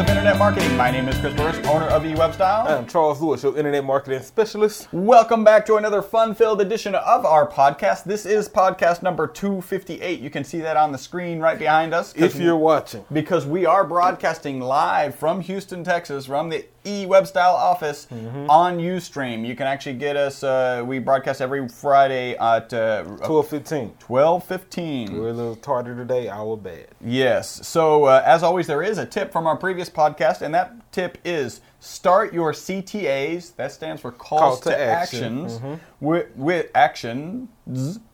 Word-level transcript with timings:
of 0.00 0.08
Internet 0.08 0.19
Marketing. 0.40 0.74
My 0.74 0.90
name 0.90 1.06
is 1.06 1.18
Chris 1.18 1.34
Burris, 1.34 1.58
owner 1.66 1.84
of 1.88 2.02
eWebStyle. 2.02 2.64
I'm 2.66 2.86
Charles 2.86 3.20
Lewis, 3.20 3.42
your 3.42 3.54
internet 3.58 3.84
marketing 3.84 4.22
specialist. 4.22 4.88
Welcome 4.90 5.44
back 5.44 5.66
to 5.66 5.76
another 5.76 6.00
fun-filled 6.00 6.62
edition 6.62 6.94
of 6.94 7.26
our 7.26 7.46
podcast. 7.46 8.04
This 8.04 8.24
is 8.24 8.48
podcast 8.48 9.02
number 9.02 9.26
258. 9.26 10.18
You 10.18 10.30
can 10.30 10.42
see 10.42 10.60
that 10.62 10.78
on 10.78 10.92
the 10.92 10.98
screen 10.98 11.40
right 11.40 11.58
behind 11.58 11.92
us. 11.92 12.14
If 12.16 12.36
you're 12.36 12.56
watching, 12.56 13.04
because 13.12 13.44
we 13.44 13.66
are 13.66 13.84
broadcasting 13.84 14.60
live 14.60 15.14
from 15.14 15.42
Houston, 15.42 15.84
Texas, 15.84 16.24
from 16.24 16.48
the 16.48 16.64
eWebStyle 16.86 17.52
office 17.52 18.06
Mm-hmm. 18.10 18.48
on 18.48 18.78
Ustream. 18.78 19.46
You 19.46 19.54
can 19.54 19.66
actually 19.66 19.96
get 19.96 20.16
us. 20.16 20.42
Uh, 20.42 20.82
we 20.86 20.98
broadcast 20.98 21.42
every 21.42 21.68
Friday 21.68 22.32
at 22.38 22.72
uh, 22.72 23.04
12:15. 23.04 23.98
twelve 23.98 24.42
fifteen. 24.44 25.12
We're 25.20 25.28
a 25.28 25.32
little 25.34 25.56
tardy 25.56 25.94
today. 25.94 26.30
Our 26.30 26.56
bad. 26.56 26.86
Yes. 27.04 27.66
So, 27.68 28.04
uh, 28.04 28.22
as 28.24 28.42
always, 28.42 28.66
there 28.66 28.82
is 28.82 28.96
a 28.96 29.04
tip 29.04 29.30
from 29.30 29.46
our 29.46 29.56
previous 29.58 29.90
podcast, 29.90 30.29
and 30.42 30.54
that 30.54 30.92
tip 30.92 31.18
is 31.24 31.60
start 31.80 32.32
your 32.32 32.52
CTAs. 32.52 33.56
That 33.56 33.72
stands 33.72 34.00
for 34.00 34.12
calls 34.12 34.40
Call 34.40 34.56
to, 34.58 34.70
to 34.70 34.78
action. 34.78 35.24
actions 35.24 35.58
mm-hmm. 35.58 35.74
with, 36.04 36.28
with 36.36 36.70
action 36.74 37.48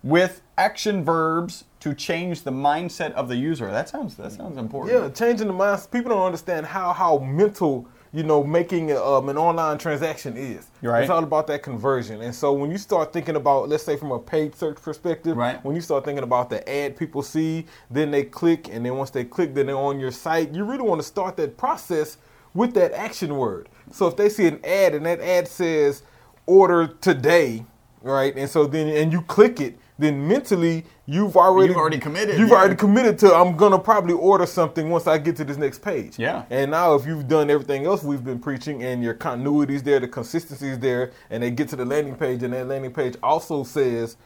with 0.02 0.42
action 0.58 1.04
verbs 1.04 1.64
to 1.80 1.94
change 1.94 2.42
the 2.42 2.50
mindset 2.50 3.12
of 3.12 3.28
the 3.28 3.36
user. 3.36 3.70
That 3.70 3.88
sounds 3.88 4.16
that 4.16 4.32
sounds 4.32 4.58
important. 4.58 5.00
Yeah, 5.00 5.08
changing 5.10 5.46
the 5.46 5.52
minds. 5.52 5.86
People 5.86 6.10
don't 6.10 6.26
understand 6.26 6.66
how 6.66 6.92
how 6.92 7.18
mental 7.18 7.88
you 8.16 8.22
know 8.22 8.42
making 8.42 8.96
um, 8.96 9.28
an 9.28 9.36
online 9.36 9.76
transaction 9.76 10.38
is. 10.38 10.68
Right. 10.80 11.02
It's 11.02 11.10
all 11.10 11.22
about 11.22 11.46
that 11.48 11.62
conversion. 11.62 12.22
And 12.22 12.34
so 12.34 12.54
when 12.54 12.70
you 12.70 12.78
start 12.78 13.12
thinking 13.12 13.36
about, 13.36 13.68
let's 13.68 13.82
say 13.84 13.98
from 13.98 14.10
a 14.10 14.18
paid 14.18 14.54
search 14.56 14.80
perspective, 14.80 15.36
Right. 15.36 15.62
when 15.62 15.76
you 15.76 15.82
start 15.82 16.06
thinking 16.06 16.24
about 16.24 16.48
the 16.48 16.66
ad 16.66 16.96
people 16.96 17.22
see, 17.22 17.66
then 17.90 18.10
they 18.10 18.24
click, 18.24 18.70
and 18.72 18.86
then 18.86 18.96
once 18.96 19.10
they 19.10 19.22
click, 19.22 19.52
then 19.54 19.66
they're 19.66 19.76
on 19.76 20.00
your 20.00 20.10
site. 20.10 20.54
You 20.54 20.64
really 20.64 20.82
want 20.82 20.98
to 21.02 21.06
start 21.06 21.36
that 21.36 21.58
process 21.58 22.16
with 22.54 22.72
that 22.72 22.92
action 22.94 23.36
word. 23.36 23.68
So 23.92 24.06
if 24.06 24.16
they 24.16 24.30
see 24.30 24.46
an 24.46 24.64
ad 24.64 24.94
and 24.94 25.04
that 25.04 25.20
ad 25.20 25.46
says 25.46 26.02
order 26.46 26.86
today, 26.86 27.66
right? 28.00 28.34
And 28.34 28.48
so 28.48 28.66
then 28.66 28.88
and 28.88 29.12
you 29.12 29.20
click 29.20 29.60
it, 29.60 29.78
then 29.98 30.26
mentally 30.28 30.84
you've 31.06 31.36
already 31.36 31.68
You've 31.68 31.76
already 31.78 31.98
committed, 31.98 32.38
You've 32.38 32.50
yeah. 32.50 32.56
already 32.56 32.76
committed 32.76 33.18
to 33.20 33.34
I'm 33.34 33.56
gonna 33.56 33.78
probably 33.78 34.14
order 34.14 34.46
something 34.46 34.90
once 34.90 35.06
I 35.06 35.18
get 35.18 35.36
to 35.36 35.44
this 35.44 35.56
next 35.56 35.80
page. 35.82 36.18
Yeah. 36.18 36.44
And 36.50 36.70
now 36.70 36.94
if 36.94 37.06
you've 37.06 37.28
done 37.28 37.50
everything 37.50 37.86
else 37.86 38.02
we've 38.02 38.24
been 38.24 38.38
preaching 38.38 38.82
and 38.82 39.02
your 39.02 39.14
continuity's 39.14 39.82
there, 39.82 40.00
the 40.00 40.08
consistency's 40.08 40.78
there, 40.78 41.12
and 41.30 41.42
they 41.42 41.50
get 41.50 41.68
to 41.70 41.76
the 41.76 41.84
landing 41.84 42.16
page 42.16 42.42
and 42.42 42.52
that 42.52 42.66
landing 42.68 42.92
page 42.92 43.14
also 43.22 43.64
says 43.64 44.16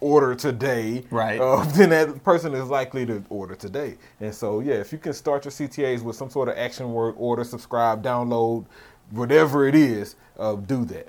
order 0.00 0.34
today, 0.34 1.04
Right. 1.10 1.40
Uh, 1.40 1.64
then 1.74 1.90
that 1.90 2.22
person 2.22 2.54
is 2.54 2.68
likely 2.68 3.04
to 3.06 3.22
order 3.28 3.54
today. 3.54 3.96
And 4.20 4.34
so 4.34 4.60
yeah, 4.60 4.74
if 4.74 4.92
you 4.92 4.98
can 4.98 5.12
start 5.12 5.44
your 5.44 5.52
CTAs 5.52 6.02
with 6.02 6.16
some 6.16 6.30
sort 6.30 6.48
of 6.48 6.56
action 6.56 6.92
word, 6.92 7.14
order, 7.18 7.44
subscribe, 7.44 8.02
download, 8.02 8.64
whatever 9.10 9.66
it 9.66 9.74
is, 9.74 10.16
uh, 10.38 10.54
do 10.54 10.84
that. 10.86 11.08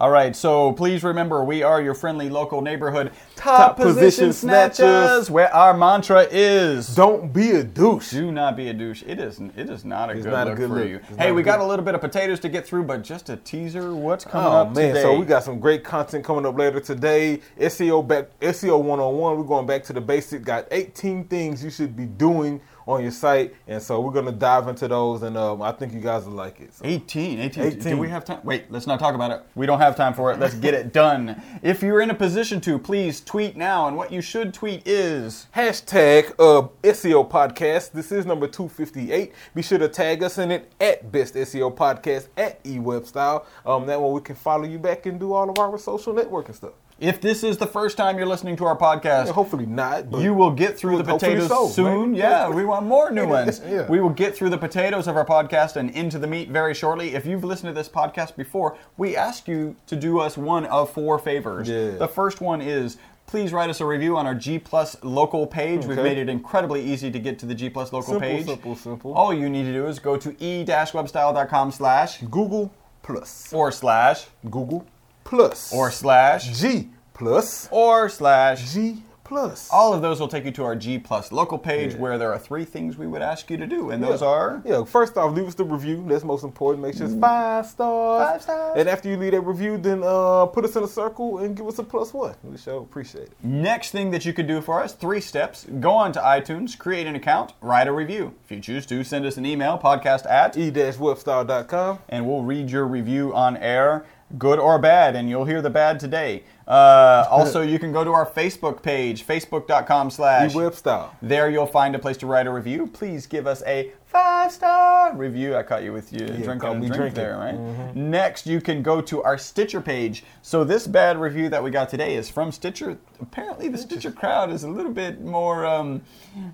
All 0.00 0.08
right, 0.10 0.34
so 0.34 0.72
please 0.72 1.04
remember 1.04 1.44
we 1.44 1.62
are 1.62 1.82
your 1.82 1.92
friendly 1.92 2.30
local 2.30 2.62
neighborhood 2.62 3.12
Top 3.36 3.76
position 3.76 4.32
snatchers. 4.32 5.30
where 5.30 5.54
our 5.54 5.76
mantra 5.76 6.26
is 6.30 6.94
Don't 6.94 7.34
be 7.34 7.50
a 7.50 7.62
douche. 7.62 8.10
do 8.10 8.32
not 8.32 8.56
be 8.56 8.68
a 8.70 8.72
douche. 8.72 9.02
It 9.06 9.18
is 9.20 9.40
it 9.58 9.68
is 9.68 9.84
not 9.84 10.08
a 10.08 10.14
It's 10.14 10.22
good 10.24 10.32
not 10.32 10.46
a 10.46 10.50
look 10.52 10.58
good 10.58 10.68
for 10.70 10.76
look. 10.76 10.88
you. 10.88 11.00
It's 11.06 11.16
Hey, 11.18 11.32
we 11.32 11.42
got 11.42 11.60
a 11.60 11.64
little 11.66 11.84
bit 11.84 11.94
of 11.94 12.00
potatoes 12.00 12.40
to 12.40 12.48
get 12.48 12.66
through, 12.66 12.84
but 12.84 13.02
just 13.02 13.28
a 13.28 13.36
teaser. 13.36 13.94
What's 13.94 14.24
coming 14.24 14.46
Oh 14.46 14.56
up 14.62 14.74
man, 14.74 14.88
today? 14.94 15.02
so 15.02 15.18
we 15.18 15.26
got 15.26 15.44
some 15.44 15.60
great 15.60 15.84
content 15.84 16.24
coming 16.24 16.46
up 16.46 16.56
later 16.56 16.80
today. 16.80 17.40
SEO 17.58 18.06
back 18.08 18.30
SEO 18.40 18.78
101. 18.82 19.36
We're 19.36 19.44
going 19.44 19.66
back 19.66 19.84
to 19.84 19.92
the 19.92 20.00
basic. 20.00 20.44
Got 20.44 20.66
18 20.70 21.24
things 21.24 21.62
you 21.62 21.68
should 21.68 21.94
be 21.94 22.06
doing 22.06 22.62
on 22.90 23.02
your 23.02 23.10
site, 23.10 23.54
and 23.66 23.82
so 23.82 24.00
we're 24.00 24.12
gonna 24.12 24.32
dive 24.32 24.68
into 24.68 24.88
those, 24.88 25.22
and 25.22 25.36
um, 25.36 25.62
I 25.62 25.72
think 25.72 25.92
you 25.92 26.00
guys 26.00 26.24
will 26.24 26.32
like 26.32 26.60
it. 26.60 26.74
So. 26.74 26.84
18, 26.84 27.38
18. 27.38 27.64
18. 27.64 27.80
Do 27.80 27.96
we 27.98 28.08
have 28.08 28.24
time? 28.24 28.40
Wait, 28.44 28.70
let's 28.70 28.86
not 28.86 28.98
talk 28.98 29.14
about 29.14 29.30
it. 29.30 29.42
We 29.54 29.66
don't 29.66 29.78
have 29.78 29.96
time 29.96 30.14
for 30.14 30.32
it. 30.32 30.38
Let's 30.38 30.54
get 30.54 30.74
it 30.74 30.92
done. 30.92 31.40
If 31.62 31.82
you're 31.82 32.00
in 32.00 32.10
a 32.10 32.14
position 32.14 32.60
to, 32.62 32.78
please 32.78 33.20
tweet 33.20 33.56
now. 33.56 33.88
And 33.88 33.96
what 33.96 34.12
you 34.12 34.20
should 34.20 34.52
tweet 34.52 34.86
is 34.86 35.46
Hashtag 35.54 36.32
uh, 36.38 36.68
SEO 36.82 37.28
podcast. 37.28 37.92
This 37.92 38.12
is 38.12 38.26
number 38.26 38.46
258. 38.46 39.32
Be 39.54 39.62
sure 39.62 39.78
to 39.78 39.88
tag 39.88 40.22
us 40.22 40.38
in 40.38 40.50
it 40.50 40.72
at 40.80 41.10
Best 41.10 41.34
SEO 41.34 41.74
Podcast 41.74 42.28
at 42.36 42.62
eWebStyle. 42.64 43.44
Um, 43.64 43.86
that 43.86 44.00
way 44.00 44.10
we 44.10 44.20
can 44.20 44.36
follow 44.36 44.64
you 44.64 44.78
back 44.78 45.06
and 45.06 45.18
do 45.18 45.32
all 45.32 45.48
of 45.48 45.58
our 45.58 45.78
social 45.78 46.14
networking 46.14 46.54
stuff. 46.54 46.72
If 47.00 47.20
this 47.20 47.42
is 47.42 47.56
the 47.58 47.66
first 47.66 47.96
time 47.96 48.16
you're 48.18 48.26
listening 48.26 48.56
to 48.56 48.64
our 48.66 48.76
podcast, 48.76 49.26
Yeah, 49.26 49.32
hopefully 49.32 49.66
not. 49.66 50.10
But 50.10 50.20
you 50.22 50.34
will 50.34 50.50
get 50.50 50.78
through 50.78 50.98
the 50.98 51.04
potatoes 51.04 51.48
so, 51.48 51.68
soon. 51.68 52.10
maybe. 52.12 52.18
Yeah, 52.20 52.48
we 52.50 52.64
want 52.64 52.86
more 52.86 53.10
new 53.10 53.26
ones. 53.26 53.60
Yeah. 53.66 53.86
We 53.88 54.00
will 54.00 54.10
get 54.10 54.36
through 54.36 54.50
the 54.50 54.58
potatoes 54.58 55.08
of 55.08 55.16
our 55.16 55.24
podcast 55.24 55.76
and 55.76 55.90
into 55.90 56.18
the 56.18 56.26
meat 56.26 56.50
very 56.50 56.74
shortly. 56.74 57.14
If 57.14 57.26
you've 57.26 57.44
listened 57.44 57.70
to 57.70 57.74
this 57.74 57.88
podcast 57.88 58.36
before, 58.36 58.76
we 58.96 59.16
ask 59.16 59.48
you 59.48 59.76
to 59.86 59.96
do 59.96 60.20
us 60.20 60.36
one 60.36 60.66
of 60.66 60.90
four 60.92 61.18
favors. 61.18 61.68
Yeah. 61.68 61.90
The 61.92 62.08
first 62.08 62.40
one 62.40 62.60
is 62.60 62.98
please 63.26 63.52
write 63.52 63.70
us 63.70 63.80
a 63.80 63.86
review 63.86 64.16
on 64.16 64.26
our 64.26 64.34
G 64.34 64.58
Plus 64.58 64.96
local 65.04 65.46
page. 65.46 65.86
We've 65.86 65.96
made 65.96 66.18
it 66.18 66.28
incredibly 66.28 66.82
easy 66.82 67.10
to 67.12 67.18
get 67.20 67.38
to 67.38 67.46
the 67.46 67.54
G 67.54 67.70
Plus 67.70 67.92
local 67.92 68.14
Simple, 68.14 68.28
page. 68.28 68.46
simple, 68.46 68.74
simple. 68.76 69.14
All 69.14 69.32
you 69.32 69.48
need 69.48 69.62
to 69.64 69.72
do 69.72 69.86
is 69.86 69.98
go 70.00 70.16
to 70.16 70.34
e-webstyle.com 70.44 71.70
slash 71.70 72.20
Google 72.22 72.72
Plus. 73.02 73.52
or 73.52 73.70
slash 73.72 74.26
Google 74.50 74.84
Plus. 75.24 75.72
or 75.72 75.90
slash 75.90 76.58
G 76.60 76.88
Plus. 77.14 77.68
or 77.70 78.08
slash 78.08 78.72
G 78.72 79.02
Plus. 79.22 79.68
All 79.70 79.94
of 79.94 80.02
those 80.02 80.18
will 80.18 80.26
take 80.26 80.44
you 80.44 80.50
to 80.50 80.64
our 80.64 80.74
G 80.74 80.98
Plus 80.98 81.30
local 81.30 81.56
page 81.56 81.92
Yeah. 81.94 82.00
where 82.00 82.18
there 82.18 82.32
are 82.32 82.38
three 82.38 82.64
things 82.64 82.98
we 82.98 83.06
would 83.06 83.22
ask 83.22 83.48
you 83.48 83.56
to 83.58 83.66
do, 83.66 83.90
and 83.90 84.02
those 84.02 84.22
are 84.22 84.60
Yeah, 84.64 84.82
first 84.82 85.16
off, 85.16 85.32
leave 85.32 85.46
us 85.46 85.54
the 85.54 85.62
review. 85.62 86.02
That's 86.08 86.24
most 86.24 86.42
important. 86.42 86.84
Make 86.84 86.96
sure 86.96 87.06
it's 87.06 87.14
five 87.14 87.64
stars. 87.66 88.28
Five 88.28 88.42
stars. 88.42 88.74
And 88.76 88.88
after 88.88 89.08
you 89.08 89.16
leave 89.16 89.30
that 89.30 89.42
review, 89.42 89.78
then 89.78 90.02
uh, 90.04 90.46
put 90.46 90.64
us 90.64 90.74
in 90.74 90.82
a 90.82 90.88
circle 90.88 91.38
and 91.38 91.56
give 91.56 91.68
us 91.68 91.78
a 91.78 91.84
plus 91.84 92.12
one. 92.12 92.34
We 92.42 92.56
sure 92.56 92.80
appreciate 92.82 93.28
it. 93.28 93.32
next 93.44 93.92
thing 93.92 94.10
that 94.10 94.24
you 94.24 94.32
could 94.32 94.48
do 94.48 94.60
for 94.60 94.82
us. 94.82 94.94
Three 94.94 95.20
steps: 95.20 95.64
go 95.78 95.92
on 95.92 96.10
to 96.14 96.18
iTunes, 96.20 96.76
create 96.76 97.06
an 97.06 97.14
account, 97.14 97.52
write 97.60 97.86
a 97.86 97.92
review. 97.92 98.34
If 98.46 98.50
you 98.50 98.58
choose 98.60 98.84
to, 98.86 99.04
send 99.04 99.24
us 99.26 99.36
an 99.36 99.46
email 99.46 99.78
podcast 99.78 100.28
at, 100.28 100.56
e-webstyle.com. 100.58 101.98
and 102.08 102.26
we'll 102.26 102.42
read 102.42 102.68
your 102.68 102.84
review 102.84 103.32
on 103.32 103.56
air, 103.58 104.04
good 104.38 104.58
or 104.58 104.78
bad, 104.78 105.16
and 105.16 105.28
you'll 105.28 105.44
hear 105.44 105.62
the 105.62 105.70
bad 105.70 105.98
today. 106.00 106.44
Uh, 106.66 107.26
also, 107.30 107.60
you 107.72 107.78
can 107.78 107.92
go 107.92 108.04
to 108.04 108.10
our 108.12 108.26
Facebook 108.26 108.82
page, 108.82 109.26
facebook.com/slash 109.26 110.54
E-webstyle. 110.54 111.10
There 111.22 111.50
you'll 111.50 111.66
find 111.66 111.94
a 111.94 111.98
place 111.98 112.16
to 112.18 112.26
write 112.26 112.46
a 112.46 112.50
review. 112.50 112.86
Please 112.86 113.26
give 113.26 113.46
us 113.46 113.62
a 113.66 113.92
five 114.40 114.52
star 114.52 115.14
review. 115.16 115.54
I 115.56 115.62
caught 115.62 115.82
you 115.82 115.92
with 115.92 116.12
you 116.12 116.26
caught 116.26 116.76
a 116.76 116.78
me 116.78 116.86
drink 116.86 116.94
drinking. 117.14 117.14
there, 117.14 117.36
right? 117.36 117.94
Next, 117.94 118.46
you 118.46 118.60
can 118.60 118.82
go 118.82 119.00
to 119.02 119.22
our 119.22 119.36
Stitcher 119.36 119.80
page. 119.80 120.24
So 120.42 120.64
this 120.64 120.86
bad 120.86 121.20
review 121.20 121.48
that 121.50 121.62
we 121.62 121.70
got 121.70 121.88
today 121.90 122.14
is 122.16 122.30
from 122.30 122.50
Stitcher. 122.52 122.98
Apparently, 123.20 123.68
the 123.68 123.76
Stitcher 123.76 124.10
crowd 124.10 124.50
is 124.50 124.64
a 124.64 124.68
little 124.68 124.92
bit 124.92 125.20
more 125.20 125.66
um, 125.66 126.00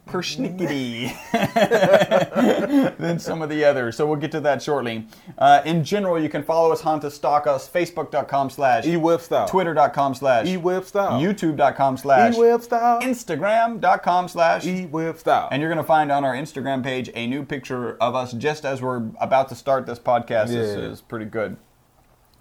persnickety 0.08 1.12
than 2.98 3.18
some 3.20 3.40
of 3.42 3.48
the 3.48 3.64
others. 3.64 3.96
So 3.96 4.04
we'll 4.06 4.16
get 4.16 4.32
to 4.32 4.40
that 4.40 4.62
shortly. 4.62 5.06
Uh, 5.38 5.62
in 5.64 5.84
general, 5.84 6.20
you 6.20 6.28
can 6.28 6.42
follow 6.42 6.72
us, 6.72 6.80
hunt 6.80 7.04
us, 7.04 7.14
stalk 7.14 7.46
us, 7.46 7.68
facebook.com 7.68 8.50
slash, 8.50 8.84
E-webstyle. 8.86 9.48
twitter.com 9.48 10.14
slash, 10.14 10.48
E-webstyle. 10.48 11.20
youtube.com 11.20 11.96
slash, 11.96 12.34
E-webstyle. 12.34 13.00
instagram.com 13.02 14.28
slash, 14.28 14.66
E-webstyle. 14.66 15.48
and 15.52 15.60
you're 15.60 15.70
going 15.70 15.76
to 15.82 15.84
find 15.86 16.10
on 16.10 16.24
our 16.24 16.34
Instagram 16.34 16.82
page 16.82 17.10
a 17.14 17.26
new 17.28 17.44
picture 17.44 17.75
of 18.00 18.14
us 18.14 18.32
just 18.32 18.64
as 18.64 18.80
we're 18.82 19.02
about 19.20 19.48
to 19.50 19.54
start 19.54 19.86
this 19.86 19.98
podcast. 19.98 20.48
This 20.48 20.76
Yeah. 20.76 20.84
is 20.84 21.00
pretty 21.00 21.26
good. 21.26 21.56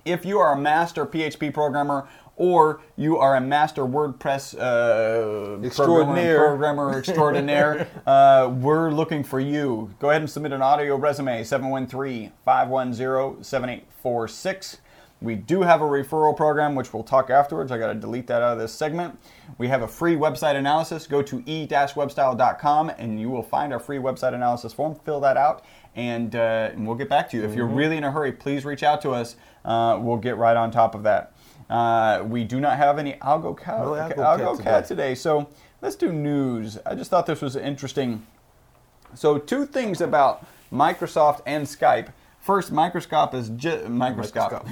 If 0.05 0.23
you 0.25 0.37
are 0.39 0.53
a 0.53 0.57
master 0.57 1.05
PHP 1.05 1.51
programmer 1.53 2.07
or 2.37 2.81
you 2.95 3.17
are 3.17 3.35
a 3.35 3.41
master 3.41 3.83
WordPress 3.85 4.53
uh, 4.59 5.65
Extraordinaire. 5.65 6.37
programmer, 6.37 6.91
programmer 6.91 6.97
extraordinaire, 6.99 7.87
uh, 8.05 8.53
we're 8.59 8.91
looking 8.91 9.23
for 9.23 9.39
you. 9.39 9.89
Go 9.99 10.09
ahead 10.11 10.21
and 10.21 10.29
submit 10.29 10.51
an 10.51 10.61
audio 10.61 10.95
resume 10.95 11.43
713 11.43 12.31
510 12.45 13.43
7846. 13.43 14.77
We 15.21 15.35
do 15.35 15.61
have 15.61 15.81
a 15.81 15.85
referral 15.85 16.35
program, 16.35 16.75
which 16.75 16.93
we'll 16.93 17.03
talk 17.03 17.29
afterwards. 17.29 17.71
I 17.71 17.77
got 17.77 17.87
to 17.87 17.95
delete 17.95 18.27
that 18.27 18.41
out 18.41 18.53
of 18.53 18.59
this 18.59 18.73
segment. 18.73 19.17
We 19.57 19.67
have 19.69 19.81
a 19.81 19.87
free 19.87 20.15
website 20.15 20.55
analysis. 20.55 21.07
Go 21.07 21.21
to 21.23 21.41
e-webstyle.com 21.45 22.89
and 22.97 23.19
you 23.19 23.29
will 23.29 23.41
find 23.43 23.71
our 23.73 23.79
free 23.79 23.97
website 23.97 24.33
analysis 24.33 24.73
form. 24.73 24.93
Fill 24.93 25.21
that 25.21 25.37
out, 25.37 25.63
and, 25.95 26.35
uh, 26.35 26.69
and 26.73 26.85
we'll 26.85 26.97
get 26.97 27.09
back 27.09 27.29
to 27.31 27.37
you. 27.37 27.43
If 27.43 27.55
you're 27.55 27.65
really 27.65 27.97
in 27.97 28.03
a 28.03 28.11
hurry, 28.11 28.33
please 28.33 28.65
reach 28.65 28.83
out 28.83 29.01
to 29.03 29.11
us. 29.11 29.35
Uh, 29.63 29.97
we'll 30.01 30.17
get 30.17 30.37
right 30.37 30.55
on 30.57 30.69
top 30.69 30.93
of 30.95 31.03
that. 31.03 31.31
Uh, 31.69 32.23
we 32.27 32.43
do 32.43 32.59
not 32.59 32.77
have 32.77 32.99
any 32.99 33.13
algo 33.13 33.57
cat, 33.57 33.79
No 33.79 33.91
algo 33.93 34.15
algo 34.17 34.57
cat 34.57 34.63
cat 34.63 34.85
today. 34.85 35.03
today, 35.09 35.15
so 35.15 35.49
let's 35.81 35.95
do 35.95 36.11
news. 36.11 36.77
I 36.85 36.93
just 36.93 37.09
thought 37.09 37.25
this 37.25 37.41
was 37.41 37.55
interesting. 37.55 38.27
So, 39.15 39.39
two 39.39 39.65
things 39.65 40.01
about 40.01 40.45
Microsoft 40.71 41.41
and 41.47 41.65
Skype. 41.65 42.09
First, 42.39 42.71
Microsoft 42.71 43.33
is 43.33 43.49
ju- 43.49 43.85
Microsoft. 43.87 43.89
Microscope. 44.35 44.67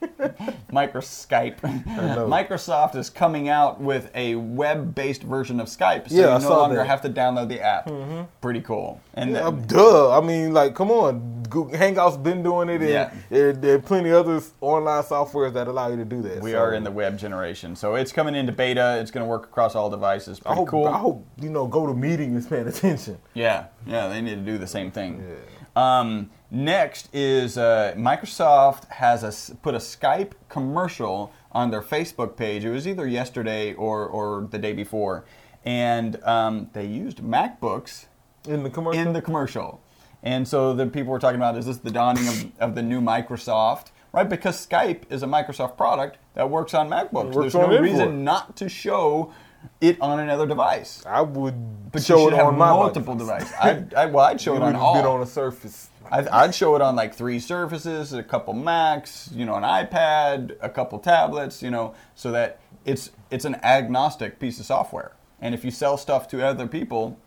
Microskype. 0.72 1.62
know. 1.86 2.26
Microsoft 2.26 2.96
is 2.96 3.10
coming 3.10 3.48
out 3.48 3.80
with 3.80 4.10
a 4.14 4.34
web-based 4.36 5.22
version 5.22 5.60
of 5.60 5.66
Skype, 5.68 6.08
so 6.08 6.14
Yeah, 6.14 6.34
you 6.34 6.42
no 6.42 6.48
saw 6.48 6.58
longer 6.60 6.76
that. 6.76 6.86
have 6.86 7.02
to 7.02 7.10
download 7.10 7.48
the 7.48 7.60
app. 7.60 7.90
Pretty 8.40 8.60
cool. 8.60 9.00
And 9.14 9.30
Yeah, 9.32 9.50
then- 9.50 9.66
duh. 9.66 10.16
I 10.16 10.20
mean, 10.20 10.52
like, 10.52 10.74
come 10.74 10.90
on. 10.90 11.42
Google, 11.50 11.76
Hangout's 11.76 12.16
been 12.16 12.42
doing 12.44 12.68
it, 12.68 12.80
and 12.80 12.88
Yeah. 12.88 13.10
there, 13.28 13.52
there 13.52 13.74
are 13.74 13.80
plenty 13.80 14.10
of 14.10 14.28
other 14.28 14.40
online 14.60 15.02
softwares 15.02 15.52
that 15.54 15.66
allow 15.66 15.88
you 15.88 15.96
to 15.96 16.04
do 16.04 16.22
that. 16.22 16.40
we 16.40 16.52
so 16.52 16.58
are 16.58 16.74
in 16.74 16.84
the 16.84 16.90
web 16.92 17.18
generation, 17.18 17.74
so 17.74 17.96
it's 17.96 18.12
coming 18.12 18.34
into 18.36 18.52
beta. 18.52 18.98
It's 19.00 19.10
going 19.10 19.24
to 19.24 19.28
work 19.28 19.44
across 19.44 19.74
all 19.74 19.90
devices. 19.90 20.38
I 20.46 20.50
Pretty 20.50 20.58
hope, 20.60 20.68
cool. 20.68 20.86
I 20.86 20.98
hope 20.98 21.26
you 21.40 21.50
know. 21.50 21.66
GoToMeeting 21.68 22.36
is 22.36 22.46
paying 22.46 22.66
attention. 22.68 23.18
Yeah, 23.34 23.64
yeah, 23.86 24.08
they 24.08 24.20
need 24.20 24.36
to 24.36 24.40
do 24.52 24.58
the 24.58 24.66
same 24.66 24.90
thing. 24.90 25.24
Um, 25.76 26.30
next 26.50 27.08
is 27.14 27.56
uh, 27.58 27.94
Microsoft 27.96 28.88
has 28.88 29.22
a 29.22 29.54
put 29.56 29.74
a 29.74 29.78
Skype 29.78 30.32
commercial 30.48 31.32
on 31.52 31.70
their 31.70 31.82
Facebook 31.82 32.36
page. 32.36 32.64
It 32.64 32.70
was 32.70 32.86
either 32.86 33.06
yesterday 33.06 33.74
or, 33.74 34.06
or 34.06 34.46
the 34.50 34.58
day 34.58 34.72
before, 34.72 35.24
and 35.64 36.22
um, 36.24 36.70
they 36.72 36.86
used 36.86 37.18
MacBooks 37.18 38.06
In 38.46 38.62
the 38.62 38.70
commercial. 38.70 39.00
in 39.00 39.12
the 39.12 39.22
commercial. 39.22 39.80
And 40.22 40.46
so 40.46 40.74
the 40.74 40.86
people 40.86 41.12
were 41.12 41.18
talking 41.18 41.36
about 41.40 41.56
is 41.56 41.66
this 41.66 41.78
the 41.78 41.90
dawning 41.90 42.28
of, 42.28 42.46
of 42.60 42.74
the 42.74 42.82
new 42.82 43.00
Microsoft? 43.00 43.86
Right, 44.12 44.28
because 44.28 44.66
Skype 44.66 45.02
is 45.08 45.22
a 45.22 45.26
Microsoft 45.26 45.76
product 45.76 46.18
that 46.34 46.50
works 46.50 46.74
on 46.74 46.88
MacBooks. 46.90 47.32
Works 47.32 47.36
There's 47.36 47.54
no 47.54 47.66
on 47.66 47.72
it 47.74 47.80
reason 47.80 48.24
not 48.24 48.56
to 48.56 48.68
show 48.68 49.32
it 49.80 50.00
on 50.00 50.18
another 50.18 50.46
device. 50.48 51.04
I 51.06 51.20
would 51.20 51.92
But 51.92 52.02
show 52.02 52.18
you 52.28 52.34
it 52.34 52.40
on 52.40 52.58
my 52.58 52.70
multiple 52.70 53.14
devices. 53.14 53.52
I'd, 53.60 53.94
I, 53.94 54.06
well, 54.06 54.24
I'd 54.24 54.40
show 54.40 54.54
It 54.56 54.56
it 54.56 54.62
on 54.62 54.74
all. 54.74 54.94
been 54.94 55.04
on 55.06 55.20
the 55.20 55.26
surface. 55.26 55.89
I'd, 56.10 56.28
I'd 56.28 56.54
show 56.54 56.74
it 56.76 56.82
on 56.82 56.96
like 56.96 57.14
three 57.14 57.38
surfaces, 57.40 58.12
a 58.12 58.22
couple 58.22 58.54
Macs, 58.54 59.30
you 59.32 59.44
know, 59.44 59.54
an 59.54 59.62
iPad, 59.64 60.56
a 60.60 60.68
couple 60.68 60.98
tablets, 60.98 61.62
you 61.62 61.70
know, 61.70 61.94
so 62.14 62.30
that 62.32 62.60
it's 62.84 63.10
it's 63.30 63.44
an 63.44 63.56
agnostic 63.56 64.38
piece 64.38 64.58
of 64.60 64.66
software. 64.66 65.12
And 65.40 65.54
if 65.54 65.64
you 65.64 65.70
sell 65.70 65.96
stuff 65.96 66.28
to 66.28 66.44
other 66.44 66.66
people, 66.66 67.18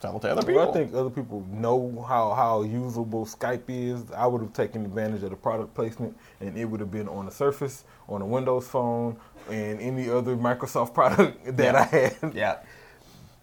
sell 0.00 0.16
it 0.16 0.20
to 0.22 0.30
other 0.32 0.42
people. 0.42 0.56
Well, 0.56 0.70
I 0.70 0.72
think 0.72 0.94
other 0.94 1.10
people 1.10 1.44
know 1.50 2.04
how, 2.08 2.32
how 2.34 2.62
usable 2.62 3.24
Skype 3.26 3.62
is. 3.68 4.10
I 4.12 4.26
would 4.26 4.40
have 4.42 4.52
taken 4.52 4.84
advantage 4.84 5.22
of 5.22 5.30
the 5.30 5.36
product 5.36 5.74
placement, 5.74 6.16
and 6.40 6.56
it 6.56 6.64
would 6.64 6.80
have 6.80 6.90
been 6.90 7.08
on 7.08 7.26
the 7.26 7.30
Surface, 7.32 7.84
on 8.08 8.22
a 8.22 8.26
Windows 8.26 8.66
Phone, 8.66 9.16
and 9.50 9.80
any 9.80 10.08
other 10.10 10.36
Microsoft 10.36 10.94
product 10.94 11.56
that 11.56 11.74
Yeah. 11.74 11.80
I 11.80 11.84
had. 11.84 12.34
Yeah. 12.34 12.56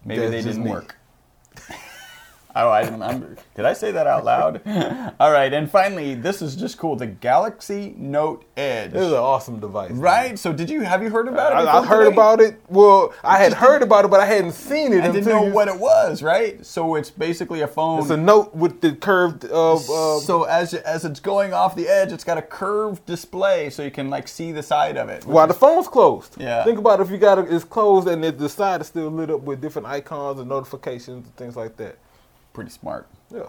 Maybe 0.04 0.20
That's 0.20 0.30
they 0.32 0.42
didn't 0.42 0.64
me. 0.64 0.70
work. 0.70 0.96
oh, 2.56 2.68
I 2.70 2.82
didn't. 2.84 3.02
I'm, 3.02 3.36
did 3.54 3.64
I 3.64 3.72
say 3.72 3.90
that 3.92 4.06
out 4.06 4.24
loud? 4.24 4.60
All 5.20 5.32
right, 5.32 5.52
and 5.52 5.70
finally, 5.70 6.14
this 6.14 6.42
is 6.42 6.56
just 6.56 6.78
cool. 6.78 6.96
The 6.96 7.06
Galaxy 7.06 7.94
Note 7.96 8.44
Edge. 8.56 8.92
This 8.92 9.02
is 9.02 9.12
an 9.12 9.18
awesome 9.18 9.60
device. 9.60 9.90
Right. 9.92 10.38
So, 10.38 10.52
did 10.52 10.70
you 10.70 10.80
have 10.82 11.02
you 11.02 11.10
heard 11.10 11.28
about 11.28 11.52
it? 11.52 11.68
I, 11.68 11.78
I 11.80 11.84
heard 11.86 12.04
today? 12.04 12.14
about 12.14 12.40
it. 12.40 12.60
Well, 12.68 13.12
I 13.22 13.38
had 13.38 13.52
heard 13.52 13.82
about 13.82 14.04
it, 14.04 14.08
but 14.10 14.20
I 14.20 14.26
hadn't 14.26 14.52
seen 14.52 14.92
it 14.92 15.02
I 15.04 15.10
didn't 15.10 15.26
know 15.28 15.46
you- 15.46 15.52
what 15.52 15.68
it 15.68 15.78
was. 15.78 16.22
Right. 16.22 16.64
So 16.64 16.94
it's 16.94 17.10
basically 17.10 17.60
a 17.62 17.68
phone. 17.68 18.00
It's 18.00 18.10
a 18.10 18.16
note 18.16 18.54
with 18.54 18.80
the 18.80 18.92
curved. 18.94 19.44
Uh, 19.44 19.74
uh, 19.74 20.20
so 20.20 20.44
as 20.44 20.74
as 20.74 21.04
it's 21.04 21.20
going 21.20 21.52
off 21.52 21.74
the 21.76 21.88
edge, 21.88 22.12
it's 22.12 22.24
got 22.24 22.38
a 22.38 22.42
curved 22.42 23.04
display, 23.06 23.70
so 23.70 23.82
you 23.82 23.90
can 23.90 24.10
like 24.10 24.28
see 24.28 24.52
the 24.52 24.62
side 24.62 24.96
of 24.96 25.08
it. 25.08 25.24
while 25.26 25.46
the 25.46 25.54
phone's 25.54 25.88
closed. 25.88 26.36
Yeah. 26.40 26.64
Think 26.64 26.78
about 26.78 27.00
if 27.00 27.10
you 27.10 27.18
got 27.18 27.38
it, 27.38 27.52
it's 27.52 27.64
closed 27.64 28.08
and 28.08 28.24
it, 28.24 28.38
the 28.38 28.48
side 28.48 28.80
is 28.80 28.86
still 28.88 29.10
lit 29.10 29.30
up 29.30 29.40
with 29.42 29.60
different 29.60 29.86
icons 29.88 30.38
and 30.40 30.48
notifications 30.48 31.26
and 31.26 31.36
things 31.36 31.56
like 31.56 31.76
that. 31.76 31.96
Pretty 32.54 32.70
smart. 32.70 33.10
Yeah. 33.30 33.48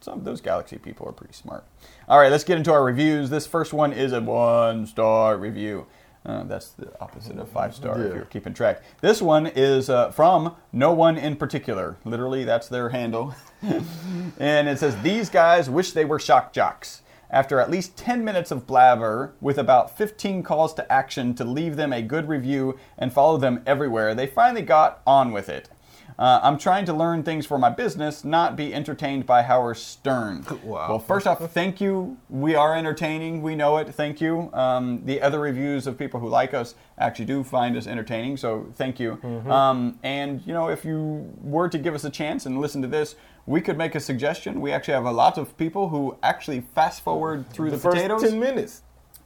Some 0.00 0.18
of 0.18 0.24
those 0.24 0.40
Galaxy 0.40 0.78
people 0.78 1.08
are 1.08 1.12
pretty 1.12 1.32
smart. 1.34 1.64
All 2.08 2.18
right, 2.18 2.30
let's 2.30 2.44
get 2.44 2.58
into 2.58 2.72
our 2.72 2.84
reviews. 2.84 3.30
This 3.30 3.46
first 3.46 3.72
one 3.72 3.92
is 3.92 4.12
a 4.12 4.20
one 4.20 4.86
star 4.86 5.36
review. 5.36 5.86
Uh, 6.24 6.44
that's 6.44 6.70
the 6.70 6.92
opposite 7.00 7.36
of 7.38 7.48
five 7.48 7.74
star 7.74 8.00
if 8.00 8.14
you're 8.14 8.24
keeping 8.26 8.54
track. 8.54 8.82
This 9.00 9.20
one 9.20 9.46
is 9.46 9.90
uh, 9.90 10.12
from 10.12 10.54
no 10.72 10.92
one 10.92 11.18
in 11.18 11.34
particular. 11.34 11.96
Literally, 12.04 12.44
that's 12.44 12.68
their 12.68 12.90
handle. 12.90 13.34
and 14.38 14.68
it 14.68 14.78
says, 14.78 15.00
These 15.02 15.30
guys 15.30 15.68
wish 15.68 15.92
they 15.92 16.04
were 16.04 16.20
shock 16.20 16.52
jocks. 16.52 17.02
After 17.30 17.60
at 17.60 17.70
least 17.70 17.96
10 17.96 18.22
minutes 18.24 18.50
of 18.50 18.66
blabber, 18.66 19.32
with 19.40 19.56
about 19.56 19.96
15 19.96 20.42
calls 20.42 20.74
to 20.74 20.92
action 20.92 21.34
to 21.36 21.44
leave 21.44 21.76
them 21.76 21.92
a 21.92 22.02
good 22.02 22.28
review 22.28 22.78
and 22.98 23.10
follow 23.10 23.38
them 23.38 23.62
everywhere, 23.66 24.14
they 24.14 24.26
finally 24.26 24.62
got 24.62 25.00
on 25.06 25.32
with 25.32 25.48
it. 25.48 25.70
Uh, 26.18 26.40
I'm 26.42 26.58
trying 26.58 26.84
to 26.86 26.92
learn 26.92 27.22
things 27.22 27.46
for 27.46 27.58
my 27.58 27.70
business, 27.70 28.24
not 28.24 28.56
be 28.56 28.74
entertained 28.74 29.26
by 29.26 29.42
Howard 29.42 29.76
Stern. 29.76 30.46
Wow. 30.62 30.88
Well, 30.90 30.98
first 30.98 31.26
off, 31.26 31.40
thank 31.52 31.80
you. 31.80 32.16
We 32.28 32.54
are 32.54 32.76
entertaining. 32.76 33.42
We 33.42 33.56
know 33.56 33.78
it. 33.78 33.92
Thank 33.94 34.20
you. 34.20 34.50
Um, 34.52 35.04
the 35.04 35.20
other 35.20 35.40
reviews 35.40 35.86
of 35.86 35.98
people 35.98 36.20
who 36.20 36.28
like 36.28 36.54
us 36.54 36.74
actually 36.98 37.24
do 37.24 37.42
find 37.42 37.76
us 37.76 37.86
entertaining, 37.86 38.36
so 38.36 38.68
thank 38.76 39.00
you. 39.00 39.18
Mm-hmm. 39.22 39.50
Um, 39.50 39.98
and, 40.02 40.40
you 40.46 40.52
know, 40.52 40.68
if 40.68 40.84
you 40.84 41.28
were 41.42 41.68
to 41.68 41.78
give 41.78 41.94
us 41.94 42.04
a 42.04 42.10
chance 42.10 42.46
and 42.46 42.60
listen 42.60 42.80
to 42.82 42.88
this, 42.88 43.16
we 43.46 43.60
could 43.60 43.76
make 43.76 43.94
a 43.94 44.00
suggestion. 44.00 44.60
We 44.60 44.72
actually 44.72 44.94
have 44.94 45.04
a 45.04 45.12
lot 45.12 45.36
of 45.36 45.56
people 45.56 45.88
who 45.88 46.16
actually 46.22 46.60
fast 46.74 47.02
forward 47.02 47.50
through 47.50 47.70
the, 47.70 47.76
The 47.76 47.82
first 47.82 47.96
potatoes. 47.96 48.22
10 48.22 48.38
minutes. 48.38 48.82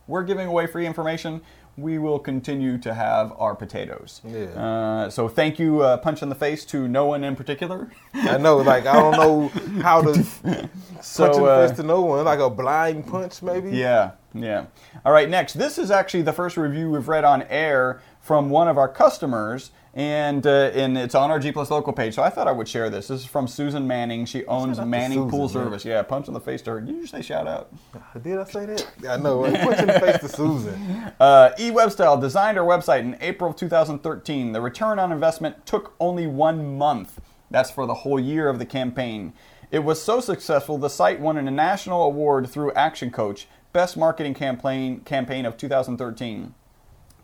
We're 0.07 0.23
giving 0.23 0.47
away 0.47 0.67
free 0.67 0.87
information. 0.87 1.41
We 1.77 1.99
will 1.99 2.19
continue 2.19 2.79
to 2.79 2.95
have 2.95 3.35
our 3.39 3.55
potatoes. 3.55 4.23
Yeah. 4.25 4.47
Uh, 4.47 5.11
so 5.11 5.29
thank 5.29 5.59
you, 5.59 5.83
uh, 5.83 5.99
punch 5.99 6.23
in 6.23 6.31
the 6.31 6.35
face 6.35 6.65
to 6.67 6.89
no 6.89 7.07
one 7.07 7.23
in 7.23 7.37
particular. 7.37 7.91
I 8.15 8.39
know, 8.39 8.57
like, 8.59 8.87
I 8.87 8.95
don't 8.95 9.13
know 9.13 9.49
how 9.83 10.01
to 10.01 10.15
So, 11.03 11.27
punch 11.27 11.37
in 11.37 11.45
uh, 11.45 11.61
the 11.61 11.69
face 11.69 11.77
to 11.77 11.83
no 11.83 12.01
one. 12.01 12.25
Like 12.25 12.39
a 12.39 12.49
blind 12.49 13.07
punch, 13.07 13.43
maybe? 13.43 13.77
Yeah, 13.77 14.13
yeah. 14.33 14.67
All 15.05 15.13
right, 15.13 15.29
next. 15.29 15.55
This 15.55 15.77
is 15.77 15.91
actually 15.91 16.23
the 16.23 16.33
first 16.33 16.57
review 16.57 16.91
we've 16.91 17.09
read 17.09 17.25
on 17.25 17.43
air 17.43 18.01
from 18.21 18.49
one 18.49 18.69
of 18.69 18.79
our 18.79 18.89
customers, 18.89 19.71
and 19.97 20.47
uh, 20.47 20.71
and 20.75 20.99
it's 20.99 21.15
on 21.15 21.31
our 21.31 21.39
G 21.39 21.51
Plus 21.51 21.71
local 21.71 21.95
page. 21.95 22.15
So 22.15 22.23
I 22.23 22.29
thought 22.29 22.47
I 22.47 22.53
would 22.53 22.69
share 22.69 22.91
this. 22.91 23.09
This 23.09 23.23
is 23.23 23.27
from 23.27 23.49
Susan 23.49 23.87
Manning. 23.87 24.27
She 24.27 24.45
owns 24.45 24.77
Shout 24.77 24.81
out 24.81 24.85
to 24.85 24.91
Manning 24.91 25.31
Pool 25.31 25.49
Susan, 25.49 25.63
man. 25.63 25.71
Service. 25.71 25.85
Yeah, 25.87 26.03
punch 26.03 26.29
in 26.29 26.35
the 26.35 26.41
face 26.41 26.61
to 26.63 26.73
her. 26.73 26.81
Did 26.83 26.95
you 26.95 27.01
just 27.01 27.13
say 27.13 27.23
shout 27.23 27.47
out? 27.47 27.75
Did 28.23 28.39
I 28.39 28.45
say 28.45 28.67
that? 28.67 28.87
I 29.09 29.17
know. 29.17 29.41
Like, 29.41 29.59
punch 29.63 29.79
in 29.79 29.87
the 29.87 29.99
face 29.99 30.21
to 30.21 30.29
Susan. 30.29 30.77
Uh, 31.19 31.51
eWebstyle 31.59 32.21
designed 32.21 32.59
our 32.59 32.65
website 32.65 33.01
in 33.01 33.17
April 33.21 33.51
of 33.51 33.57
2013. 33.57 34.53
The 34.53 34.61
return 34.61 34.99
on 34.99 35.13
investment 35.13 35.65
took 35.65 35.95
only 35.99 36.27
one 36.27 36.77
month. 36.77 37.21
That's 37.51 37.71
for 37.71 37.87
the 37.87 37.95
whole 37.95 38.21
year 38.21 38.49
of 38.49 38.59
the 38.59 38.67
campaign. 38.67 39.33
It 39.71 39.79
was 39.81 40.03
so 40.03 40.21
successful, 40.21 40.79
the 40.79 40.91
site 40.91 41.21
won 41.21 41.39
a 41.39 41.51
national 41.51 42.03
award 42.03 42.51
through 42.51 42.73
Action 42.73 43.11
Coach, 43.11 43.47
Best 43.73 43.97
Marketing 43.97 44.35
Campaign, 44.35 45.01
campaign 45.01 45.47
of 45.47 45.57
2013. 45.57 46.55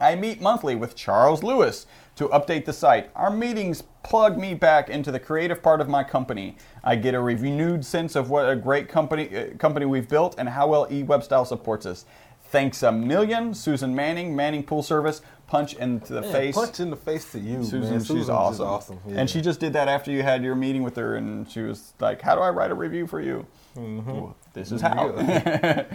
I 0.01 0.15
meet 0.17 0.41
monthly 0.41 0.75
with 0.75 0.97
Charles 0.97 1.43
Lewis 1.43 1.87
to 2.17 2.29
update 2.29 2.65
the 2.65 2.73
site. 2.73 3.11
Our 3.15 3.31
meetings 3.31 3.83
plug 4.03 4.37
me 4.37 4.55
back 4.55 4.89
into 4.91 5.11
the 5.13 5.21
creative 5.21 5.63
part 5.63 5.81
of 5.81 5.89
my 5.89 6.03
company. 6.05 6.57
I 6.85 6.97
get 6.97 7.15
a 7.15 7.21
renewed 7.21 7.85
sense 7.85 8.17
of 8.17 8.29
what 8.29 8.49
a 8.51 8.57
great 8.57 8.89
company 8.89 9.35
uh, 9.35 9.57
company 9.59 9.87
we've 9.87 10.09
built 10.09 10.35
and 10.39 10.49
how 10.49 10.67
well 10.67 10.87
eWebstyle 10.89 11.47
supports 11.47 11.87
us. 11.87 12.05
Thanks 12.51 12.83
a 12.83 12.93
million, 12.93 13.55
Susan 13.55 13.95
Manning, 13.95 14.37
Manning 14.37 14.63
Pool 14.63 14.83
Service. 14.83 15.23
Punch 15.47 15.75
into 15.75 16.13
the 16.13 16.21
Man, 16.23 16.33
face. 16.33 16.55
punch 16.55 16.81
in 16.81 16.91
the 16.91 16.97
face 16.97 17.31
to 17.33 17.39
you, 17.39 17.63
Susan, 17.63 17.81
man. 17.83 17.99
she's 18.01 18.09
Susan's 18.09 18.29
awesome. 18.31 18.67
awesome. 18.67 19.01
Yeah. 19.07 19.21
And 19.21 19.31
she 19.31 19.41
just 19.41 19.61
did 19.61 19.73
that 19.75 19.89
after 19.89 20.11
you 20.11 20.23
had 20.23 20.43
your 20.43 20.55
meeting 20.55 20.83
with 20.83 20.97
her, 20.97 21.17
and 21.17 21.49
she 21.51 21.61
was 21.61 21.95
like, 22.01 22.21
"How 22.23 22.35
do 22.35 22.41
I 22.43 22.51
write 22.51 22.71
a 22.71 22.75
review 22.75 23.07
for 23.07 23.21
you?" 23.21 23.47
Well, 23.75 24.37
This 24.53 24.71
is 24.73 24.83
how. 24.83 25.11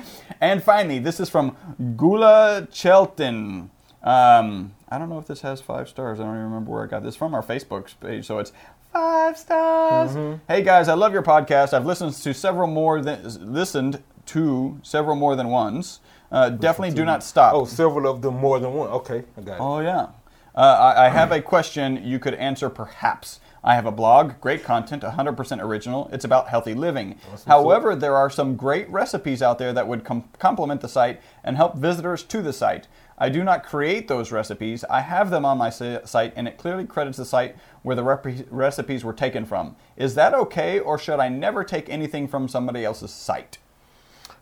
and 0.41 0.63
finally, 0.63 0.97
this 0.99 1.19
is 1.19 1.29
from 1.29 1.55
Gula 1.95 2.67
Chelton. 2.71 3.69
Um, 4.07 4.71
I 4.87 4.97
don't 4.97 5.09
know 5.09 5.19
if 5.19 5.27
this 5.27 5.41
has 5.41 5.59
five 5.59 5.89
stars. 5.89 6.21
I 6.21 6.23
don't 6.23 6.31
even 6.31 6.45
remember 6.45 6.71
where 6.71 6.81
I 6.81 6.87
got 6.87 7.03
this 7.03 7.17
from. 7.17 7.35
Our 7.35 7.43
Facebook 7.43 7.93
page, 7.99 8.25
so 8.25 8.39
it's 8.39 8.53
five 8.93 9.37
stars. 9.37 10.11
Mm-hmm. 10.11 10.37
Hey 10.47 10.61
guys, 10.61 10.87
I 10.87 10.93
love 10.93 11.11
your 11.11 11.23
podcast. 11.23 11.73
I've 11.73 11.85
listened 11.85 12.13
to 12.13 12.33
several 12.33 12.69
more 12.69 13.01
than 13.01 13.21
listened 13.53 14.01
to 14.27 14.79
several 14.81 15.17
more 15.17 15.35
than 15.35 15.49
once. 15.49 15.99
Uh, 16.31 16.49
definitely 16.51 16.95
do 16.95 17.03
not 17.03 17.21
stop. 17.21 17.53
Oh, 17.53 17.65
several 17.65 18.09
of 18.09 18.21
them 18.21 18.37
more 18.37 18.61
than 18.61 18.73
one. 18.73 18.89
Okay, 18.91 19.25
I 19.37 19.41
got 19.41 19.55
it. 19.55 19.61
Oh, 19.61 19.79
yeah. 19.81 20.07
Uh, 20.55 20.93
I, 20.95 21.05
I 21.05 21.09
have 21.09 21.33
a 21.33 21.41
question 21.41 22.01
you 22.01 22.17
could 22.17 22.33
answer 22.33 22.69
perhaps. 22.69 23.41
I 23.63 23.75
have 23.75 23.85
a 23.85 23.91
blog, 23.91 24.39
great 24.39 24.63
content, 24.63 25.03
100% 25.03 25.61
original. 25.61 26.09
It's 26.13 26.23
about 26.23 26.47
healthy 26.47 26.73
living. 26.73 27.19
However, 27.45 27.95
there 27.95 28.15
are 28.15 28.29
some 28.29 28.55
great 28.55 28.89
recipes 28.89 29.41
out 29.41 29.59
there 29.59 29.73
that 29.73 29.87
would 29.87 30.05
com- 30.05 30.29
complement 30.39 30.79
the 30.79 30.87
site 30.87 31.21
and 31.43 31.57
help 31.57 31.75
visitors 31.75 32.23
to 32.23 32.41
the 32.41 32.53
site. 32.53 32.87
I 33.17 33.29
do 33.29 33.43
not 33.43 33.63
create 33.63 34.07
those 34.07 34.31
recipes. 34.31 34.83
I 34.89 35.01
have 35.01 35.29
them 35.31 35.43
on 35.43 35.57
my 35.57 35.69
site, 35.69 36.33
and 36.35 36.47
it 36.47 36.57
clearly 36.57 36.85
credits 36.85 37.17
the 37.17 37.25
site 37.25 37.55
where 37.81 37.95
the 37.95 38.03
rep- 38.03 38.25
recipes 38.51 39.03
were 39.03 39.13
taken 39.13 39.43
from. 39.45 39.75
Is 39.95 40.13
that 40.15 40.33
okay, 40.35 40.79
or 40.79 40.99
should 40.99 41.19
I 41.19 41.27
never 41.27 41.63
take 41.63 41.89
anything 41.89 42.27
from 42.27 42.47
somebody 42.47 42.85
else's 42.85 43.11
site? 43.11 43.57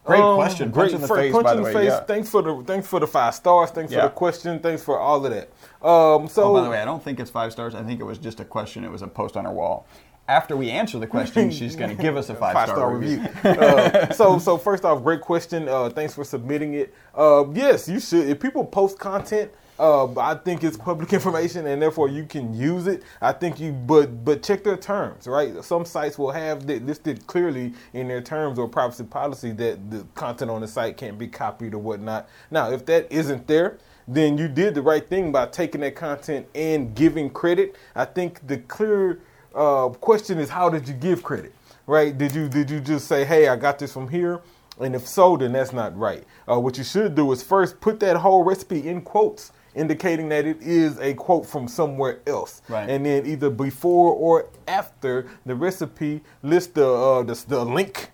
Great 0.03 0.19
Um, 0.21 0.35
question. 0.35 0.69
Great 0.71 0.91
Punch 0.91 0.93
in 0.95 1.01
the 1.01 1.07
for- 1.07 1.15
face, 1.17 1.31
punch 1.31 1.45
by 1.45 1.51
in 1.53 1.57
the 1.57 1.63
the 1.63 1.65
way. 1.67 1.73
face. 1.73 1.91
yeah. 1.91 1.99
Thanks 2.01 2.29
for 2.29 2.41
the 2.43 2.63
thanks 2.67 2.85
for 2.87 2.99
the 2.99 3.07
five 3.07 3.33
stars. 3.33 3.71
Thanks 3.71 3.91
Yeah. 3.91 4.01
for 4.01 4.07
the 4.09 4.13
question. 4.13 4.59
Thanks 4.59 4.83
for 4.83 4.99
all 4.99 5.25
of 5.25 5.31
that. 5.31 5.49
Um, 5.81 6.27
so 6.27 6.43
Oh, 6.43 6.53
by 6.53 6.61
the 6.63 6.69
way, 6.69 6.79
I 6.79 6.85
don't 6.85 7.01
think 7.01 7.19
it's 7.19 7.31
five 7.31 7.51
stars. 7.51 7.73
I 7.73 7.81
think 7.81 7.99
it 7.99 8.03
was 8.03 8.19
just 8.19 8.39
a 8.39 8.45
question. 8.45 8.83
It 8.83 8.91
was 8.91 9.01
a 9.01 9.07
post 9.07 9.35
on 9.35 9.47
our 9.47 9.53
wall. 9.53 9.87
After 10.27 10.57
we 10.57 10.71
answer 10.71 10.99
the 10.99 11.07
question, 11.07 11.51
she's 11.51 11.75
going 11.75 11.89
to 11.95 12.01
give 12.01 12.17
us 12.17 12.29
a 12.29 12.35
five, 12.35 12.53
five 12.53 12.69
star 12.69 12.95
review. 12.95 13.21
uh, 13.43 14.11
so, 14.11 14.39
so 14.39 14.57
first 14.57 14.85
off, 14.85 15.03
great 15.03 15.21
question. 15.21 15.67
Uh, 15.67 15.89
thanks 15.89 16.13
for 16.15 16.23
submitting 16.23 16.73
it. 16.73 16.93
Uh, 17.15 17.45
yes, 17.53 17.87
you 17.87 17.99
should. 17.99 18.27
If 18.27 18.39
people 18.39 18.65
post 18.65 18.97
content, 18.97 19.51
uh, 19.77 20.07
I 20.17 20.35
think 20.35 20.63
it's 20.63 20.77
public 20.77 21.11
information, 21.13 21.67
and 21.67 21.81
therefore 21.81 22.07
you 22.09 22.25
can 22.25 22.53
use 22.53 22.87
it. 22.87 23.03
I 23.21 23.33
think 23.33 23.59
you, 23.59 23.71
but 23.71 24.23
but 24.23 24.41
check 24.41 24.63
their 24.63 24.77
terms, 24.77 25.27
right? 25.27 25.63
Some 25.63 25.85
sites 25.85 26.17
will 26.17 26.31
have 26.31 26.69
it 26.69 26.85
listed 26.85 27.27
clearly 27.27 27.73
in 27.93 28.07
their 28.07 28.21
terms 28.21 28.57
or 28.57 28.67
privacy 28.67 29.03
policy 29.03 29.51
that 29.51 29.91
the 29.91 30.05
content 30.15 30.49
on 30.49 30.61
the 30.61 30.67
site 30.67 30.97
can't 30.97 31.19
be 31.19 31.27
copied 31.27 31.73
or 31.73 31.79
whatnot. 31.79 32.29
Now, 32.49 32.71
if 32.71 32.85
that 32.85 33.11
isn't 33.11 33.47
there, 33.47 33.77
then 34.07 34.37
you 34.37 34.47
did 34.47 34.75
the 34.75 34.81
right 34.81 35.05
thing 35.07 35.31
by 35.31 35.47
taking 35.47 35.81
that 35.81 35.95
content 35.95 36.47
and 36.55 36.95
giving 36.95 37.29
credit. 37.29 37.75
I 37.95 38.05
think 38.05 38.45
the 38.47 38.57
clear 38.59 39.19
uh, 39.55 39.89
question 39.89 40.39
is 40.39 40.49
how 40.49 40.69
did 40.69 40.87
you 40.87 40.93
give 40.93 41.23
credit? 41.23 41.53
Right? 41.87 42.17
Did 42.17 42.33
you 42.33 42.49
did 42.49 42.69
you 42.69 42.79
just 42.79 43.07
say, 43.07 43.25
hey, 43.25 43.47
I 43.47 43.55
got 43.55 43.79
this 43.79 43.93
from 43.93 44.09
here? 44.09 44.41
And 44.79 44.95
if 44.95 45.07
so, 45.07 45.37
then 45.37 45.53
that's 45.53 45.71
not 45.71 45.97
right. 45.97 46.23
Uh, 46.49 46.59
what 46.59 46.77
you 46.77 46.83
should 46.83 47.15
do 47.15 47.31
is 47.31 47.41
first 47.41 47.79
put 47.79 47.99
that 48.01 48.17
whole 48.17 48.43
recipe 48.43 48.87
in 48.87 49.01
quotes, 49.01 49.53
indicating 49.73 50.27
that 50.29 50.45
it 50.45 50.61
is 50.61 50.99
a 50.99 51.13
quote 51.13 51.45
from 51.45 51.67
somewhere 51.67 52.19
else. 52.27 52.61
Right. 52.67 52.89
And 52.89 53.05
then 53.05 53.25
either 53.25 53.49
before 53.49 54.13
or 54.13 54.49
after 54.67 55.29
the 55.45 55.55
recipe, 55.55 56.21
list 56.41 56.73
the 56.73 56.87
uh, 56.87 57.23
the, 57.23 57.45
the 57.47 57.63
link, 57.63 58.11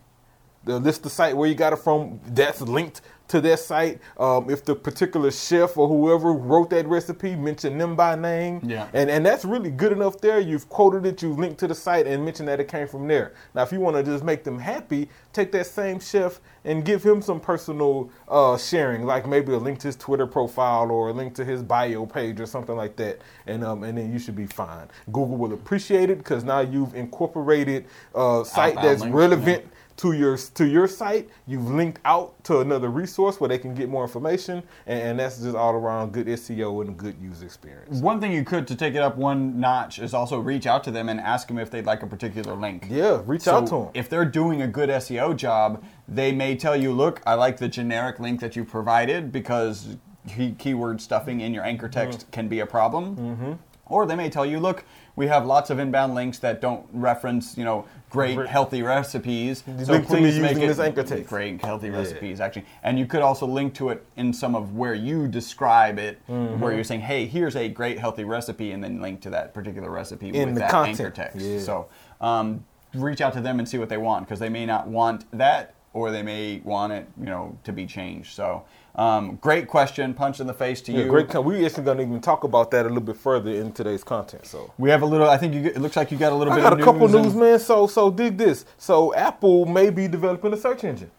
the 0.63 0.79
list 0.79 1.03
the 1.03 1.09
site 1.09 1.35
where 1.35 1.47
you 1.47 1.55
got 1.55 1.73
it 1.73 1.79
from. 1.79 2.19
That's 2.27 2.61
linked 2.61 3.01
to 3.31 3.41
their 3.41 3.57
site. 3.57 3.99
Um, 4.17 4.49
if 4.49 4.63
the 4.63 4.75
particular 4.75 5.31
chef 5.31 5.77
or 5.77 5.87
whoever 5.87 6.33
wrote 6.33 6.69
that 6.71 6.85
recipe, 6.87 7.35
mention 7.35 7.77
them 7.77 7.95
by 7.95 8.15
name. 8.15 8.61
Yeah. 8.63 8.87
And 8.93 9.09
and 9.09 9.25
that's 9.25 9.45
really 9.45 9.71
good 9.71 9.91
enough 9.91 10.19
there. 10.19 10.39
You've 10.39 10.69
quoted 10.69 11.05
it, 11.05 11.21
you've 11.21 11.39
linked 11.39 11.59
to 11.59 11.67
the 11.67 11.75
site 11.75 12.07
and 12.07 12.23
mentioned 12.23 12.47
that 12.49 12.59
it 12.59 12.67
came 12.67 12.87
from 12.87 13.07
there. 13.07 13.33
Now, 13.55 13.63
if 13.63 13.71
you 13.71 13.79
want 13.79 13.97
to 13.97 14.03
just 14.03 14.23
make 14.23 14.43
them 14.43 14.59
happy, 14.59 15.09
take 15.33 15.51
that 15.53 15.65
same 15.65 15.99
chef 15.99 16.39
and 16.63 16.85
give 16.85 17.03
him 17.03 17.21
some 17.21 17.39
personal 17.39 18.09
uh, 18.27 18.57
sharing, 18.57 19.05
like 19.05 19.27
maybe 19.27 19.53
a 19.53 19.57
link 19.57 19.79
to 19.79 19.87
his 19.87 19.95
Twitter 19.95 20.27
profile 20.27 20.91
or 20.91 21.09
a 21.09 21.13
link 21.13 21.33
to 21.35 21.45
his 21.45 21.61
bio 21.63 22.05
page 22.05 22.39
or 22.39 22.45
something 22.45 22.75
like 22.75 22.95
that. 22.97 23.19
And 23.47 23.63
um, 23.63 23.83
and 23.83 23.97
then 23.97 24.11
you 24.11 24.19
should 24.19 24.35
be 24.35 24.45
fine. 24.47 24.87
Google 25.11 25.37
will 25.37 25.53
appreciate 25.53 26.09
it 26.09 26.19
because 26.19 26.43
now 26.43 26.59
you've 26.61 26.95
incorporated 26.95 27.85
a 28.15 28.43
site 28.45 28.77
Outbound 28.77 28.87
that's 28.87 29.05
relevant 29.05 29.65
to 29.97 30.13
your 30.13 30.37
to 30.37 30.65
your 30.65 30.87
site. 30.87 31.29
You've 31.47 31.69
linked 31.69 32.01
out 32.05 32.41
to 32.45 32.59
another 32.59 32.89
resource 32.89 33.39
where 33.39 33.47
they 33.49 33.57
can 33.59 33.75
get 33.75 33.87
more 33.89 34.03
information, 34.03 34.63
and, 34.87 34.99
and 34.99 35.19
that's 35.19 35.39
just 35.39 35.55
all 35.55 35.73
around 35.73 36.11
good 36.11 36.27
SEO 36.27 36.81
and 36.85 36.97
good 36.97 37.15
user 37.21 37.45
experience. 37.45 37.99
One 38.01 38.19
thing 38.19 38.31
you 38.31 38.43
could 38.43 38.67
to 38.67 38.75
take 38.75 38.95
it 38.95 39.01
up 39.01 39.15
one 39.17 39.59
notch 39.59 39.99
is 39.99 40.13
also 40.13 40.39
reach 40.39 40.65
out 40.65 40.83
to 40.85 40.91
them 40.91 41.09
and 41.09 41.19
ask 41.19 41.47
them 41.47 41.59
if 41.59 41.69
they'd 41.69 41.85
like 41.85 42.01
a 42.01 42.07
particular 42.07 42.55
link. 42.55 42.87
Yeah, 42.89 43.21
reach 43.25 43.41
So 43.43 43.57
out 43.57 43.67
to 43.67 43.75
them. 43.75 43.89
if 43.93 44.09
they're 44.09 44.25
doing 44.25 44.61
a 44.63 44.67
good 44.67 44.89
SEO 44.89 45.35
job, 45.35 45.83
they 46.07 46.31
may 46.31 46.50
tell 46.55 46.75
you, 46.75 46.91
"Look, 46.93 47.21
I 47.25 47.33
like 47.35 47.57
the 47.57 47.67
generic 47.67 48.19
link 48.19 48.39
that 48.41 48.55
you 48.55 48.63
provided 48.65 49.31
because 49.31 49.97
key- 50.27 50.55
keyword 50.57 51.01
stuffing 51.01 51.41
in 51.41 51.53
your 51.53 51.63
anchor 51.63 51.87
text 51.89 52.19
Mm-hmm. 52.21 52.31
can 52.31 52.47
be 52.47 52.59
a 52.59 52.65
problem." 52.65 53.59
Or 53.87 54.05
they 54.05 54.15
may 54.15 54.29
tell 54.29 54.45
you, 54.45 54.57
"Look, 54.61 54.85
we 55.17 55.27
have 55.27 55.45
lots 55.45 55.69
of 55.69 55.77
inbound 55.77 56.15
links 56.15 56.39
that 56.39 56.61
don't 56.61 56.85
reference, 56.93 57.57
you 57.57 57.65
know, 57.65 57.83
great 58.09 58.35
Great. 58.37 58.47
healthy 58.47 58.81
recipes. 58.83 59.65
So 59.83 59.91
link 59.91 60.07
please 60.07 60.39
make 60.39 60.55
it 60.55 60.65
this 60.67 60.79
anchor 60.79 61.03
text." 61.03 61.27
great 61.27 61.61
healthy 61.61 61.89
recipes 61.89 62.39
actually." 62.39 62.65
And 62.83 62.97
you 62.97 63.05
could 63.05 63.21
also 63.21 63.45
link 63.45 63.73
to 63.75 63.89
it 63.89 64.05
in 64.15 64.31
some 64.31 64.55
of 64.55 64.77
where 64.77 64.93
you 64.93 65.27
describe 65.27 65.99
it, 65.99 66.19
Mm-hmm. 66.29 66.61
where 66.61 66.71
you're 66.73 66.85
saying, 66.85 67.01
"Hey, 67.01 67.25
here's 67.25 67.57
a 67.57 67.67
great 67.67 67.99
healthy 67.99 68.23
recipe," 68.23 68.71
and 68.71 68.81
then 68.81 69.01
link 69.01 69.19
to 69.21 69.29
that 69.31 69.53
particular 69.53 69.89
recipe 69.89 70.29
In 70.29 70.45
with 70.49 70.55
the 70.55 70.59
that 70.61 70.73
anchor 70.73 71.09
text. 71.09 71.37
Yeah. 71.45 71.59
So 71.59 71.87
um, 72.21 72.63
reach 72.93 73.19
out 73.19 73.33
to 73.33 73.41
them 73.41 73.59
and 73.59 73.67
see 73.67 73.77
what 73.77 73.89
they 73.89 73.97
want 73.97 74.25
because 74.25 74.39
they 74.39 74.49
may 74.49 74.65
not 74.65 74.87
want 74.87 75.25
that 75.37 75.73
or 75.93 76.11
they 76.11 76.23
may 76.23 76.61
want 76.63 76.93
it, 76.93 77.07
you 77.19 77.25
know, 77.25 77.57
to 77.63 77.71
be 77.73 77.85
changed. 77.85 78.33
So 78.33 78.63
um, 78.95 79.37
great 79.41 79.67
question, 79.67 80.13
punch 80.13 80.39
in 80.39 80.47
the 80.47 80.53
face 80.53 80.81
to 80.83 80.91
Yeah, 80.91 81.03
you. 81.03 81.09
great. 81.09 81.33
We 81.43 81.65
actually 81.65 81.83
gonna 81.83 82.01
even 82.01 82.21
talk 82.21 82.43
about 82.43 82.71
that 82.71 82.85
a 82.85 82.89
little 82.89 83.01
bit 83.01 83.17
further 83.17 83.51
in 83.51 83.71
today's 83.71 84.03
content. 84.03 84.45
So. 84.45 84.73
We 84.77 84.89
have 84.89 85.01
a 85.01 85.05
little. 85.05 85.29
I 85.29 85.37
think 85.37 85.53
you. 85.53 85.61
It 85.65 85.77
looks 85.79 85.95
like 85.95 86.11
you 86.11 86.17
got 86.17 86.33
a 86.33 86.35
little 86.35 86.53
I 86.53 86.57
bit 86.57 86.61
got 86.63 86.73
of 86.73 86.79
a 86.79 86.83
couple 86.83 87.07
news. 87.07 87.27
and- 87.33 87.35
man. 87.39 87.59
So, 87.59 87.87
so 87.87 88.11
dig 88.11 88.37
this. 88.37 88.65
So, 88.77 89.13
Apple 89.15 89.65
may 89.65 89.89
be 89.89 90.07
developing 90.07 90.53
a 90.53 90.57
search 90.57 90.83
engine. 90.83 91.11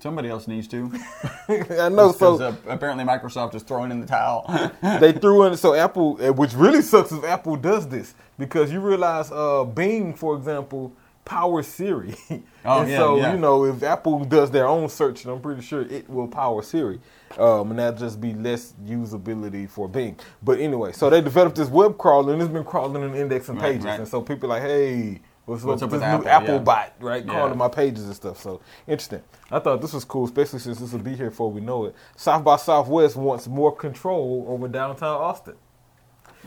Somebody 0.00 0.28
else 0.28 0.46
needs 0.48 0.68
to. 0.68 0.90
I 1.48 1.88
know. 1.88 2.12
So 2.12 2.38
So, 2.38 2.44
uh, 2.44 2.54
apparently 2.68 3.04
Microsoft 3.04 3.54
is 3.54 3.62
throwing 3.62 3.90
in 3.90 4.00
the 4.00 4.06
towel. 4.06 4.44
they 5.00 5.12
threw 5.12 5.44
in 5.44 5.56
so 5.56 5.74
Apple, 5.74 6.18
eh, 6.20 6.28
which 6.30 6.54
really 6.54 6.82
sucks 6.82 7.12
if 7.12 7.24
Apple 7.24 7.56
does 7.56 7.88
this 7.88 8.14
because 8.38 8.70
you 8.72 8.80
realize 8.80 9.30
uh, 9.32 9.64
Bing, 9.64 10.14
for 10.14 10.36
example, 10.36 10.92
powers 11.24 11.66
Siri. 11.66 12.14
Oh, 12.66 12.80
and 12.80 12.90
yeah, 12.90 12.96
so 12.96 13.16
yeah. 13.18 13.32
you 13.34 13.38
know 13.38 13.66
if 13.66 13.82
Apple 13.82 14.24
does 14.24 14.50
their 14.50 14.66
own 14.66 14.88
search, 14.88 15.26
I'm 15.26 15.38
pretty 15.42 15.60
sure 15.60 15.82
it 15.82 16.08
will 16.08 16.26
power 16.28 16.62
Siri, 16.62 16.98
um, 17.38 17.68
and 17.70 17.78
that'll 17.78 17.98
just 18.00 18.18
be 18.22 18.32
less 18.32 18.72
usability 18.86 19.68
for 19.68 19.86
Bing. 19.86 20.18
But 20.42 20.60
anyway, 20.60 20.92
so 20.92 21.10
they 21.10 21.20
developed 21.20 21.56
this 21.56 21.68
web 21.68 21.98
crawler 21.98 22.32
and 22.32 22.40
it's 22.40 22.50
been 22.50 22.64
crawling 22.64 23.02
and 23.02 23.14
indexing 23.14 23.56
Right, 23.56 23.72
pages, 23.72 23.84
right. 23.84 23.98
and 24.00 24.08
so 24.08 24.22
people 24.22 24.50
are 24.50 24.58
like, 24.58 24.62
hey. 24.62 25.20
What's, 25.46 25.62
What's 25.62 25.82
up 25.82 25.88
up 25.88 25.92
with 25.92 26.00
this 26.00 26.08
new 26.08 26.26
Apple? 26.26 26.28
Apple 26.28 26.54
Yeah. 26.54 26.60
bot, 26.62 26.92
right? 27.00 27.22
Yeah. 27.22 27.30
Crawling 27.32 27.58
my 27.58 27.68
pages 27.68 28.06
and 28.06 28.14
stuff. 28.16 28.40
So 28.40 28.62
interesting. 28.86 29.20
I 29.50 29.58
thought 29.58 29.82
this 29.82 29.92
was 29.92 30.02
cool, 30.06 30.24
especially 30.24 30.58
since 30.60 30.78
this 30.78 30.90
will 30.90 31.00
be 31.00 31.14
here 31.14 31.28
before 31.28 31.50
we 31.50 31.60
know 31.60 31.84
it. 31.84 31.94
South 32.16 32.42
by 32.42 32.56
Southwest 32.56 33.14
wants 33.16 33.46
more 33.46 33.76
control 33.76 34.46
over 34.48 34.68
downtown 34.68 35.20
Austin. 35.20 35.56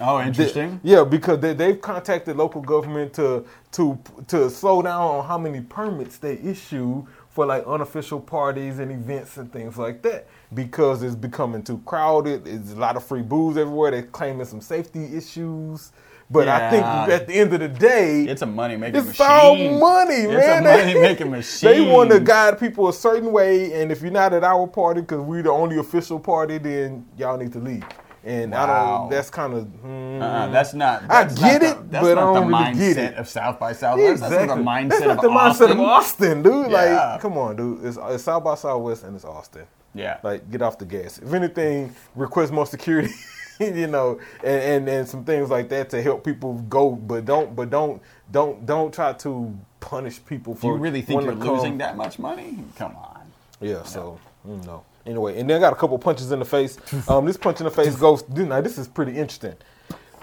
Oh, 0.01 0.21
interesting. 0.21 0.79
Yeah, 0.83 1.03
because 1.03 1.39
they, 1.39 1.53
they've 1.53 1.79
contacted 1.81 2.37
local 2.37 2.61
government 2.61 3.13
to 3.15 3.45
to 3.73 3.99
to 4.27 4.49
slow 4.49 4.81
down 4.81 5.01
on 5.01 5.25
how 5.25 5.37
many 5.37 5.61
permits 5.61 6.17
they 6.17 6.35
issue 6.39 7.05
for 7.29 7.45
like 7.45 7.65
unofficial 7.67 8.19
parties 8.19 8.79
and 8.79 8.91
events 8.91 9.37
and 9.37 9.51
things 9.53 9.77
like 9.77 10.01
that 10.03 10.27
because 10.53 11.03
it's 11.03 11.15
becoming 11.15 11.63
too 11.63 11.79
crowded. 11.85 12.45
There's 12.45 12.71
a 12.73 12.77
lot 12.79 12.97
of 12.97 13.03
free 13.05 13.21
booze 13.23 13.57
everywhere. 13.57 13.91
They're 13.91 14.03
claiming 14.03 14.45
some 14.45 14.61
safety 14.61 15.15
issues. 15.15 15.91
But 16.29 16.47
I 16.49 16.69
think 16.71 16.83
at 16.85 17.27
the 17.27 17.33
end 17.35 17.53
of 17.53 17.61
the 17.61 17.69
day, 17.69 18.25
It's 18.25 18.41
a 18.41 18.45
money 18.45 18.75
making 18.77 18.99
it's 18.99 19.19
all 19.21 19.55
money, 19.55 20.15
It's 20.15 20.33
man. 20.33 20.65
a 20.65 20.77
money 20.77 20.93
making 21.01 21.31
machine. 21.31 21.69
They 21.69 21.81
want 21.81 22.11
to 22.11 22.19
guide 22.19 22.59
people 22.59 22.89
a 22.89 22.93
certain 22.93 23.31
way, 23.31 23.81
and 23.81 23.91
if 23.91 24.01
you're 24.01 24.11
not 24.11 24.33
at 24.33 24.43
our 24.43 24.67
party 24.67 25.01
because 25.01 25.21
we're 25.21 25.43
the 25.43 25.51
only 25.51 25.77
official 25.77 26.19
party, 26.19 26.57
then 26.57 27.05
y'all 27.17 27.37
need 27.37 27.53
to 27.53 27.59
leave. 27.59 27.85
And 28.27 28.53
I 28.53 28.65
don't. 28.65 29.09
That's 29.09 29.29
kind 29.29 29.53
of. 29.53 29.67
Uh-uh, 29.85 30.47
that's 30.51 30.73
not. 30.73 31.03
I 31.09 31.23
get 31.23 31.39
not 31.39 31.53
it, 31.55 31.59
the, 31.61 31.83
that's 31.89 32.05
but 32.05 32.15
not 32.15 32.17
I 32.17 32.33
don't 32.33 32.33
the 32.51 32.57
really 32.57 32.73
get 32.73 32.97
mindset 32.97 33.11
it. 33.11 33.17
of 33.17 33.29
South 33.29 33.59
by 33.59 33.71
Southwest. 33.73 34.21
That's 34.21 34.45
not 34.47 34.57
the 34.57 34.61
mindset 34.63 34.89
That's 34.89 35.01
not 35.05 35.15
of 35.17 35.21
the 35.21 35.29
mindset 35.29 35.49
Austin. 35.49 35.71
of 35.71 35.79
Austin, 35.79 36.43
dude. 36.43 36.71
Yeah. 36.71 37.11
Like, 37.13 37.21
come 37.21 37.37
on, 37.37 37.55
dude. 37.55 37.85
It's, 37.85 37.97
it's 38.01 38.23
South 38.23 38.43
by 38.43 38.55
Southwest 38.55 39.03
and 39.03 39.15
it's 39.15 39.23
Austin. 39.23 39.65
Yeah. 39.95 40.17
Like, 40.23 40.51
get 40.51 40.61
off 40.61 40.77
the 40.77 40.85
gas. 40.85 41.19
If 41.19 41.33
anything, 41.33 41.95
request 42.15 42.51
more 42.51 42.65
security. 42.65 43.13
you 43.59 43.87
know, 43.87 44.19
and, 44.43 44.61
and 44.61 44.89
and 44.89 45.07
some 45.07 45.23
things 45.23 45.49
like 45.49 45.69
that 45.69 45.89
to 45.91 46.01
help 46.01 46.23
people 46.25 46.55
go, 46.69 46.91
but 46.91 47.23
don't, 47.25 47.55
but 47.55 47.69
don't, 47.69 48.01
don't, 48.31 48.65
don't 48.65 48.93
try 48.93 49.13
to 49.13 49.57
punish 49.79 50.23
people 50.25 50.53
Do 50.53 50.59
for. 50.59 50.73
you 50.75 50.77
really 50.79 51.01
think 51.01 51.21
you're 51.21 51.31
wanting 51.31 51.39
to 51.39 51.45
come- 51.45 51.55
losing 51.55 51.77
that 51.79 51.95
much 51.95 52.19
money? 52.19 52.57
Come 52.75 52.95
on. 52.97 53.31
yeah, 53.61 53.83
so 53.83 54.19
mm, 54.47 54.63
no. 54.65 54.83
Anyway, 55.07 55.39
and 55.39 55.49
then 55.49 55.57
I 55.57 55.59
got 55.59 55.73
a 55.73 55.75
couple 55.77 55.97
punches 55.97 56.31
in 56.31 56.39
the 56.39 56.45
face. 56.45 56.77
Um, 57.09 57.25
this 57.25 57.37
punch 57.37 57.59
in 57.59 57.63
the 57.65 57.71
face 57.71 57.95
goes. 57.95 58.27
Now 58.29 58.61
this 58.61 58.77
is 58.77 58.87
pretty 58.87 59.13
interesting. 59.17 59.55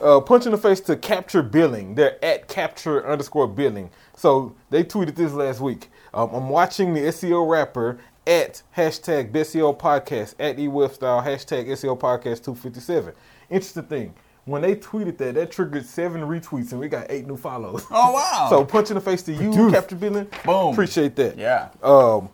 Uh, 0.03 0.21
punch 0.21 0.45
in 0.45 0.53
the 0.53 0.59
face 0.59 0.81
to 0.81 0.97
capture 0.97 1.43
billing. 1.43 1.95
They're 1.95 2.23
at 2.25 2.49
capture 2.49 3.07
underscore 3.09 3.47
billing. 3.49 3.91
So 4.17 4.55
they 4.71 4.85
tweeted 4.85 5.15
this 5.17 5.33
last 5.33 5.61
week. 5.61 5.89
Um, 6.13 6.31
I'm 6.35 6.49
watching 6.49 6.93
the 6.95 7.01
SEO 7.03 7.49
rapper 7.51 7.99
at 8.27 8.63
hashtag 8.77 9.33
SEO 9.33 9.77
podcast 9.79 10.35
at 10.39 10.57
eWebstyle 10.57 11.25
hashtag 11.25 11.67
SEO 11.69 11.99
podcast 11.99 12.45
257. 12.45 13.15
Interesting 13.51 13.83
thing. 13.85 14.15
When 14.47 14.61
they 14.63 14.77
tweeted 14.77 15.17
that, 15.19 15.35
that 15.37 15.51
triggered 15.51 15.87
seven 15.87 16.21
retweets 16.23 16.73
and 16.73 16.81
we 16.81 16.89
got 16.89 17.07
eight 17.09 17.27
new 17.27 17.37
follows. 17.37 17.87
Oh 17.91 18.13
wow. 18.13 18.47
So 18.51 18.65
punch 18.65 18.91
in 18.91 18.97
the 18.97 19.01
face 19.01 19.23
to 19.23 19.33
you, 19.33 19.71
capture 19.71 19.97
billing. 19.97 20.29
Boom. 20.45 20.73
Appreciate 20.73 21.17
that. 21.17 21.39
yeah. 21.39 21.69
Um, 21.83 22.29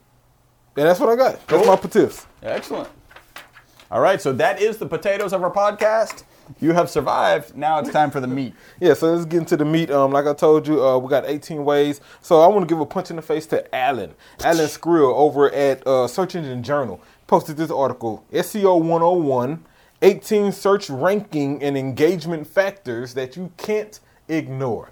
and 0.77 0.87
that's 0.87 1.01
what 1.01 1.09
I 1.11 1.17
got. 1.17 1.33
That's 1.47 1.63
Cool. 1.63 1.67
my 1.67 1.77
patifs. 1.77 2.27
Excellent. 2.43 2.89
All 3.91 4.01
right, 4.01 4.21
so 4.21 4.33
that 4.35 4.61
is 4.63 4.79
the 4.79 4.87
potatoes 4.87 5.33
of 5.33 5.43
our 5.43 5.51
podcast. 5.51 6.23
You 6.61 6.73
have 6.73 6.91
survived. 6.91 7.57
Now 7.57 7.79
it's 7.79 7.91
time 7.91 8.11
for 8.11 8.21
the 8.21 8.27
meat. 8.27 8.55
Yeah, 8.81 8.95
so 8.95 9.13
let's 9.13 9.25
get 9.25 9.39
into 9.39 9.57
the 9.57 9.65
meat. 9.65 9.91
Um, 9.91 10.11
like 10.13 10.27
I 10.27 10.35
told 10.35 10.67
you, 10.67 10.85
uh, 10.85 10.99
we 10.99 11.09
got 11.09 11.25
18 11.27 11.65
ways. 11.65 12.01
So 12.23 12.41
I 12.41 12.47
want 12.49 12.69
to 12.69 12.73
give 12.73 12.81
a 12.81 12.87
punch 12.87 13.11
in 13.11 13.17
the 13.17 13.23
face 13.23 13.47
to 13.47 13.73
Alan, 13.75 14.15
Alan 14.43 14.67
Skrill 14.67 15.13
over 15.15 15.53
at 15.53 15.87
uh, 15.87 16.09
Search 16.09 16.35
Engine 16.35 16.63
Journal. 16.63 17.01
Posted 17.29 17.57
this 17.57 17.71
article, 17.71 18.25
SEO 18.33 18.81
101, 18.83 19.65
18 20.03 20.51
search 20.51 20.91
ranking 20.91 21.63
and 21.63 21.77
engagement 21.79 22.47
factors 22.49 23.15
that 23.15 23.37
you 23.37 23.53
can't 23.57 24.01
ignore. 24.29 24.91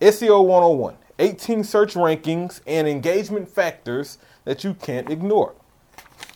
SEO 0.00 0.44
101, 0.44 0.96
18 1.18 1.64
search 1.64 1.94
rankings 1.94 2.60
and 2.66 2.86
engagement 2.86 3.48
factors 3.48 4.18
that 4.46 4.64
you 4.64 4.72
can't 4.74 5.10
ignore. 5.10 5.54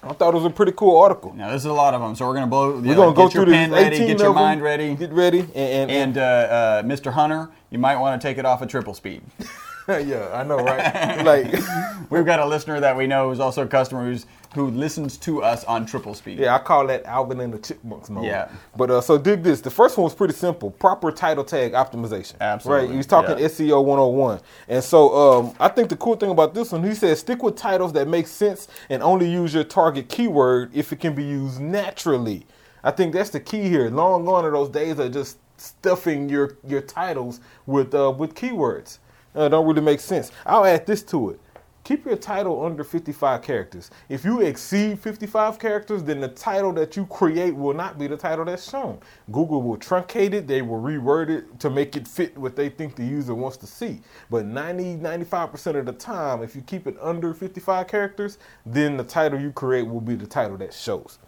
I 0.02 0.12
thought 0.12 0.35
it 0.35 0.37
was 0.37 0.45
a 0.45 0.50
pretty 0.50 0.73
cool 0.73 0.99
article. 0.99 1.33
Now, 1.35 1.49
there's 1.49 1.64
a 1.64 1.73
lot 1.73 1.95
of 1.95 2.00
them, 2.00 2.14
so 2.14 2.26
we're 2.26 2.35
going 2.35 2.45
to 2.45 2.50
blow. 2.50 2.73
We're 2.81 2.95
gonna 2.95 3.14
go 3.14 3.26
get 3.26 3.35
your 3.35 3.45
through 3.45 3.52
pen 3.52 3.71
this. 3.71 3.83
ready, 3.83 3.97
18 3.97 4.07
get 4.09 4.19
your 4.21 4.35
mind 4.35 4.62
ready, 4.62 4.95
Get 4.95 5.12
ready, 5.12 5.40
and, 5.40 5.57
and, 5.57 5.90
and 5.90 6.19
uh, 6.19 6.21
uh, 6.21 6.83
Mr. 6.83 7.12
Hunter, 7.12 7.50
you 7.71 7.79
might 7.79 7.97
want 7.97 8.21
to 8.21 8.26
take 8.26 8.38
it 8.38 8.45
off 8.45 8.62
at 8.62 8.69
triple 8.69 8.95
speed. 8.95 9.23
yeah, 9.89 10.31
I 10.33 10.43
know, 10.43 10.59
right? 10.59 11.25
like, 11.25 11.53
We've 12.11 12.27
got 12.27 12.41
a 12.41 12.47
listener 12.47 12.81
that 12.81 12.97
we 12.97 13.07
know 13.07 13.29
who's 13.29 13.39
also 13.39 13.63
a 13.63 13.69
customer 13.69 14.05
who's 14.05 14.27
who 14.57 14.69
listens 14.73 15.17
to 15.19 15.45
us 15.45 15.63
on 15.65 15.87
triple 15.87 16.13
speed. 16.13 16.41
yeah, 16.41 16.57
I 16.57 16.59
call 16.59 16.85
that 16.89 17.05
Alvin 17.05 17.39
and 17.39 17.55
the 17.55 17.59
Chipmunks 17.59 18.11
mode. 18.11 18.25
Yeah. 18.25 18.49
But 18.77 18.91
uh, 18.91 19.01
so 19.01 19.17
dig 19.17 19.45
this. 19.45 19.61
The 19.61 19.71
first 19.71 19.97
one 19.97 20.03
was 20.03 20.15
pretty 20.15 20.35
simple: 20.35 20.73
proper 20.73 21.13
title 21.13 21.45
tag 21.45 21.73
optimization. 21.73 22.35
Absolutely, 22.41 22.87
Right. 22.87 22.91
He 22.91 22.97
was 22.97 23.07
talking 23.07 23.39
yeah. 23.39 23.47
SEO 23.47 23.85
101, 23.85 24.41
and 24.69 24.83
so 24.83 25.15
um, 25.17 25.55
I 25.61 25.69
think 25.69 25.89
the 25.89 25.97
cool 25.97 26.17
thing 26.17 26.31
about 26.31 26.53
this 26.53 26.73
one, 26.73 26.83
he 26.83 26.95
says, 26.95 27.21
stick 27.21 27.45
with 27.45 27.55
titles 27.55 27.93
that 27.93 28.09
make 28.09 28.27
sense 28.27 28.67
and 28.89 29.05
only 29.05 29.31
use 29.31 29.55
your 29.55 29.65
target 29.65 30.09
keyword 30.09 30.75
if 30.75 30.93
it 30.93 30.99
can 30.99 31.15
be 31.15 31.25
used 31.25 31.61
naturally. 31.61 32.45
I 32.83 32.91
think 32.91 33.13
that's 33.13 33.31
the 33.31 33.41
key 33.41 33.69
here. 33.69 33.89
Long 33.89 34.25
gone 34.25 34.45
are 34.45 34.51
those 34.51 34.71
days 34.71 34.99
of 34.99 35.13
just 35.13 35.39
stuffing 35.59 36.29
your 36.29 36.57
your 36.67 36.81
titles 36.81 37.41
with 37.67 37.95
uh, 37.95 38.13
with 38.17 38.35
keywords. 38.35 38.99
Uh, 39.35 39.49
don't 39.49 39.67
really 39.67 39.81
make 39.83 40.01
sense. 40.01 40.33
I'll 40.47 40.65
add 40.65 40.87
this 40.87 41.03
to 41.05 41.31
it. 41.31 41.41
Keep 41.85 42.05
your 42.05 42.17
title 42.17 42.65
under 42.65 42.85
55 42.85 43.43
characters. 43.43 43.91
If 44.09 44.25
you 44.25 44.43
exceed 44.43 45.01
55 45.01 45.59
characters, 45.59 46.03
then 46.03 46.21
the 46.21 46.29
title 46.29 46.73
that 46.75 46.95
you 46.97 47.07
create 47.07 47.57
will 47.57 47.75
not 47.75 47.99
be 47.99 48.07
the 48.07 48.17
title 48.17 48.45
that's 48.45 48.71
shown. 48.71 49.01
Google 49.33 49.63
will 49.63 49.79
truncate 49.79 50.35
it, 50.35 50.47
they 50.47 50.63
will 50.63 50.81
reword 50.81 51.31
it 51.31 51.59
to 51.61 51.71
make 51.71 51.97
it 51.97 52.07
fit 52.07 52.37
what 52.37 52.55
they 52.55 52.69
think 52.69 52.97
the 52.97 53.05
user 53.05 53.35
wants 53.35 53.57
to 53.59 53.67
see. 53.67 54.03
But 54.31 54.47
90, 54.47 54.99
95% 54.99 55.77
of 55.77 55.87
the 55.87 55.93
time, 55.93 56.43
if 56.43 56.55
you 56.55 56.63
keep 56.63 56.87
it 56.87 56.97
under 57.01 57.33
55 57.35 57.89
characters, 57.89 58.39
then 58.67 58.97
the 58.97 59.05
title 59.05 59.41
you 59.41 59.51
create 59.51 59.87
will 59.89 60.03
be 60.03 60.15
the 60.15 60.27
title 60.27 60.59
that 60.59 60.75
shows. 60.75 61.19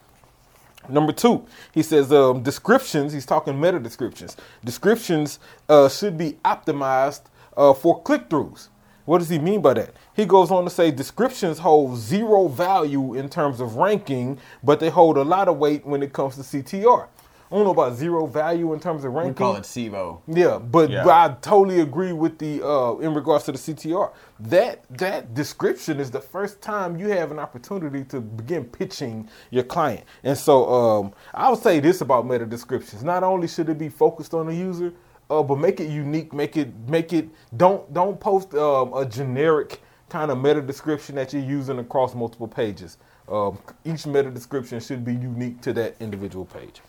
Number 0.88 1.12
two, 1.12 1.46
he 1.72 1.82
says 1.82 2.12
um, 2.12 2.42
descriptions. 2.42 3.12
He's 3.12 3.26
talking 3.26 3.60
meta 3.60 3.78
descriptions. 3.78 4.36
Descriptions 4.64 5.38
uh, 5.68 5.88
should 5.88 6.18
be 6.18 6.32
optimized 6.44 7.22
uh, 7.56 7.72
for 7.74 8.02
click 8.02 8.28
throughs. 8.28 8.68
What 9.04 9.18
does 9.18 9.28
he 9.28 9.38
mean 9.38 9.60
by 9.60 9.74
that? 9.74 9.94
He 10.14 10.24
goes 10.26 10.50
on 10.50 10.64
to 10.64 10.70
say 10.70 10.90
descriptions 10.90 11.58
hold 11.58 11.98
zero 11.98 12.46
value 12.46 13.14
in 13.14 13.28
terms 13.28 13.60
of 13.60 13.76
ranking, 13.76 14.38
but 14.62 14.78
they 14.78 14.90
hold 14.90 15.16
a 15.16 15.22
lot 15.24 15.48
of 15.48 15.58
weight 15.58 15.84
when 15.84 16.02
it 16.02 16.12
comes 16.12 16.36
to 16.36 16.42
CTR. 16.42 17.08
I 17.52 17.54
don't 17.54 17.64
know 17.64 17.72
about 17.72 17.96
zero 17.96 18.24
value 18.26 18.72
in 18.72 18.80
terms 18.80 19.04
of 19.04 19.12
ranking. 19.12 19.32
We 19.32 19.52
call 19.52 19.56
it 19.56 19.64
SIVO. 19.64 20.22
Yeah, 20.26 20.56
but, 20.58 20.88
Yeah. 20.88 21.06
I 21.06 21.36
totally 21.42 21.80
agree 21.80 22.12
with 22.12 22.38
the 22.38 22.66
uh, 22.66 22.96
in 22.96 23.12
regards 23.12 23.44
to 23.44 23.52
the 23.52 23.58
CTR. 23.58 24.10
That 24.40 24.84
that 24.88 25.34
description 25.34 26.00
is 26.00 26.10
the 26.10 26.20
first 26.20 26.62
time 26.62 26.96
you 26.96 27.08
have 27.08 27.30
an 27.30 27.38
opportunity 27.38 28.04
to 28.04 28.22
begin 28.22 28.64
pitching 28.64 29.28
your 29.50 29.64
client. 29.64 30.04
And 30.24 30.38
so 30.38 30.72
um, 30.72 31.12
I 31.34 31.50
would 31.50 31.60
say 31.60 31.78
this 31.78 32.00
about 32.00 32.26
meta 32.26 32.46
descriptions: 32.46 33.04
not 33.04 33.22
only 33.22 33.48
should 33.48 33.68
it 33.68 33.76
be 33.76 33.90
focused 33.90 34.32
on 34.32 34.46
the 34.46 34.54
user, 34.54 34.94
uh, 35.32 35.42
but 35.42 35.58
make 35.58 35.80
it 35.80 35.88
unique. 35.88 36.32
Make 36.32 36.56
it 36.56 36.68
make 36.88 37.12
it 37.12 37.28
don't 37.56 37.92
don't 37.92 38.20
post 38.20 38.54
um, 38.54 38.92
a 38.94 39.04
generic 39.04 39.80
kind 40.08 40.30
of 40.30 40.40
meta 40.40 40.60
description 40.60 41.14
that 41.16 41.32
you're 41.32 41.42
using 41.42 41.78
across 41.78 42.14
multiple 42.14 42.48
pages. 42.48 42.98
Um, 43.28 43.58
each 43.84 44.06
meta 44.06 44.30
description 44.30 44.78
should 44.80 45.04
be 45.04 45.14
unique 45.14 45.60
to 45.62 45.72
that 45.74 45.96
individual 46.00 46.44
page. 46.44 46.80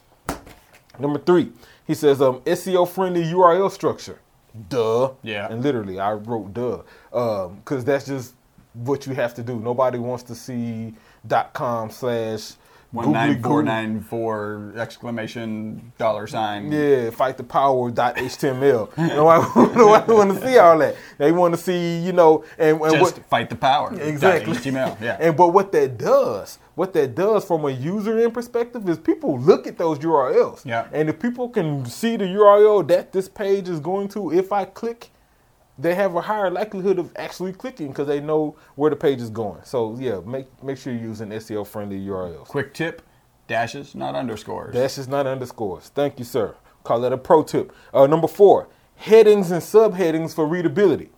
Number 1.00 1.19
three, 1.19 1.51
he 1.88 1.93
says 1.93 2.21
um, 2.21 2.41
SEO 2.41 2.88
friendly 2.88 3.23
URL 3.23 3.71
structure. 3.71 4.19
Duh. 4.69 5.13
Yeah. 5.23 5.47
And 5.50 5.63
literally, 5.63 6.00
I 6.00 6.13
wrote 6.13 6.53
duh 6.53 6.83
because 7.12 7.83
that's 7.85 8.05
just 8.05 8.35
what 8.73 9.07
you 9.07 9.13
have 9.15 9.33
to 9.35 9.43
do. 9.43 9.59
Nobody 9.59 10.00
wants 10.00 10.23
to 10.23 10.35
see 10.35 10.93
dot 11.25 11.53
com 11.53 11.89
slash 11.89 12.53
One 12.93 13.05
googly 13.05 13.13
nine 13.13 13.41
four 13.41 13.62
goo. 13.62 13.65
nine 13.65 14.01
four 14.01 14.73
exclamation 14.77 15.91
dollar 15.97 16.27
sign. 16.27 16.71
Yeah, 16.71 17.09
fight 17.09 17.38
the 17.38 17.43
power 17.43 17.89
dot 17.89 18.17
HTML. 18.17 18.95
nobody, 18.95 19.75
nobody 19.75 20.13
want 20.13 20.39
to 20.39 20.45
see 20.47 20.59
all 20.59 20.77
that. 20.77 20.95
They 21.17 21.31
want 21.31 21.55
to 21.55 21.59
see, 21.59 21.97
you 21.97 22.13
know, 22.13 22.45
and, 22.59 22.79
and 22.79 22.91
Just 22.91 23.17
what 23.17 23.25
fight 23.25 23.50
the 23.50 23.55
power. 23.55 24.00
Exactly. 24.00 24.53
HTML. 24.53 25.01
Yeah. 25.01 25.17
And 25.23 25.35
but 25.35 25.47
what 25.47 25.71
that 25.71 25.97
does, 25.97 26.59
what 26.75 26.93
that 26.93 27.15
does 27.15 27.45
from 27.45 27.65
a 27.65 27.71
user 27.71 28.19
end 28.19 28.33
perspective 28.35 28.88
is 28.88 29.00
people 29.00 29.39
look 29.39 29.65
at 29.65 29.79
those 29.79 29.97
URLs. 29.97 30.63
Yeah. 30.63 30.88
And 30.91 31.09
if 31.09 31.19
people 31.19 31.50
can 31.50 31.85
see 31.85 32.15
the 32.15 32.25
URL 32.25 32.88
that 32.89 33.12
this 33.12 33.27
page 33.27 33.69
is 33.69 33.79
going 33.79 34.10
to, 34.10 34.32
if 34.32 34.51
I 34.51 34.65
click, 34.65 35.10
they 35.77 35.95
have 35.95 36.15
a 36.15 36.21
higher 36.21 36.49
likelihood 36.51 36.99
of 36.99 37.12
actually 37.15 37.53
clicking 37.53 37.89
because 37.89 38.07
they 38.07 38.19
know 38.19 38.55
where 38.75 38.89
the 38.89 38.95
page 38.95 39.19
is 39.19 39.29
going. 39.29 39.62
So 39.63 39.95
yeah, 39.99 40.19
make 40.25 40.47
make 40.63 40.77
sure 40.77 40.93
you're 40.93 41.01
using 41.01 41.29
SEO 41.29 41.65
friendly 41.65 41.99
URLs. 41.99 42.47
Quick 42.47 42.73
tip: 42.73 43.01
dashes, 43.47 43.95
not 43.95 44.15
underscores. 44.15 44.73
Dashes 44.73 45.07
not 45.07 45.27
underscores. 45.27 45.89
Thank 45.89 46.19
you, 46.19 46.25
sir. 46.25 46.55
Call 46.83 47.01
that 47.01 47.13
a 47.13 47.17
pro 47.17 47.43
tip. 47.43 47.73
Uh, 47.93 48.07
number 48.07 48.27
four, 48.27 48.67
headings 48.97 49.51
and 49.51 49.62
subheadings 49.62 50.33
for 50.36 50.45
readability. 50.45 51.09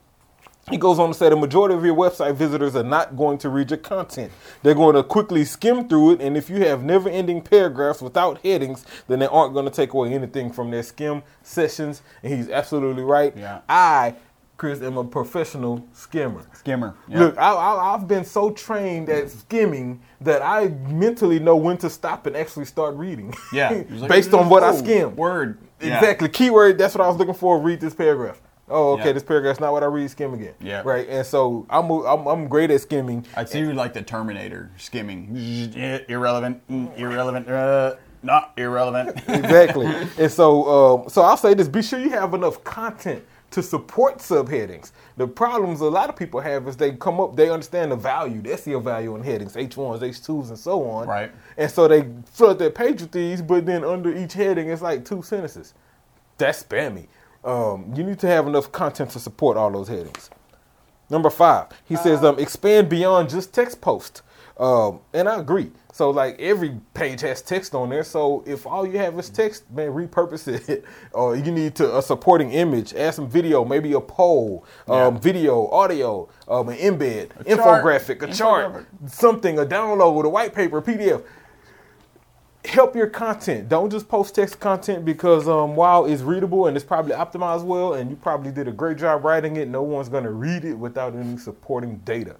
He 0.72 0.78
goes 0.78 0.98
on 0.98 1.10
to 1.10 1.14
say 1.14 1.30
the 1.30 1.36
majority 1.36 1.76
of 1.76 1.86
your 1.86 1.96
website 1.96 2.34
visitors 2.34 2.76
are 2.76 2.84
not 2.84 3.16
going 3.16 3.38
to 3.40 3.50
read 3.50 3.70
your 3.70 3.78
content. 3.78 4.32
They're 4.64 4.74
going 4.74 4.96
to 4.96 5.04
quickly 5.04 5.46
skim 5.46 5.88
through 5.88 6.14
it, 6.14 6.22
and 6.22 6.36
if 6.36 6.50
you 6.50 6.66
have 6.66 6.84
never 6.84 7.08
ending 7.08 7.44
paragraphs 7.44 8.02
without 8.02 8.40
headings, 8.40 8.84
then 9.08 9.20
they 9.20 9.28
aren't 9.28 9.54
going 9.54 9.66
to 9.66 9.72
take 9.72 9.94
away 9.94 10.12
anything 10.12 10.52
from 10.52 10.72
their 10.72 10.82
skim 10.82 11.22
sessions. 11.44 12.02
And 12.24 12.34
he's 12.34 12.50
absolutely 12.50 13.04
right. 13.04 13.38
Yeah. 13.38 13.62
I, 13.70 14.16
Chris, 14.58 14.82
am 14.82 14.98
a 14.98 15.04
professional 15.04 15.86
skimmer. 15.92 16.46
Skimmer. 16.54 16.96
Yeah. 17.10 17.20
Look, 17.20 17.38
I, 17.38 17.52
I, 17.52 17.94
I've 17.94 18.08
been 18.08 18.24
so 18.24 18.52
trained 18.52 19.10
at 19.10 19.30
skimming 19.30 20.02
that 20.22 20.42
I 20.42 20.70
mentally 20.90 21.40
know 21.40 21.58
when 21.58 21.78
to 21.80 21.90
stop 21.90 22.26
and 22.26 22.38
actually 22.38 22.66
start 22.66 22.96
reading. 22.96 23.34
Yeah. 23.52 23.84
Like, 23.96 24.10
based 24.10 24.34
on 24.34 24.50
what 24.50 24.64
I 24.64 24.76
skim. 24.76 25.16
Word. 25.16 25.60
Yeah. 25.82 25.98
Exactly. 25.98 26.30
Keyword. 26.30 26.78
That's 26.78 26.96
what 26.96 27.04
I 27.04 27.08
was 27.08 27.18
looking 27.18 27.34
for. 27.34 27.60
Read 27.60 27.80
this 27.82 27.94
paragraph. 27.94 28.42
Oh, 28.68 28.94
okay. 28.94 29.08
Yeah. 29.08 29.12
This 29.14 29.24
paragraph's 29.24 29.60
not 29.60 29.72
what 29.74 29.84
I 29.84 29.88
read. 29.88 30.10
Skim 30.10 30.34
again. 30.34 30.54
Yeah. 30.60 30.82
Right. 30.86 31.08
And 31.08 31.26
so 31.26 31.66
I'm 31.70 31.90
I'm, 31.90 32.26
I'm 32.28 32.48
great 32.48 32.72
at 32.72 32.82
skimming. 32.82 33.26
I'd 33.36 33.50
see 33.50 33.60
you 33.60 33.74
like 33.74 33.94
the 33.94 34.02
Terminator 34.02 34.72
skimming. 34.78 35.36
Irrelevant. 36.10 36.68
mm, 36.70 36.98
Irrelevant. 36.98 37.48
Uh, 37.50 37.96
not 38.24 38.54
irrelevant. 38.58 39.18
exactly. 39.28 39.86
and 40.18 40.32
so, 40.32 41.04
um, 41.04 41.10
so 41.10 41.22
I'll 41.22 41.38
say 41.38 41.54
this: 41.54 41.68
be 41.68 41.84
sure 41.84 42.00
you 42.00 42.10
have 42.10 42.34
enough 42.34 42.64
content 42.64 43.24
to 43.52 43.64
support 43.64 44.18
subheadings. 44.18 44.92
The 45.18 45.28
problems 45.28 45.80
a 45.82 45.86
lot 45.86 46.10
of 46.10 46.16
people 46.16 46.42
have 46.42 46.68
is 46.68 46.76
they 46.76 46.92
come 46.94 47.20
up, 47.20 47.36
they 47.36 47.50
understand 47.50 47.92
the 47.92 47.96
value, 47.96 48.42
they 48.42 48.56
see 48.58 48.72
the 48.72 48.80
SEO 48.80 48.84
value 48.84 49.16
in 49.16 49.24
headings, 49.24 49.56
H1s, 49.56 50.00
H2s, 50.02 50.50
and 50.50 50.58
so 50.58 50.84
on. 50.90 51.08
Right. 51.08 51.32
And 51.58 51.72
so 51.72 51.88
they 51.88 52.08
flood 52.26 52.60
their 52.60 52.70
page 52.70 53.02
with 53.02 53.12
these, 53.12 53.42
but 53.42 53.66
then 53.66 53.84
under 53.84 54.16
each 54.16 54.34
heading, 54.34 54.70
it's 54.70 54.82
like 54.82 55.06
two 55.06 55.22
sentences. 55.22 55.74
That's 56.38 56.64
spammy. 56.64 57.08
Um, 57.44 57.94
you 57.96 58.04
need 58.04 58.20
to 58.20 58.28
have 58.28 58.48
enough 58.48 58.72
content 58.72 59.12
to 59.12 59.20
support 59.20 59.56
all 59.56 59.72
those 59.72 59.88
headings. 59.88 60.30
Number 61.10 61.30
five, 61.30 61.68
he 61.86 61.96
says 61.96 62.24
um, 62.24 62.40
expand 62.40 62.90
beyond 62.90 63.30
just 63.30 63.54
text 63.54 63.80
post. 63.80 64.24
Um, 64.58 65.00
and 65.14 65.30
I 65.30 65.40
agree. 65.40 65.72
So 65.96 66.10
like 66.10 66.38
every 66.42 66.78
page 66.94 67.22
has 67.22 67.42
text 67.42 67.74
on 67.74 67.88
there. 67.90 68.04
So 68.04 68.44
if 68.46 68.68
all 68.68 68.86
you 68.86 68.98
have 68.98 69.18
is 69.18 69.30
text, 69.30 69.72
man, 69.72 69.92
repurpose 69.92 70.70
it. 70.70 70.84
or 71.14 71.38
you 71.38 71.54
need 71.54 71.74
to 71.76 71.98
a 71.98 72.02
supporting 72.02 72.52
image, 72.52 72.94
add 72.94 73.14
some 73.14 73.30
video, 73.30 73.64
maybe 73.64 73.94
a 73.94 74.02
poll, 74.02 74.66
um, 74.90 75.18
video, 75.18 75.70
audio, 75.70 76.28
um, 76.50 76.68
an 76.68 76.76
embed, 76.80 77.30
chart. 77.30 77.48
infographic, 77.48 78.22
a 78.22 78.34
chart, 78.34 78.74
Infographic. 78.74 79.10
something, 79.10 79.58
a 79.58 79.66
download, 79.66 80.26
a 80.26 80.28
white 80.28 80.54
paper, 80.54 80.82
PDF 80.82 81.24
help 82.66 82.94
your 82.94 83.08
content. 83.08 83.70
Don't 83.70 83.90
just 83.90 84.10
post 84.10 84.36
text 84.36 84.60
content 84.60 85.06
because 85.06 85.48
um, 85.48 85.78
while 85.78 86.06
it's 86.06 86.24
readable 86.24 86.68
and 86.68 86.76
it's 86.76 86.86
probably 86.86 87.14
optimized 87.14 87.64
well 87.64 87.94
and 87.94 88.10
you 88.10 88.18
probably 88.18 88.52
did 88.52 88.68
a 88.68 88.72
great 88.74 88.98
job 88.98 89.24
writing 89.24 89.56
it, 89.56 89.70
no 89.70 89.84
one's 89.84 90.10
going 90.10 90.26
to 90.26 90.32
read 90.32 90.66
it 90.66 90.74
without 90.74 91.16
any 91.16 91.38
supporting 91.38 92.00
data. 92.00 92.36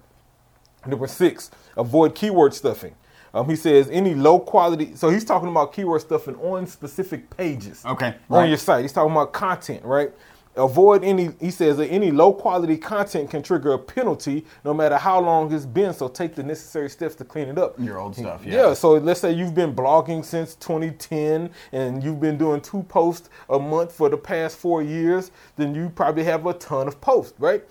Number 0.84 1.06
six, 1.06 1.50
avoid 1.76 2.14
keyword 2.14 2.52
stuffing. 2.52 2.94
Um, 3.36 3.46
he 3.50 3.54
says 3.56 3.90
any 3.90 4.14
low 4.14 4.38
quality. 4.38 4.96
So 4.96 5.10
he's 5.10 5.24
talking 5.24 5.50
about 5.50 5.74
keyword 5.74 6.00
stuffing 6.00 6.36
on 6.36 6.66
specific 6.66 7.28
pages. 7.36 7.84
Okay, 7.84 8.14
On 8.30 8.48
your 8.48 8.56
site, 8.56 8.82
he's 8.82 8.92
talking 8.92 9.12
about 9.12 9.34
content, 9.34 9.84
right? 9.84 10.10
Avoid 10.56 11.04
any. 11.04 11.32
He 11.38 11.50
says 11.50 11.76
that 11.76 11.88
any 11.88 12.10
low 12.10 12.32
quality 12.32 12.78
content 12.78 13.28
can 13.28 13.42
trigger 13.42 13.74
a 13.74 13.78
penalty, 13.78 14.46
no 14.64 14.72
matter 14.72 14.96
how 14.96 15.20
long 15.20 15.52
it's 15.52 15.66
been. 15.66 15.92
So 15.92 16.08
take 16.08 16.34
the 16.34 16.42
necessary 16.42 16.88
steps 16.88 17.14
to 17.16 17.24
clean 17.26 17.48
it 17.48 17.58
up. 17.58 17.78
Your 17.78 17.98
old 17.98 18.16
stuff, 18.16 18.40
yeah. 18.42 18.68
Yeah. 18.68 18.72
So 18.74 18.92
let's 18.92 19.20
say 19.20 19.32
you've 19.32 19.54
been 19.54 19.74
blogging 19.74 20.24
since 20.24 20.54
2010 20.54 21.50
and 21.72 22.02
you've 22.02 22.20
been 22.20 22.38
doing 22.38 22.62
two 22.62 22.84
posts 22.84 23.28
a 23.50 23.58
month 23.58 23.92
for 23.92 24.08
the 24.08 24.16
past 24.16 24.56
four 24.56 24.82
years, 24.82 25.30
then 25.56 25.74
you 25.74 25.90
probably 25.90 26.24
have 26.24 26.46
a 26.46 26.54
ton 26.54 26.88
of 26.88 27.02
posts, 27.02 27.34
right? 27.38 27.62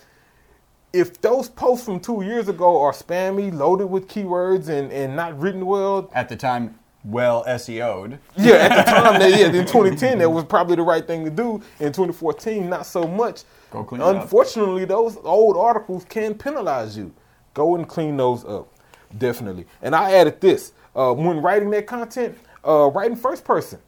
If 0.95 1.19
those 1.19 1.49
posts 1.49 1.85
from 1.85 1.99
two 1.99 2.21
years 2.21 2.47
ago 2.47 2.81
are 2.81 2.93
spammy, 2.93 3.53
loaded 3.53 3.87
with 3.87 4.07
keywords, 4.07 4.69
and, 4.69 4.91
and 4.93 5.13
not 5.13 5.37
written 5.37 5.65
well, 5.65 6.09
At 6.13 6.29
the 6.29 6.37
time, 6.37 6.79
well 7.03 7.43
SEO'd. 7.45 8.17
yeah, 8.37 8.53
at 8.53 8.85
the 8.85 8.91
time, 8.91 9.19
that, 9.19 9.29
yeah, 9.31 9.47
in 9.47 9.65
2010, 9.65 10.19
that 10.19 10.29
was 10.29 10.45
probably 10.45 10.77
the 10.77 10.83
right 10.83 11.05
thing 11.05 11.25
to 11.25 11.29
do. 11.29 11.55
In 11.81 11.91
2014, 11.91 12.69
not 12.69 12.85
so 12.85 13.05
much. 13.05 13.43
Go 13.71 13.83
clean 13.83 13.99
it 13.99 14.05
up. 14.05 14.21
Unfortunately, 14.23 14.85
those 14.85 15.17
old 15.23 15.57
articles 15.57 16.05
can 16.05 16.33
penalize 16.33 16.97
you. 16.97 17.13
Go 17.53 17.75
and 17.75 17.87
clean 17.87 18.15
those 18.15 18.45
up. 18.45 18.69
Definitely. 19.17 19.65
And 19.81 19.93
I 19.93 20.13
added 20.13 20.39
this 20.39 20.71
uh, 20.95 21.13
when 21.13 21.41
writing 21.41 21.69
that 21.71 21.87
content, 21.87 22.37
uh, 22.65 22.89
writing 22.89 23.17
first 23.17 23.43
person. 23.43 23.79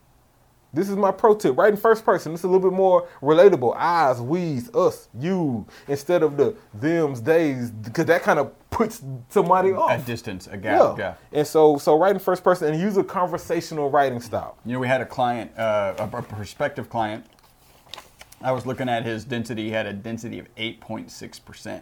This 0.77 0.89
is 0.89 0.95
my 0.95 1.11
pro 1.11 1.33
tip. 1.33 1.57
Writing 1.57 1.75
first 1.75 2.05
person. 2.05 2.35
It's 2.35 2.43
a 2.43 2.47
little 2.47 2.69
bit 2.69 2.75
more 2.75 3.07
relatable. 3.19 3.75
I's, 3.75 4.21
we's, 4.21 4.73
us, 4.75 5.09
you, 5.19 5.65
instead 5.87 6.21
of 6.21 6.37
the 6.37 6.55
them's, 6.75 7.19
days, 7.19 7.71
because 7.71 8.05
that 8.05 8.21
kind 8.21 8.37
of 8.37 8.51
puts 8.69 9.01
somebody 9.29 9.71
off. 9.71 9.89
A 9.89 10.05
distance, 10.05 10.45
a 10.45 10.55
gap. 10.55 10.99
Yeah. 10.99 11.15
And 11.31 11.47
so, 11.47 11.79
so 11.79 11.97
writing 11.97 12.19
first 12.19 12.43
person 12.43 12.71
and 12.71 12.79
use 12.79 12.95
a 12.95 13.03
conversational 13.03 13.89
writing 13.89 14.19
style. 14.19 14.55
You 14.65 14.73
know, 14.73 14.79
we 14.79 14.87
had 14.87 15.01
a 15.01 15.05
client, 15.05 15.57
uh, 15.57 15.95
a 15.97 16.17
a 16.17 16.21
prospective 16.21 16.91
client. 16.91 17.25
I 18.39 18.51
was 18.51 18.67
looking 18.67 18.87
at 18.87 19.03
his 19.03 19.25
density. 19.25 19.63
He 19.63 19.71
had 19.71 19.87
a 19.87 19.93
density 19.93 20.37
of 20.37 20.53
8.6%. 20.55 21.81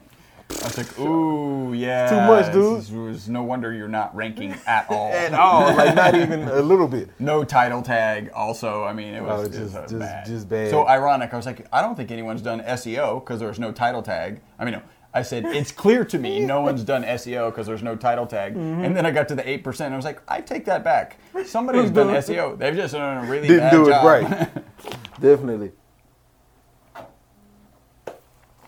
I 0.50 0.68
was 0.68 0.78
like, 0.78 1.00
ooh, 1.00 1.74
yeah. 1.74 2.10
too 2.10 2.16
much, 2.18 2.52
dude. 2.54 2.92
Was 3.08 3.28
no 3.28 3.44
wonder 3.44 3.74
you're 3.74 3.88
not 3.88 4.16
ranking 4.16 4.54
at 4.68 4.86
all. 4.90 5.12
At 5.12 5.34
all, 5.34 5.76
like 5.76 5.96
not 5.96 6.16
even 6.22 6.44
a 6.48 6.62
little 6.62 6.88
bit. 6.88 7.10
No 7.20 7.44
title 7.44 7.82
tag. 7.82 8.30
Also, 8.34 8.84
I 8.84 8.94
mean, 8.94 9.14
it 9.16 9.22
was, 9.24 9.32
Oh, 9.42 9.44
it 9.46 9.60
was, 9.62 9.74
just- 9.74 10.00
bad. 10.00 10.26
just 10.26 10.48
bad. 10.50 10.70
So 10.70 10.88
ironic. 10.88 11.34
I 11.34 11.38
was 11.38 11.46
like, 11.46 11.66
I 11.74 11.82
don't 11.82 11.96
think 11.96 12.12
anyone's 12.12 12.42
done 12.42 12.62
SEO 12.62 13.24
because 13.24 13.40
there's 13.40 13.60
no 13.60 13.72
title 13.72 14.02
tag. 14.02 14.42
I 14.60 14.66
mean, 14.66 14.74
no. 14.76 14.82
I 15.14 15.22
said 15.22 15.46
it's 15.46 15.72
clear 15.72 16.04
to 16.06 16.20
me 16.20 16.42
no 16.42 16.60
one's 16.60 16.84
done 16.84 17.04
SEO 17.04 17.50
because 17.50 17.66
there's 17.68 17.82
no 17.84 17.96
title 17.96 18.26
tag. 18.28 18.54
Mm-hmm. 18.54 18.84
And 18.84 18.98
then 18.98 19.06
I 19.06 19.12
got 19.12 19.30
to 19.30 19.36
the 19.36 19.48
eight 19.50 19.64
percent. 19.64 19.94
I 19.94 19.96
was 19.96 20.04
like, 20.06 20.22
I 20.28 20.42
take 20.42 20.66
that 20.66 20.84
back. 20.84 21.18
Somebody's 21.46 21.90
done 21.90 22.08
SEO. 22.08 22.58
They've 22.58 22.76
just 22.76 22.94
done 22.94 23.26
a 23.26 23.30
really 23.32 23.48
Didn't 23.48 23.62
bad 23.64 23.72
do 23.72 23.88
it 23.88 23.92
job. 23.92 24.06
right. 24.06 24.50
Definitely. 25.22 25.72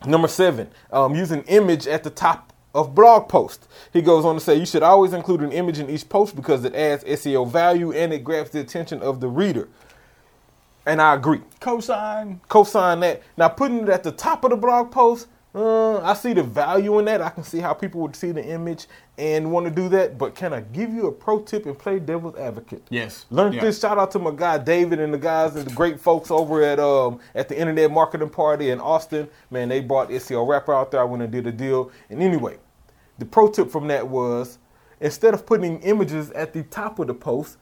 Number 0.06 0.28
seven, 0.28 0.70
um, 0.92 1.16
use 1.16 1.32
an 1.32 1.44
image 1.44 1.88
at 1.88 2.04
the 2.04 2.10
top 2.10 2.54
of 2.76 2.94
blog 2.94 3.28
post. 3.28 3.68
He 3.92 4.02
goes 4.02 4.24
on 4.24 4.36
to 4.36 4.42
say 4.42 4.56
you 4.56 4.66
should 4.66 4.84
always 4.84 5.14
include 5.14 5.42
an 5.42 5.52
image 5.52 5.80
in 5.80 5.90
each 5.90 6.08
post 6.08 6.36
because 6.36 6.64
it 6.64 6.76
adds 6.76 7.04
SEO 7.04 7.50
value 7.50 7.92
and 7.92 8.14
it 8.14 8.24
grabs 8.24 8.52
the 8.52 8.60
attention 8.60 9.02
of 9.02 9.20
the 9.20 9.28
reader. 9.28 9.68
And 10.86 11.02
I 11.02 11.16
agree. 11.16 11.42
Cosign. 11.60 12.40
Co-sign 12.48 13.02
that. 13.02 13.22
Now 13.36 13.50
putting 13.50 13.80
it 13.80 13.90
at 13.90 14.04
the 14.04 14.12
top 14.12 14.44
of 14.44 14.52
the 14.52 14.56
blog 14.56 14.92
post, 14.92 15.28
uh, 15.58 16.02
I 16.02 16.13
see 16.13 16.34
the 16.34 16.43
value 16.43 17.00
in 17.00 17.06
that. 17.06 17.22
I 17.22 17.30
can 17.30 17.43
see 17.43 17.60
how 17.60 17.74
people 17.74 18.02
would 18.02 18.15
see 18.15 18.32
the 18.32 18.46
image 18.46 18.86
and 19.17 19.52
want 19.52 19.65
to 19.65 19.72
do 19.72 19.89
that. 19.89 20.17
But 20.17 20.36
can 20.36 20.54
I 20.54 20.62
give 20.62 20.93
you 20.93 21.08
a 21.08 21.12
pro 21.12 21.41
tip 21.41 21.65
and 21.65 21.78
play 21.78 22.00
devil's 22.00 22.36
advocate? 22.38 22.84
Yes. 22.89 23.26
Learn 23.32 23.54
Yeah. 23.54 23.62
this. 23.62 23.80
Shout 23.80 23.98
out 23.98 24.12
to 24.12 24.20
my 24.20 24.32
guy 24.32 24.58
David 24.60 25.00
and 25.00 25.13
the 25.13 25.17
guys 25.17 25.56
and 25.56 25.65
the 25.65 25.74
great 25.74 26.00
folks 26.00 26.30
over 26.30 26.62
at 26.63 26.80
um 26.80 27.20
at 27.34 27.50
the 27.50 27.60
Internet 27.60 27.91
Marketing 27.91 28.30
Party 28.30 28.70
in 28.70 28.80
Austin. 28.80 29.28
Man, 29.50 29.70
they 29.70 29.80
brought 29.82 30.10
SEO 30.10 30.48
Rapper 30.48 30.74
out 30.74 30.91
there. 30.91 31.02
I 31.02 31.06
went 31.06 31.24
and 31.24 31.32
did 31.32 31.48
a 31.48 31.52
deal. 31.52 31.91
And 32.10 32.22
anyway, 32.22 32.58
the 33.17 33.26
pro 33.26 33.50
tip 33.50 33.72
from 33.72 33.88
that 33.88 34.08
was 34.08 34.60
instead 35.00 35.34
of 35.34 35.46
putting 35.46 35.80
images 35.82 36.30
at 36.32 36.54
the 36.54 36.63
top 36.63 37.00
of 37.00 37.08
the 37.08 37.13
post, 37.13 37.58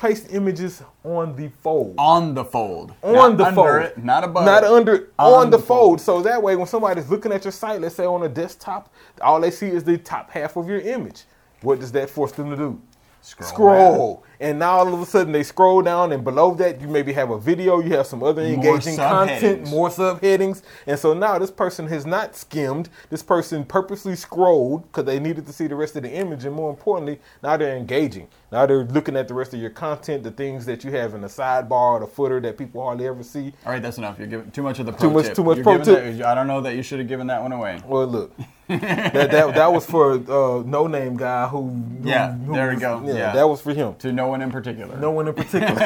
place 0.00 0.26
images 0.32 0.82
on 1.04 1.36
the 1.36 1.48
fold. 1.62 1.94
On 1.98 2.34
the 2.34 2.44
fold. 2.44 2.94
On 3.02 3.12
Not 3.12 3.36
the 3.36 3.44
under 3.44 3.54
fold, 3.54 3.82
It, 3.82 4.04
not 4.04 4.24
above. 4.24 4.44
not 4.46 4.64
it. 4.64 4.70
under, 4.70 5.12
on, 5.18 5.44
On 5.44 5.50
the, 5.50 5.58
the 5.58 5.62
fold. 5.62 6.00
fold. 6.00 6.00
So 6.00 6.22
that 6.22 6.42
way, 6.42 6.56
when 6.56 6.66
somebody's 6.66 7.08
looking 7.10 7.32
at 7.32 7.44
your 7.44 7.52
site, 7.52 7.80
let's 7.82 7.94
say 7.94 8.06
on 8.06 8.22
a 8.24 8.28
desktop, 8.28 8.92
all 9.20 9.40
they 9.40 9.50
see 9.50 9.68
is 9.68 9.84
the 9.84 9.98
top 9.98 10.30
half 10.30 10.56
of 10.56 10.68
your 10.68 10.80
image. 10.80 11.24
What 11.60 11.80
does 11.80 11.92
that 11.92 12.10
force 12.10 12.32
them 12.32 12.50
to 12.50 12.56
do? 12.56 12.80
Scroll. 13.20 13.50
scroll. 13.50 14.24
And 14.40 14.58
now 14.58 14.78
all 14.78 14.94
of 14.94 15.00
a 15.02 15.04
sudden 15.04 15.32
they 15.34 15.42
scroll 15.42 15.82
down, 15.82 16.12
and 16.12 16.24
below 16.24 16.54
that 16.54 16.80
you 16.80 16.88
maybe 16.88 17.12
have 17.12 17.28
a 17.30 17.38
video, 17.38 17.80
you 17.80 17.94
have 17.96 18.06
some 18.06 18.22
other 18.22 18.40
engaging 18.40 18.96
content, 18.96 19.64
subheadings. 19.66 19.70
more 19.70 19.90
subheadings. 19.90 20.62
And 20.86 20.98
so 20.98 21.12
now 21.12 21.38
this 21.38 21.50
person 21.50 21.86
has 21.88 22.06
not 22.06 22.34
skimmed. 22.34 22.88
This 23.10 23.22
person 23.22 23.64
purposely 23.64 24.16
scrolled 24.16 24.84
because 24.84 25.04
they 25.04 25.18
needed 25.20 25.46
to 25.46 25.52
see 25.52 25.66
the 25.66 25.74
rest 25.74 25.94
of 25.96 26.04
the 26.04 26.10
image, 26.10 26.46
and 26.46 26.54
more 26.54 26.70
importantly, 26.70 27.20
now 27.42 27.58
they're 27.58 27.76
engaging. 27.76 28.28
Now 28.50 28.64
they're 28.64 28.84
looking 28.84 29.14
at 29.14 29.28
the 29.28 29.34
rest 29.34 29.52
of 29.52 29.60
your 29.60 29.70
content, 29.70 30.22
the 30.22 30.30
things 30.30 30.64
that 30.66 30.84
you 30.84 30.90
have 30.92 31.12
in 31.14 31.20
the 31.20 31.28
sidebar 31.28 31.70
or 31.92 32.00
the 32.00 32.06
footer 32.06 32.40
that 32.40 32.56
people 32.56 32.82
hardly 32.82 33.06
ever 33.06 33.22
see. 33.22 33.52
All 33.66 33.72
right, 33.72 33.82
that's 33.82 33.98
enough. 33.98 34.18
You're 34.18 34.26
giving 34.26 34.50
too 34.52 34.62
much 34.62 34.78
of 34.78 34.86
the 34.86 34.92
pro 34.92 35.08
Too 35.08 35.14
much- 35.14 35.26
tip. 35.26 35.34
too 35.36 35.44
much 35.44 35.56
You're 35.58 35.64
pro 35.64 35.78
tip. 35.78 36.16
that- 36.16 36.26
I 36.26 36.34
don't 36.34 36.46
know 36.46 36.62
that 36.62 36.74
you 36.76 36.82
should 36.82 36.98
have 36.98 37.08
given 37.08 37.26
that 37.26 37.42
one 37.42 37.52
away. 37.52 37.80
Well, 37.86 38.06
look, 38.06 38.32
that, 38.68 39.30
that 39.30 39.54
that 39.54 39.72
was 39.72 39.84
for 39.86 40.12
uh, 40.14 40.62
no 40.64 40.86
name 40.86 41.16
guy 41.16 41.46
who. 41.48 41.68
who- 41.68 42.08
Yeah, 42.08 42.32
who 42.32 42.54
there 42.54 42.70
we 42.70 42.76
go. 42.76 43.02
Yeah, 43.04 43.12
Yeah. 43.14 43.32
that 43.34 43.48
was 43.48 43.60
for 43.60 43.72
him. 43.74 43.94
To 43.96 44.12
no 44.12 44.29
one 44.30 44.40
in 44.42 44.50
particular. 44.50 44.96
No 44.96 45.10
one 45.10 45.28
in 45.28 45.34
particular. 45.34 45.70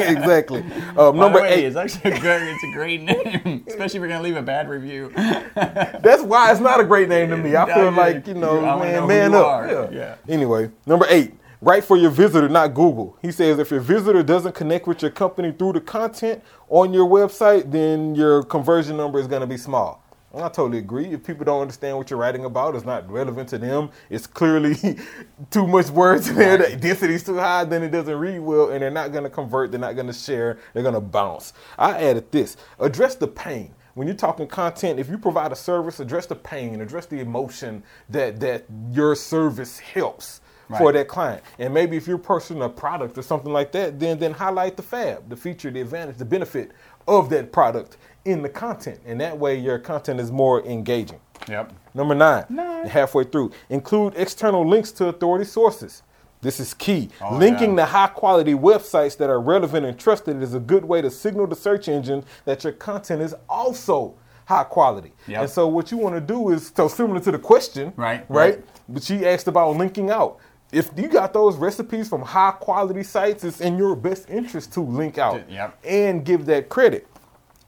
exactly. 0.00 0.62
Um, 0.96 0.96
By 0.96 1.10
number 1.12 1.38
the 1.38 1.42
way, 1.44 1.54
eight. 1.54 1.64
It's 1.66 1.76
actually 1.76 2.12
a 2.12 2.20
great. 2.20 2.42
It's 2.42 2.64
a 2.64 2.72
great 2.72 3.00
name, 3.02 3.64
especially 3.68 3.98
if 3.98 4.00
you're 4.00 4.08
gonna 4.08 4.22
leave 4.22 4.36
a 4.36 4.42
bad 4.42 4.68
review. 4.68 5.12
That's 5.54 6.22
why 6.22 6.50
it's 6.50 6.60
not 6.60 6.80
a 6.80 6.84
great 6.84 7.08
name 7.08 7.30
to 7.30 7.36
me. 7.36 7.54
I 7.56 7.72
feel 7.72 7.92
like 7.92 8.26
you 8.26 8.34
know, 8.34 8.60
you- 8.60 8.66
I 8.66 8.78
man, 8.78 8.94
know 9.00 9.06
man 9.06 9.34
up. 9.34 9.92
Yeah. 9.92 9.98
Yeah. 9.98 10.16
Anyway, 10.28 10.70
number 10.86 11.06
eight. 11.08 11.34
Write 11.60 11.82
for 11.84 11.96
your 11.96 12.10
visitor, 12.10 12.46
not 12.46 12.74
Google. 12.74 13.16
He 13.22 13.32
says 13.32 13.58
if 13.58 13.70
your 13.70 13.80
visitor 13.80 14.22
doesn't 14.22 14.54
connect 14.54 14.86
with 14.86 15.00
your 15.00 15.10
company 15.10 15.50
through 15.50 15.72
the 15.72 15.80
content 15.80 16.42
on 16.68 16.92
your 16.92 17.08
website, 17.08 17.70
then 17.72 18.14
your 18.14 18.42
conversion 18.42 18.98
number 18.98 19.18
is 19.18 19.26
going 19.26 19.40
to 19.40 19.46
be 19.46 19.56
small. 19.56 20.03
And 20.34 20.42
I 20.42 20.48
totally 20.48 20.78
agree. 20.78 21.06
If 21.06 21.24
people 21.24 21.44
don't 21.44 21.62
understand 21.62 21.96
what 21.96 22.10
you're 22.10 22.18
writing 22.18 22.44
about, 22.44 22.74
it's 22.74 22.84
not 22.84 23.08
relevant 23.10 23.48
to 23.50 23.58
them. 23.58 23.90
It's 24.10 24.26
clearly 24.26 24.74
too 25.50 25.66
much 25.66 25.90
words 25.90 26.28
in 26.28 26.36
there. 26.36 26.58
The 26.58 26.76
density's 26.76 27.22
too 27.22 27.36
high. 27.36 27.64
Then 27.64 27.84
it 27.84 27.90
doesn't 27.90 28.16
read 28.18 28.40
well, 28.40 28.70
and 28.70 28.82
they're 28.82 28.90
not 28.90 29.12
going 29.12 29.24
to 29.24 29.30
convert. 29.30 29.70
They're 29.70 29.80
not 29.80 29.94
going 29.94 30.08
to 30.08 30.12
share. 30.12 30.58
They're 30.72 30.82
going 30.82 30.96
to 30.96 31.00
bounce. 31.00 31.52
I 31.78 32.02
added 32.02 32.32
this: 32.32 32.56
address 32.80 33.14
the 33.14 33.28
pain 33.28 33.74
when 33.94 34.08
you're 34.08 34.16
talking 34.16 34.46
content, 34.48 34.98
if 34.98 35.08
you 35.08 35.18
provide 35.18 35.52
a 35.52 35.56
service, 35.56 36.00
address 36.00 36.26
the 36.26 36.34
pain, 36.34 36.80
address 36.80 37.06
the 37.06 37.20
emotion 37.20 37.82
that 38.08 38.40
that 38.40 38.64
your 38.90 39.14
service 39.14 39.78
helps 39.78 40.40
for 40.78 40.92
that 40.92 41.08
client. 41.08 41.42
And 41.58 41.72
maybe 41.72 41.96
if 41.96 42.08
you're 42.08 42.18
pushing 42.18 42.62
a 42.62 42.68
product 42.68 43.16
or 43.18 43.22
something 43.22 43.52
like 43.52 43.72
that, 43.72 44.00
then 44.00 44.18
then 44.18 44.32
highlight 44.32 44.76
the 44.76 44.82
fab, 44.82 45.28
the 45.28 45.36
feature, 45.36 45.70
the 45.70 45.80
advantage, 45.80 46.16
the 46.16 46.24
benefit 46.24 46.72
of 47.06 47.30
that 47.30 47.52
product 47.52 47.96
in 48.24 48.42
the 48.42 48.48
content. 48.48 49.00
And 49.06 49.20
that 49.20 49.38
way 49.38 49.58
your 49.58 49.78
content 49.78 50.20
is 50.20 50.30
more 50.32 50.64
engaging. 50.64 51.20
Yep. 51.48 51.72
Number 51.94 52.14
nine, 52.14 52.44
Nine. 52.48 52.86
halfway 52.86 53.24
through, 53.24 53.52
include 53.68 54.14
external 54.16 54.66
links 54.66 54.90
to 54.92 55.08
authority 55.08 55.44
sources. 55.44 56.02
This 56.40 56.60
is 56.60 56.74
key. 56.74 57.08
Oh, 57.22 57.36
Linking 57.36 57.70
yeah. 57.70 57.84
to 57.84 57.90
high 57.90 58.06
quality 58.08 58.52
websites 58.54 59.16
that 59.18 59.30
are 59.30 59.40
relevant 59.40 59.86
and 59.86 59.98
trusted 59.98 60.42
is 60.42 60.54
a 60.54 60.60
good 60.60 60.84
way 60.84 61.00
to 61.02 61.10
signal 61.10 61.46
the 61.46 61.56
search 61.56 61.88
engine 61.88 62.24
that 62.44 62.64
your 62.64 62.72
content 62.74 63.22
is 63.22 63.34
also 63.48 64.14
high 64.46 64.64
quality. 64.64 65.12
Yep. 65.26 65.40
And 65.40 65.50
so 65.50 65.66
what 65.68 65.90
you 65.90 65.96
want 65.96 66.14
to 66.16 66.20
do 66.20 66.50
is 66.50 66.70
so 66.76 66.86
similar 66.88 67.20
to 67.20 67.30
the 67.30 67.38
question, 67.38 67.92
Right, 67.96 68.24
Right. 68.28 68.56
right. 68.56 68.64
But 68.88 69.02
she 69.02 69.24
asked 69.26 69.48
about 69.48 69.76
linking 69.76 70.10
out. 70.10 70.38
If 70.70 70.90
you 70.96 71.08
got 71.08 71.32
those 71.32 71.56
recipes 71.56 72.08
from 72.08 72.20
high 72.20 72.50
quality 72.52 73.04
sites, 73.04 73.44
it's 73.44 73.60
in 73.62 73.78
your 73.78 73.94
best 73.96 74.28
interest 74.28 74.72
to 74.74 74.80
link 74.80 75.16
out 75.18 75.48
Yep. 75.48 75.78
and 75.84 76.24
give 76.24 76.44
that 76.46 76.68
credit. 76.68 77.06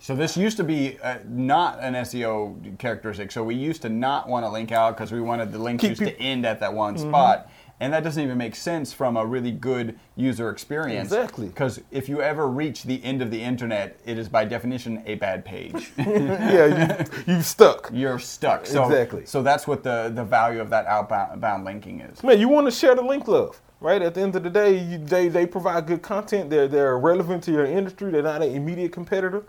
So 0.06 0.14
this 0.14 0.36
used 0.36 0.56
to 0.58 0.62
be 0.62 1.00
uh, 1.02 1.18
not 1.28 1.80
an 1.80 1.94
SEO 1.94 2.78
characteristic. 2.78 3.32
So 3.32 3.42
we 3.42 3.56
used 3.56 3.82
to 3.82 3.88
not 3.88 4.28
want 4.28 4.46
to 4.46 4.48
link 4.48 4.70
out 4.70 4.96
because 4.96 5.10
we 5.10 5.20
wanted 5.20 5.50
the 5.50 5.58
links 5.58 5.82
just 5.82 6.00
to 6.00 6.16
end 6.20 6.46
at 6.46 6.60
that 6.60 6.72
one 6.72 6.94
Mm-hmm. 6.94 7.08
spot. 7.08 7.50
And 7.80 7.92
that 7.92 8.04
doesn't 8.04 8.22
even 8.22 8.38
make 8.38 8.54
sense 8.54 8.92
from 8.92 9.16
a 9.16 9.26
really 9.26 9.50
good 9.50 9.98
user 10.14 10.48
experience. 10.50 11.08
Exactly. 11.08 11.48
Because 11.48 11.80
if 11.90 12.08
you 12.08 12.22
ever 12.22 12.46
reach 12.46 12.84
the 12.84 13.02
end 13.02 13.20
of 13.20 13.32
the 13.32 13.42
internet, 13.42 13.98
it 14.06 14.16
is 14.16 14.28
by 14.28 14.44
definition 14.44 15.02
a 15.06 15.16
bad 15.16 15.44
page. 15.44 15.90
yeah, 15.98 16.96
you, 17.26 17.34
you 17.34 17.42
stuck. 17.42 17.90
You're 17.92 18.20
stuck. 18.20 18.64
So, 18.64 18.84
Exactly. 18.84 19.26
So 19.26 19.42
that's 19.42 19.66
what 19.66 19.82
the, 19.82 20.12
the 20.14 20.22
value 20.22 20.60
of 20.60 20.70
that 20.70 20.86
outbound 20.86 21.32
outbound 21.32 21.64
linking 21.64 22.02
is. 22.02 22.22
Man, 22.22 22.38
you 22.38 22.48
want 22.48 22.68
to 22.68 22.70
share 22.70 22.94
the 22.94 23.02
link 23.02 23.26
love, 23.26 23.60
right? 23.80 24.00
At 24.00 24.14
the 24.14 24.20
end 24.20 24.36
of 24.36 24.44
the 24.44 24.50
day, 24.50 24.78
you, 24.78 24.98
they 24.98 25.26
they 25.26 25.46
provide 25.46 25.88
good 25.88 26.02
content. 26.02 26.48
They're 26.48 26.68
they're 26.68 26.96
relevant 26.96 27.42
to 27.42 27.50
your 27.50 27.66
industry. 27.66 28.12
They're 28.12 28.22
not 28.22 28.40
an 28.40 28.54
immediate 28.54 28.92
competitor. 28.92 29.42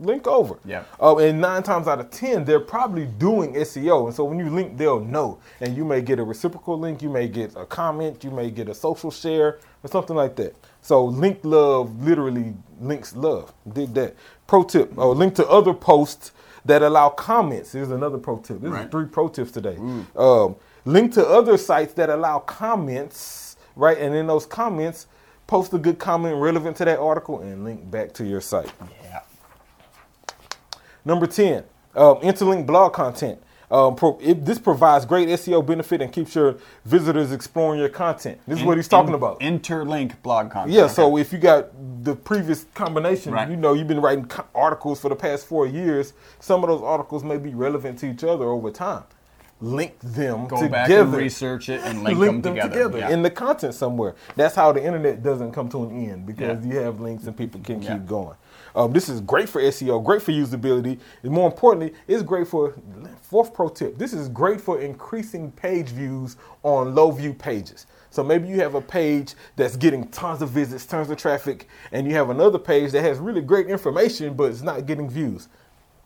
Link 0.00 0.26
over. 0.26 0.58
Yeah. 0.64 0.84
Oh, 0.98 1.18
and 1.18 1.40
nine 1.40 1.62
times 1.62 1.86
out 1.86 2.00
of 2.00 2.10
ten, 2.10 2.44
they're 2.44 2.58
probably 2.60 3.06
doing 3.06 3.54
SEO, 3.54 4.06
and 4.06 4.14
so 4.14 4.24
when 4.24 4.38
you 4.38 4.50
link, 4.50 4.76
they'll 4.76 5.00
know. 5.00 5.38
And 5.60 5.76
you 5.76 5.84
may 5.84 6.02
get 6.02 6.18
a 6.18 6.24
reciprocal 6.24 6.78
link. 6.78 7.00
You 7.00 7.10
may 7.10 7.28
get 7.28 7.54
a 7.56 7.64
comment. 7.64 8.24
You 8.24 8.30
may 8.32 8.50
get 8.50 8.68
a 8.68 8.74
social 8.74 9.10
share 9.12 9.60
or 9.84 9.88
something 9.88 10.16
like 10.16 10.34
that. 10.36 10.56
So 10.82 11.04
link 11.04 11.40
love 11.44 12.02
literally 12.04 12.54
links 12.80 13.14
love. 13.14 13.52
Dig 13.72 13.94
that. 13.94 14.16
Pro 14.48 14.64
tip: 14.64 14.92
oh, 14.96 15.12
link 15.12 15.34
to 15.36 15.48
other 15.48 15.72
posts 15.72 16.32
that 16.64 16.82
allow 16.82 17.10
comments. 17.10 17.72
Here's 17.72 17.90
another 17.90 18.18
pro 18.18 18.38
tip. 18.38 18.60
This 18.60 18.72
is 18.72 18.90
three 18.90 19.06
pro 19.06 19.28
tips 19.28 19.52
today. 19.52 19.76
Um, 20.16 20.56
link 20.84 21.12
to 21.14 21.26
other 21.26 21.56
sites 21.56 21.94
that 21.94 22.10
allow 22.10 22.40
comments, 22.40 23.56
right? 23.76 23.96
And 23.98 24.14
in 24.14 24.26
those 24.26 24.44
comments, 24.46 25.06
post 25.46 25.72
a 25.74 25.78
good 25.78 25.98
comment 25.98 26.36
relevant 26.36 26.76
to 26.78 26.84
that 26.86 26.98
article 26.98 27.40
and 27.40 27.64
link 27.64 27.90
back 27.90 28.12
to 28.14 28.24
your 28.24 28.40
site. 28.40 28.72
Yeah. 29.02 29.20
Number 31.04 31.26
10, 31.26 31.64
um, 31.94 32.16
interlink 32.18 32.66
blog 32.66 32.92
content. 32.92 33.40
Um, 33.70 33.96
pro, 33.96 34.18
it, 34.20 34.44
this 34.44 34.58
provides 34.58 35.04
great 35.04 35.28
SEO 35.28 35.64
benefit 35.66 36.00
and 36.00 36.12
keeps 36.12 36.34
your 36.34 36.56
visitors 36.84 37.32
exploring 37.32 37.80
your 37.80 37.88
content. 37.88 38.38
This 38.46 38.58
is 38.60 38.64
what 38.64 38.76
he's 38.76 38.86
talking 38.88 39.08
In- 39.08 39.14
about. 39.14 39.40
Interlink 39.40 40.20
blog 40.22 40.50
content. 40.50 40.72
Yeah, 40.72 40.84
Okay. 40.84 40.92
so 40.94 41.16
if 41.16 41.32
you 41.32 41.38
got 41.38 41.70
the 42.04 42.14
previous 42.14 42.66
combination, 42.74 43.32
Right. 43.32 43.48
you 43.48 43.56
know, 43.56 43.72
you've 43.72 43.88
been 43.88 44.00
writing 44.02 44.26
co- 44.26 44.44
articles 44.54 45.00
for 45.00 45.08
the 45.08 45.16
past 45.16 45.46
four 45.46 45.66
years, 45.66 46.12
some 46.40 46.62
of 46.62 46.68
those 46.68 46.82
articles 46.82 47.24
may 47.24 47.36
be 47.38 47.54
relevant 47.54 47.98
to 48.00 48.06
each 48.06 48.22
other 48.22 48.44
over 48.46 48.70
time. 48.70 49.04
link 49.60 49.94
them 50.00 50.46
Go 50.46 50.56
together. 50.56 50.68
back 50.68 50.90
and 50.90 51.14
research 51.14 51.68
it 51.70 51.80
and 51.84 52.02
link, 52.02 52.42
them, 52.42 52.42
together. 52.42 52.98
Yeah. 52.98 53.08
in 53.10 53.22
the 53.22 53.30
content 53.30 53.72
somewhere. 53.72 54.14
That's 54.36 54.54
how 54.54 54.72
the 54.72 54.84
internet 54.84 55.22
doesn't 55.22 55.52
come 55.52 55.70
to 55.70 55.84
an 55.84 56.10
end 56.10 56.26
because 56.26 56.66
Yeah. 56.66 56.72
you 56.72 56.78
have 56.80 57.00
links 57.00 57.24
and 57.26 57.34
people 57.34 57.60
can 57.62 57.80
Yeah. 57.80 57.94
keep 57.94 58.06
going. 58.06 58.34
Um, 58.74 58.92
this 58.92 59.08
is 59.08 59.20
great 59.20 59.48
for 59.48 59.62
SEO, 59.62 60.04
great 60.04 60.20
for 60.20 60.32
usability, 60.32 60.98
and 61.22 61.32
more 61.32 61.46
importantly, 61.46 61.94
it's 62.08 62.22
great 62.22 62.48
for 62.48 62.74
fourth 63.22 63.54
pro 63.54 63.68
tip. 63.68 63.96
This 63.98 64.12
is 64.12 64.28
great 64.28 64.60
for 64.60 64.80
increasing 64.80 65.52
page 65.52 65.88
views 65.90 66.36
on 66.62 66.94
low 66.94 67.10
view 67.12 67.32
pages. 67.32 67.86
So 68.10 68.22
maybe 68.22 68.48
you 68.48 68.60
have 68.60 68.74
a 68.74 68.80
page 68.80 69.34
that's 69.56 69.76
getting 69.76 70.08
tons 70.08 70.42
of 70.42 70.50
visits, 70.50 70.86
tons 70.86 71.10
of 71.10 71.16
traffic, 71.18 71.68
and 71.92 72.06
you 72.06 72.14
have 72.14 72.30
another 72.30 72.58
page 72.58 72.92
that 72.92 73.02
has 73.02 73.18
really 73.18 73.40
great 73.40 73.68
information 73.68 74.34
but 74.34 74.50
it's 74.50 74.62
not 74.62 74.86
getting 74.86 75.08
views. 75.08 75.48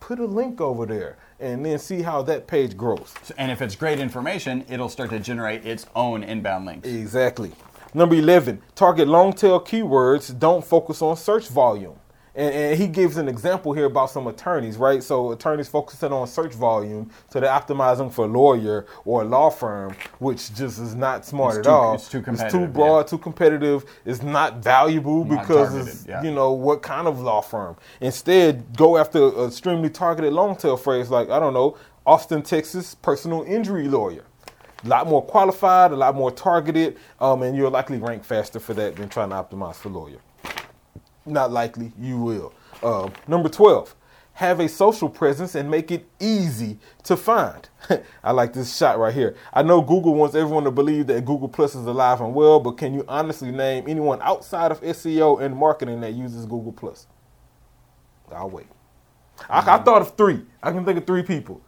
Put 0.01 0.19
a 0.19 0.25
link 0.25 0.61
over 0.61 0.87
there 0.87 1.17
and 1.41 1.65
then 1.65 1.79
see 1.79 2.03
how 2.03 2.23
that 2.23 2.47
page 2.47 2.77
grows. 2.77 3.15
and 3.37 3.51
if 3.51 3.63
it's 3.63 3.77
great 3.77 3.99
information, 3.99 4.65
it'll 4.69 4.89
start 4.89 5.11
to 5.11 5.19
generate 5.19 5.67
its 5.67 5.87
own 5.95 6.23
inbound 6.23 6.67
links. 6.67 6.89
Exactly. 6.89 7.53
Number 7.95 8.15
11, 8.15 8.61
target 8.75 9.09
long 9.09 9.33
tail 9.33 9.61
keywords, 9.61 10.39
don't 10.39 10.65
focus 10.65 11.01
on 11.01 11.17
search 11.17 11.49
volume. 11.49 11.97
And, 12.39 12.55
and 12.55 12.79
he 12.81 12.87
gives 12.87 13.17
an 13.17 13.29
example 13.29 13.73
here 13.73 13.87
about 13.87 14.11
some 14.11 14.29
attorneys, 14.29 14.77
right? 14.77 15.03
So 15.03 15.33
attorneys 15.33 15.67
focusing 15.69 16.13
on 16.13 16.29
search 16.29 16.55
volume, 16.55 17.11
so 17.31 17.41
they're 17.41 17.51
optimizing 17.51 18.13
for 18.13 18.29
lawyer 18.29 18.87
or 19.05 19.25
law 19.25 19.51
firm, 19.51 19.97
which 20.21 20.55
just 20.55 20.79
is 20.79 20.95
not 20.95 21.27
smart 21.27 21.57
It's 21.57 21.67
at 21.67 21.71
too- 21.71 21.71
all. 21.77 21.95
it's 21.95 22.09
too 22.09 22.23
It's 22.27 22.53
too 22.53 22.67
broad, 22.69 23.09
too 23.09 23.19
competitive. 23.19 23.85
It's 24.07 24.23
not 24.23 24.59
valuable 24.63 25.25
Not 25.25 25.41
because 25.41 25.75
it's 25.75 26.07
yeah. 26.07 26.23
you 26.23 26.31
know 26.31 26.53
what 26.53 26.81
kind 26.81 27.09
of 27.09 27.21
law 27.21 27.41
firm. 27.41 27.77
Instead, 28.01 28.77
go 28.77 28.97
after 28.97 29.29
an 29.37 29.49
extremely 29.49 29.91
targeted 29.91 30.33
long 30.33 30.55
tail 30.55 30.77
phrase 30.77 31.11
like 31.11 31.31
I 31.31 31.41
don't 31.41 31.55
know, 31.55 31.77
Austin, 32.07 32.43
Texas 32.43 32.95
personal 32.95 33.43
injury 33.43 33.89
lawyer 33.89 34.23
a 34.85 34.89
lot 34.89 35.09
more 35.09 35.23
qualified, 35.23 35.91
a 35.91 35.97
lot 35.97 36.15
more 36.15 36.31
targeted, 36.31 36.97
um, 37.21 37.43
and 37.43 37.57
you'll 37.57 37.69
likely 37.73 37.99
rank 37.99 38.23
faster 38.23 38.61
for 38.61 38.75
that 38.75 38.95
than 38.95 39.09
trying 39.09 39.31
to 39.31 39.35
optimize 39.35 39.75
for 39.75 39.89
lawyer. 39.89 40.19
Not 41.29 41.53
likely, 41.53 41.93
you 41.99 42.19
will. 42.19 42.53
Um, 42.83 43.13
number 43.27 43.49
12, 43.49 43.95
have 44.35 44.61
a 44.61 44.69
social 44.69 45.09
presence 45.09 45.55
and 45.55 45.71
make 45.71 45.91
it 45.91 46.07
easy 46.21 46.79
to 47.05 47.17
find. 47.17 47.69
I 48.25 48.33
like 48.33 48.53
this 48.53 48.77
shot 48.77 48.99
right 48.99 49.13
here. 49.13 49.37
I 49.53 49.63
know 49.63 49.81
Google 49.83 50.15
wants 50.15 50.35
everyone 50.35 50.65
to 50.65 50.71
believe 50.71 51.09
that 51.09 51.25
Google 51.25 51.49
Plus 51.49 51.75
is 51.75 51.87
alive 51.87 52.21
and 52.21 52.35
well, 52.35 52.61
but 52.61 52.73
can 52.79 52.95
you 52.95 53.05
honestly 53.09 53.51
name 53.51 53.85
anyone 53.89 54.21
outside 54.23 54.73
of 54.73 54.81
SEO 54.81 55.41
and 55.43 55.57
marketing 55.57 56.01
that 56.03 56.15
uses 56.15 56.47
Google 56.47 56.73
Plus? 56.73 57.07
I'll 58.33 58.51
wait. 58.51 58.67
I, 59.51 59.77
I 59.77 59.79
thought 59.79 60.03
of 60.03 60.17
three. 60.17 60.43
I 60.63 60.71
can 60.71 60.85
think 60.85 60.99
of 60.99 61.07
three 61.07 61.23
people. 61.23 61.61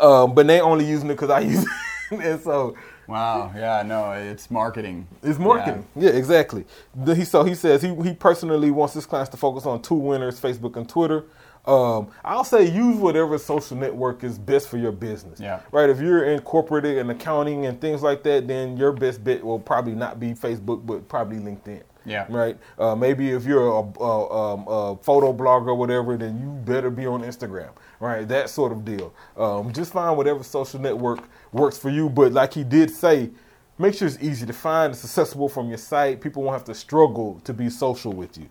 Um, 0.00 0.34
but 0.34 0.46
they 0.46 0.60
only 0.60 0.84
using 0.86 1.08
it 1.10 1.14
because 1.14 1.30
I 1.30 1.40
use 1.40 1.64
it. 2.10 2.20
and 2.20 2.40
so 2.40 2.76
Wow. 3.08 3.52
Yeah. 3.54 3.82
No, 3.82 4.12
it's 4.12 4.50
marketing. 4.50 5.06
it's 5.22 5.38
marketing. 5.38 5.86
Yeah, 5.94 6.10
exactly. 6.10 6.64
The- 6.94 7.14
he, 7.14 7.24
so 7.24 7.44
he 7.44 7.54
says 7.54 7.82
he, 7.82 7.94
he 8.02 8.14
personally 8.14 8.70
wants 8.70 8.94
his 8.94 9.06
clients 9.06 9.30
to 9.30 9.36
focus 9.36 9.66
on 9.66 9.82
two 9.82 9.94
winners, 9.94 10.40
Facebook 10.40 10.76
and 10.76 10.88
Twitter. 10.88 11.24
Um, 11.66 12.08
I'll 12.24 12.44
say 12.44 12.64
use 12.64 12.96
whatever 12.96 13.36
social 13.38 13.76
network 13.76 14.22
is 14.22 14.38
best 14.38 14.68
for 14.68 14.78
your 14.78 14.92
business. 14.92 15.40
Yeah. 15.40 15.60
Right. 15.72 15.90
If 15.90 16.00
you're 16.00 16.24
in 16.24 16.40
corporate 16.40 16.84
and 16.84 17.10
accounting 17.10 17.66
and 17.66 17.80
things 17.80 18.02
like 18.02 18.22
that, 18.22 18.46
then 18.46 18.76
your 18.76 18.92
best 18.92 19.24
bet 19.24 19.42
will 19.42 19.58
probably 19.58 19.94
not 19.94 20.20
be 20.20 20.32
Facebook, 20.32 20.86
but 20.86 21.08
probably 21.08 21.38
LinkedIn. 21.38 21.82
Yeah. 22.06 22.26
Right. 22.28 22.56
Uh, 22.78 22.94
maybe 22.94 23.30
if 23.30 23.44
you're 23.44 23.66
a, 23.66 24.00
a, 24.02 24.54
um, 24.54 24.64
a 24.68 24.96
photo 25.02 25.32
blogger 25.32 25.68
or 25.68 25.74
whatever, 25.74 26.16
then 26.16 26.40
you 26.40 26.48
better 26.64 26.90
be 26.90 27.06
on 27.06 27.22
Instagram. 27.22 27.70
Right. 27.98 28.26
That 28.28 28.48
sort 28.48 28.72
of 28.72 28.84
deal. 28.84 29.12
Um, 29.36 29.72
just 29.72 29.92
find 29.92 30.16
whatever 30.16 30.42
social 30.44 30.80
network 30.80 31.28
works 31.52 31.76
for 31.76 31.90
you. 31.90 32.08
But 32.08 32.32
like 32.32 32.54
he 32.54 32.62
did 32.64 32.90
say, 32.90 33.30
make 33.78 33.94
sure 33.94 34.06
it's 34.06 34.18
easy 34.20 34.46
to 34.46 34.52
find. 34.52 34.92
It's 34.92 35.04
accessible 35.04 35.48
from 35.48 35.68
your 35.68 35.78
site. 35.78 36.20
People 36.20 36.42
won't 36.42 36.54
have 36.54 36.64
to 36.64 36.74
struggle 36.74 37.40
to 37.44 37.52
be 37.52 37.68
social 37.68 38.12
with 38.12 38.38
you. 38.38 38.48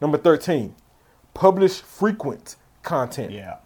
Number 0.00 0.18
13, 0.18 0.74
publish 1.34 1.80
frequent 1.80 2.56
content. 2.82 3.32
Yeah. 3.32 3.56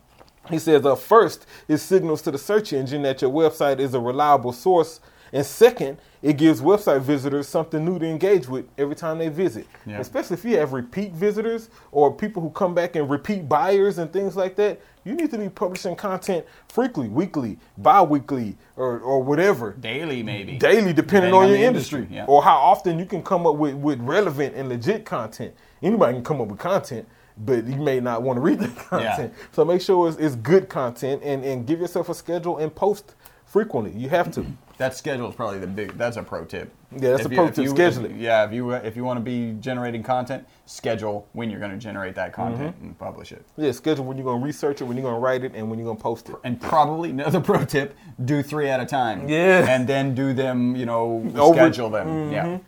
He 0.50 0.58
says, 0.58 0.86
uh, 0.86 0.94
first, 0.94 1.46
it 1.66 1.78
signals 1.78 2.22
to 2.22 2.30
the 2.30 2.38
search 2.38 2.72
engine 2.72 3.02
that 3.02 3.20
your 3.22 3.30
website 3.30 3.80
is 3.80 3.94
a 3.94 4.00
reliable 4.00 4.52
source. 4.52 5.00
And 5.36 5.44
second, 5.44 5.98
it 6.22 6.38
gives 6.38 6.62
website 6.62 7.02
visitors 7.02 7.46
something 7.46 7.84
new 7.84 7.98
to 7.98 8.06
engage 8.06 8.48
with 8.48 8.64
every 8.78 8.96
time 8.96 9.18
they 9.18 9.28
visit. 9.28 9.66
Yeah. 9.84 9.98
Especially 10.00 10.32
if 10.32 10.46
you 10.46 10.56
have 10.56 10.72
repeat 10.72 11.12
visitors 11.12 11.68
or 11.92 12.10
people 12.10 12.40
who 12.40 12.48
come 12.48 12.74
back 12.74 12.96
and 12.96 13.10
repeat 13.10 13.46
buyers 13.46 13.98
and 13.98 14.10
things 14.10 14.34
like 14.34 14.56
that. 14.56 14.80
You 15.04 15.14
need 15.14 15.30
to 15.32 15.38
be 15.38 15.50
publishing 15.50 15.94
content 15.94 16.46
frequently, 16.68 17.10
weekly, 17.10 17.58
bi 17.76 18.00
weekly, 18.00 18.56
or, 18.76 18.98
or 19.00 19.22
whatever 19.22 19.72
Daily, 19.72 20.22
maybe. 20.22 20.56
daily 20.56 20.94
depending 20.94 20.94
Depending 20.94 21.34
on, 21.34 21.42
on 21.44 21.48
your 21.50 21.58
industry, 21.58 21.98
industry, 21.98 22.16
yeah. 22.16 22.24
or 22.24 22.42
how 22.42 22.56
often 22.56 22.98
you 22.98 23.04
can 23.04 23.22
come 23.22 23.46
up 23.46 23.56
with, 23.56 23.74
with 23.74 24.00
relevant 24.00 24.54
and 24.56 24.70
legit 24.70 25.04
content 25.04 25.54
anybody 25.82 26.14
can 26.14 26.24
come 26.24 26.40
up 26.40 26.48
with 26.48 26.58
content 26.58 27.06
but 27.38 27.66
you 27.66 27.76
may 27.76 28.00
not 28.00 28.22
want 28.22 28.38
to 28.38 28.40
read 28.40 28.58
that 28.58 28.74
content 28.88 29.32
so 29.52 29.64
make 29.66 29.82
sure 29.82 30.08
it's, 30.08 30.16
it's 30.16 30.34
good 30.36 30.68
content 30.70 31.22
and, 31.22 31.44
and 31.44 31.66
give 31.66 31.78
yourself 31.78 32.08
a 32.08 32.14
schedule 32.14 32.56
and 32.58 32.74
post 32.74 33.14
frequently 33.46 33.92
you 33.98 34.08
have 34.10 34.30
to 34.32 34.44
That 34.78 34.94
schedule 34.94 35.30
is 35.30 35.34
probably 35.34 35.58
the 35.58 35.66
big. 35.66 35.96
That's 35.96 36.18
a 36.18 36.22
pro 36.22 36.44
tip. 36.44 36.70
Yeah, 36.92 37.12
that's 37.12 37.24
If 37.24 37.32
a 37.32 37.34
pro 37.34 37.46
if 37.46 37.54
tip, 37.54 37.64
you- 37.64 37.70
schedule 37.70 38.04
if- 38.04 38.12
Yeah, 38.18 38.44
if 38.44 38.52
you 38.52 38.72
if 38.72 38.94
you 38.94 39.04
want 39.04 39.16
to 39.16 39.22
be 39.24 39.54
generating 39.58 40.02
content, 40.02 40.46
schedule 40.66 41.26
when 41.32 41.48
you're 41.48 41.60
going 41.60 41.70
to 41.72 41.78
generate 41.78 42.14
that 42.16 42.34
content 42.34 42.76
Mm-hmm. 42.76 42.84
and 42.88 42.98
publish 42.98 43.32
it. 43.32 43.42
yeah 43.56 43.72
schedule 43.72 44.04
when 44.04 44.18
you're 44.18 44.24
going 44.26 44.40
to 44.40 44.44
research 44.44 44.82
it 44.82 44.84
when 44.84 44.98
you're 44.98 45.02
going 45.10 45.14
to 45.14 45.20
write 45.20 45.44
it 45.44 45.52
and 45.54 45.70
when 45.70 45.78
you're 45.78 45.86
going 45.86 45.96
to 45.96 46.02
post 46.02 46.28
it 46.28 46.36
And 46.44 46.60
probably 46.60 47.08
another 47.08 47.40
pro 47.50 47.64
tip: 47.64 47.94
do 48.22 48.42
three 48.42 48.68
at 48.68 48.80
a 48.80 48.84
time. 48.84 49.26
Yeah. 49.30 49.64
And 49.66 49.88
then 49.88 50.14
do 50.14 50.34
them. 50.34 50.76
You 50.76 50.84
know, 50.84 51.24
Over- 51.38 51.54
schedule 51.54 51.88
them. 51.88 52.30
Yeah. 52.30 52.58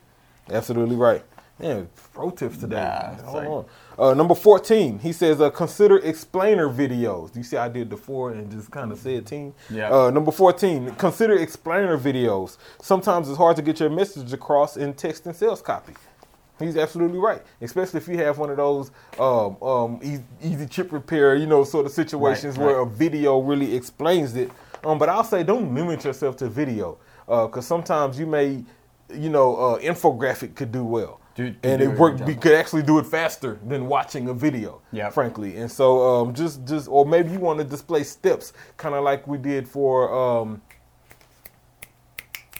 Absolutely 0.50 0.96
right. 0.96 1.22
Yeah, 1.60 1.82
pro 2.12 2.30
tips 2.30 2.58
today. 2.58 2.76
Nah, 2.76 3.22
Hold 3.24 3.34
like- 3.36 3.48
on. 3.48 3.64
Uh, 3.98 4.14
number 4.14 4.34
14, 4.36 5.00
he 5.00 5.12
says, 5.12 5.40
uh, 5.40 5.50
consider 5.50 5.98
explainer 5.98 6.68
videos. 6.68 7.34
You 7.34 7.42
see, 7.42 7.56
I 7.56 7.68
did 7.68 7.90
the 7.90 7.96
four 7.96 8.30
and 8.30 8.48
just 8.50 8.70
kind 8.70 8.92
of 8.92 8.98
said 8.98 9.26
team. 9.26 9.54
Yeah. 9.68 9.90
Uh, 9.90 10.10
number 10.10 10.30
14, 10.30 10.94
consider 10.94 11.36
explainer 11.36 11.98
videos. 11.98 12.58
Sometimes 12.80 13.28
it's 13.28 13.36
hard 13.38 13.56
to 13.56 13.62
get 13.62 13.80
your 13.80 13.90
message 13.90 14.32
across 14.32 14.76
in 14.76 14.94
text 14.94 15.26
and 15.26 15.34
sales 15.34 15.60
copy. 15.60 15.94
He's 16.60 16.76
absolutely 16.76 17.18
right, 17.18 17.42
especially 17.60 17.98
if 17.98 18.08
you 18.08 18.18
have 18.18 18.38
one 18.38 18.50
of 18.50 18.56
those 18.56 18.90
um, 19.18 19.56
um, 19.62 20.00
easy, 20.02 20.24
easy 20.42 20.66
chip 20.66 20.90
repair, 20.92 21.34
you 21.36 21.46
know, 21.46 21.62
sort 21.64 21.86
of 21.86 21.92
situations 21.92 22.56
Right, 22.56 22.66
where 22.66 22.76
right. 22.78 22.86
a 22.86 22.90
video 22.90 23.38
really 23.40 23.74
explains 23.76 24.34
it. 24.36 24.50
Um, 24.84 24.98
but 24.98 25.08
I'll 25.08 25.24
say 25.24 25.42
don't 25.44 25.72
limit 25.74 26.04
yourself 26.04 26.36
to 26.38 26.48
video 26.48 26.98
because 27.26 27.66
sometimes 27.66 28.18
you 28.18 28.26
may, 28.26 28.64
you 29.12 29.28
know, 29.28 29.56
uh, 29.56 29.78
infographic 29.80 30.54
could 30.56 30.72
do 30.72 30.84
well. 30.84 31.20
Do- 31.38 31.54
and 31.62 31.80
it 31.80 31.86
worked. 31.96 32.20
We 32.22 32.34
could 32.34 32.54
actually 32.54 32.82
do 32.82 32.98
it 32.98 33.06
faster 33.06 33.60
than 33.64 33.86
watching 33.86 34.28
a 34.28 34.34
video. 34.34 34.82
Yep. 34.90 35.12
frankly. 35.12 35.56
And 35.56 35.70
so 35.70 36.02
um, 36.02 36.34
just 36.34 36.64
just 36.66 36.88
or 36.88 37.06
maybe 37.06 37.30
you 37.30 37.38
want 37.38 37.60
to 37.60 37.64
display 37.64 38.02
steps, 38.02 38.52
kind 38.76 38.96
of 38.96 39.04
like 39.04 39.28
we 39.28 39.38
did 39.38 39.68
for 39.68 40.12
um, 40.12 40.60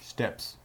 Steps. 0.00 0.58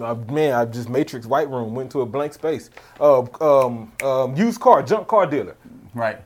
uh, 0.00 0.14
man. 0.30 0.52
I 0.54 0.64
just 0.64 0.88
Matrix 0.88 1.26
White 1.26 1.50
Room 1.50 1.74
went 1.74 1.90
to 1.90 2.02
a 2.02 2.06
blank 2.06 2.34
space. 2.34 2.70
Uh, 3.00 3.22
um, 3.40 3.90
um, 4.04 4.36
used 4.36 4.60
car, 4.60 4.80
junk 4.84 5.08
car 5.08 5.26
dealer. 5.26 5.56
Right. 5.92 6.20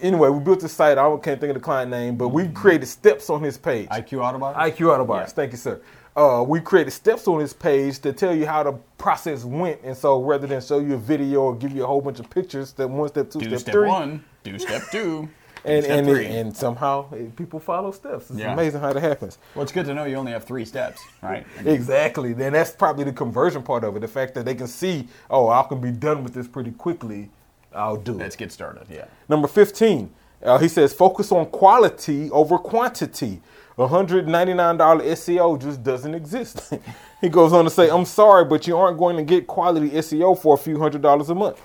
Anyway, 0.00 0.30
we 0.30 0.40
built 0.40 0.60
this 0.60 0.72
site. 0.72 0.96
I 0.96 1.04
can't 1.18 1.38
think 1.38 1.50
of 1.50 1.54
the 1.54 1.60
client 1.60 1.90
name, 1.90 2.16
but 2.16 2.28
we 2.30 2.48
created 2.48 2.86
steps 2.86 3.28
on 3.28 3.42
his 3.42 3.58
page. 3.58 3.88
IQ 3.90 4.18
Autobot. 4.20 4.56
IQ 4.56 4.88
Autobots. 4.88 5.20
Yeah. 5.20 5.26
Thank 5.26 5.52
you, 5.52 5.58
sir. 5.58 5.82
Uh, 6.14 6.44
we 6.46 6.60
created 6.60 6.90
steps 6.90 7.26
on 7.26 7.38
this 7.38 7.54
page 7.54 7.98
to 8.00 8.12
tell 8.12 8.34
you 8.34 8.46
how 8.46 8.62
the 8.62 8.72
process 8.98 9.44
went, 9.44 9.80
and 9.82 9.96
so 9.96 10.22
rather 10.22 10.46
than 10.46 10.60
show 10.60 10.78
you 10.78 10.94
a 10.94 10.98
video 10.98 11.42
or 11.42 11.54
give 11.56 11.72
you 11.72 11.84
a 11.84 11.86
whole 11.86 12.02
bunch 12.02 12.20
of 12.20 12.28
pictures, 12.28 12.68
step 12.68 12.90
one, 12.90 13.08
step 13.08 13.30
two, 13.30 13.38
do 13.38 13.46
step, 13.48 13.60
step 13.60 13.72
three, 13.72 13.88
one. 13.88 14.24
Do 14.44 14.58
step 14.58 14.82
two. 14.90 15.28
and 15.64 15.84
step 15.84 15.98
and, 15.98 16.06
three. 16.08 16.26
and 16.26 16.56
somehow 16.56 17.06
eh, 17.14 17.26
people 17.36 17.60
follow 17.60 17.92
steps. 17.92 18.30
It's 18.30 18.38
Yeah. 18.38 18.52
amazing 18.52 18.80
how 18.80 18.92
that 18.92 19.00
happens. 19.00 19.38
well, 19.54 19.62
it's 19.62 19.72
good 19.72 19.86
to 19.86 19.94
know 19.94 20.04
you 20.04 20.16
only 20.16 20.32
have 20.32 20.44
three 20.44 20.64
steps, 20.66 21.00
right? 21.22 21.46
Exactly. 21.64 22.32
Then 22.34 22.52
that's 22.52 22.72
probably 22.72 23.04
the 23.04 23.12
conversion 23.12 23.62
part 23.62 23.84
of 23.84 23.96
it. 23.96 24.00
The 24.00 24.08
fact 24.08 24.34
that 24.34 24.44
they 24.44 24.54
can 24.54 24.66
see, 24.66 25.08
oh, 25.30 25.48
I 25.48 25.62
can 25.62 25.80
be 25.80 25.92
done 25.92 26.24
with 26.24 26.34
this 26.34 26.46
pretty 26.48 26.72
quickly. 26.72 27.30
I'll 27.74 27.96
do 27.96 28.12
it. 28.12 28.18
Let's 28.18 28.34
it. 28.34 28.38
get 28.38 28.52
started. 28.52 28.86
Yeah. 28.90 29.06
Number 29.28 29.48
15, 29.48 30.10
uh, 30.44 30.58
he 30.58 30.68
says 30.68 30.92
focus 30.92 31.32
on 31.32 31.46
quality 31.46 32.30
over 32.32 32.58
quantity. 32.58 33.40
$199 33.78 34.26
SEO 34.26 35.60
just 35.60 35.82
doesn't 35.82 36.14
exist. 36.14 36.74
he 37.20 37.28
goes 37.28 37.52
on 37.52 37.64
to 37.64 37.70
say, 37.70 37.88
I'm 37.90 38.04
sorry, 38.04 38.44
but 38.44 38.66
you 38.66 38.76
aren't 38.76 38.98
going 38.98 39.16
to 39.16 39.22
get 39.22 39.46
quality 39.46 39.90
SEO 39.90 40.38
for 40.40 40.54
a 40.54 40.58
few 40.58 40.78
hundred 40.78 41.02
dollars 41.02 41.30
a 41.30 41.34
month. 41.34 41.60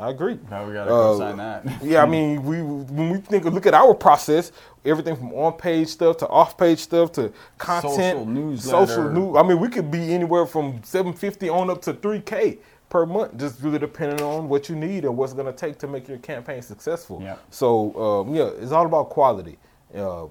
I 0.00 0.08
agree. 0.08 0.38
Now 0.50 0.66
we 0.66 0.72
gotta 0.72 0.88
go 0.88 1.12
Uh, 1.14 1.18
sign 1.18 1.36
that. 1.36 1.82
Yeah, 1.84 2.02
I 2.02 2.06
mean, 2.06 2.42
we 2.44 2.62
when 2.62 3.10
we 3.10 3.18
think 3.18 3.44
look 3.44 3.66
at 3.66 3.74
our 3.74 3.92
process, 3.94 4.50
everything 4.86 5.16
from 5.16 5.34
on-page 5.34 5.88
stuff 5.88 6.16
to 6.18 6.28
off-page 6.28 6.78
stuff 6.78 7.12
to 7.12 7.30
content, 7.58 7.94
Social 7.94 8.24
newsletter. 8.26 8.86
social 8.86 9.10
news. 9.10 9.36
I 9.36 9.42
mean, 9.42 9.60
we 9.60 9.68
could 9.68 9.90
be 9.90 10.14
anywhere 10.14 10.46
from 10.46 10.82
750 10.82 11.50
on 11.50 11.68
up 11.68 11.82
to 11.82 11.92
3K 11.92 12.58
per 12.88 13.04
month, 13.04 13.36
just 13.36 13.60
really 13.62 13.78
depending 13.78 14.22
on 14.22 14.48
what 14.48 14.70
you 14.70 14.76
need 14.76 15.04
and 15.04 15.14
what's 15.14 15.34
going 15.34 15.46
to 15.46 15.52
take 15.52 15.78
to 15.80 15.86
make 15.86 16.08
your 16.08 16.18
campaign 16.18 16.62
successful. 16.62 17.20
Yeah. 17.22 17.36
So 17.50 17.94
um, 18.26 18.34
yeah, 18.34 18.48
it's 18.62 18.72
all 18.72 18.86
about 18.86 19.10
quality. 19.10 19.58
Uh, 19.94 20.24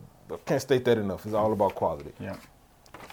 can't 0.45 0.61
state 0.61 0.85
that 0.85 0.97
enough. 0.97 1.25
It's 1.25 1.35
all 1.35 1.53
about 1.53 1.75
quality. 1.75 2.11
Yeah. 2.19 2.35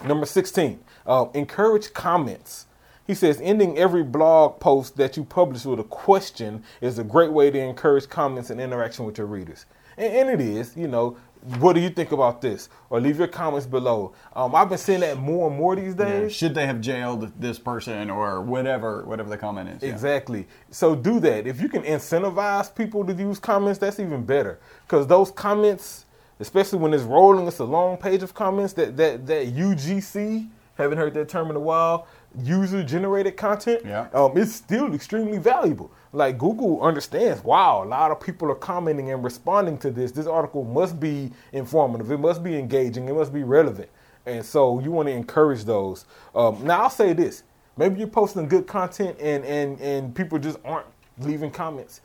Number 0.04 0.26
16, 0.26 0.78
uh, 1.06 1.26
encourage 1.34 1.92
comments. 1.92 2.66
He 3.06 3.14
says, 3.14 3.40
ending 3.42 3.78
every 3.78 4.02
blog 4.04 4.60
post 4.60 4.96
that 4.98 5.16
you 5.16 5.24
publish 5.24 5.64
with 5.64 5.80
a 5.80 5.84
question 5.84 6.62
is 6.80 6.98
a 6.98 7.04
great 7.04 7.32
way 7.32 7.50
to 7.50 7.58
encourage 7.58 8.08
comments 8.08 8.50
and 8.50 8.60
interaction 8.60 9.06
with 9.06 9.16
your 9.18 9.26
readers. 9.26 9.64
And, 9.96 10.12
and 10.28 10.40
it 10.40 10.44
is, 10.46 10.76
you 10.76 10.88
know, 10.88 11.16
what 11.58 11.72
do 11.72 11.80
you 11.80 11.88
think 11.88 12.12
about 12.12 12.42
this? 12.42 12.68
Or 12.90 13.00
leave 13.00 13.18
your 13.18 13.28
comments 13.28 13.64
below. 13.66 14.12
Um, 14.36 14.54
I've 14.54 14.68
been 14.68 14.76
seeing 14.76 15.00
that 15.00 15.16
more 15.18 15.48
and 15.48 15.56
more 15.56 15.74
these 15.74 15.94
Yeah. 15.98 16.04
days. 16.04 16.32
Should 16.34 16.54
they 16.54 16.66
have 16.66 16.80
jailed 16.80 17.32
this 17.40 17.58
person 17.58 18.10
or 18.10 18.40
whatever, 18.42 19.04
whatever 19.04 19.30
the 19.30 19.38
comment 19.38 19.70
is? 19.70 19.82
yeah. 19.82 19.90
Exactly. 19.90 20.46
So 20.70 20.94
do 20.94 21.18
that. 21.20 21.46
If 21.46 21.60
you 21.62 21.68
can 21.68 21.82
incentivize 21.84 22.72
people 22.74 23.04
to 23.06 23.14
use 23.14 23.38
comments, 23.38 23.78
that's 23.78 23.98
even 24.00 24.24
better. 24.24 24.58
Because 24.86 25.06
those 25.06 25.30
comments, 25.30 26.04
especially 26.40 26.78
when 26.78 26.94
it's 26.94 27.04
rolling, 27.04 27.46
it's 27.46 27.58
a 27.58 27.64
long 27.64 27.96
page 27.96 28.22
of 28.22 28.34
comments. 28.34 28.72
That 28.74 28.96
that 28.96 29.26
that 29.26 29.54
UGC, 29.54 30.48
haven't 30.78 30.98
heard 30.98 31.14
that 31.14 31.28
term 31.28 31.50
in 31.50 31.56
a 31.56 31.60
while. 31.60 32.06
User 32.42 32.82
generated 32.82 33.36
content. 33.36 33.82
Yeah. 33.84 34.08
Um, 34.12 34.36
it's 34.36 34.54
still 34.54 34.94
extremely 34.94 35.38
valuable. 35.38 35.90
Like 36.12 36.38
Google 36.38 36.80
understands. 36.82 37.42
Wow, 37.42 37.84
a 37.84 37.86
lot 37.86 38.10
of 38.10 38.20
people 38.20 38.50
are 38.50 38.54
commenting 38.54 39.10
and 39.10 39.22
responding 39.22 39.76
to 39.78 39.90
this. 39.90 40.12
This 40.12 40.26
article 40.26 40.64
must 40.64 40.98
be 41.00 41.30
informative. 41.52 42.10
It 42.10 42.18
must 42.18 42.42
be 42.42 42.56
engaging. 42.56 43.08
It 43.08 43.14
must 43.14 43.32
be 43.32 43.42
relevant. 43.42 43.88
And 44.24 44.44
so 44.44 44.78
you 44.78 44.90
want 44.90 45.08
to 45.08 45.12
encourage 45.12 45.64
those. 45.64 46.04
Um, 46.34 46.64
now 46.64 46.82
I'll 46.82 46.90
say 46.90 47.12
this: 47.12 47.42
maybe 47.76 47.98
you're 47.98 48.08
posting 48.08 48.46
good 48.46 48.66
content 48.66 49.16
and 49.20 49.44
and 49.44 49.80
and 49.80 50.14
people 50.14 50.38
just 50.38 50.58
aren't 50.64 50.86
leaving 51.18 51.50
comments. 51.50 52.00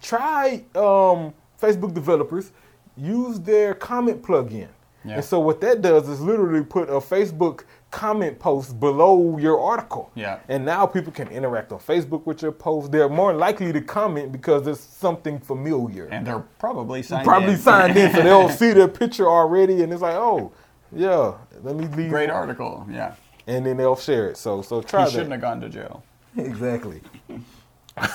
Try 0.00 0.64
um, 0.74 1.34
Facebook 1.60 1.92
developers 1.92 2.52
use 2.96 3.40
their 3.40 3.74
comment 3.74 4.22
plugin. 4.22 4.68
Yeah. 5.04 5.14
And 5.16 5.24
so 5.24 5.38
what 5.38 5.60
that 5.60 5.82
does 5.82 6.08
is 6.08 6.20
literally 6.20 6.64
put 6.64 6.88
a 6.88 6.94
Facebook 6.94 7.62
comment 7.92 8.38
post 8.40 8.80
below 8.80 9.38
your 9.38 9.60
article. 9.60 10.10
Yeah. 10.14 10.40
And 10.48 10.64
now 10.64 10.84
people 10.84 11.12
can 11.12 11.28
interact 11.28 11.70
on 11.70 11.78
Facebook 11.78 12.26
with 12.26 12.42
your 12.42 12.50
post. 12.50 12.90
They're 12.90 13.08
more 13.08 13.32
likely 13.32 13.72
to 13.72 13.80
comment 13.80 14.32
because 14.32 14.64
there's 14.64 14.80
something 14.80 15.38
familiar. 15.38 16.06
And 16.06 16.26
they're 16.26 16.40
probably 16.58 17.02
signed 17.02 17.24
Probably 17.24 17.52
in. 17.52 17.58
signed 17.58 17.96
in, 17.96 18.12
so 18.12 18.22
they'll 18.24 18.48
see 18.48 18.72
their 18.72 18.88
picture 18.88 19.28
already, 19.28 19.82
and 19.82 19.92
it's 19.92 20.02
like, 20.02 20.16
oh, 20.16 20.52
yeah, 20.92 21.34
let 21.62 21.76
me 21.76 21.86
leave. 21.86 22.10
Great 22.10 22.30
article. 22.30 22.84
Yeah. 22.90 23.14
And 23.46 23.64
then 23.64 23.76
they'll 23.76 23.96
share 23.96 24.28
it. 24.28 24.36
So, 24.36 24.60
so 24.60 24.82
try. 24.82 25.04
He 25.04 25.10
shouldn't 25.12 25.28
that. 25.28 25.34
have 25.36 25.40
gone 25.40 25.60
to 25.60 25.68
jail. 25.68 26.02
Exactly. 26.36 27.00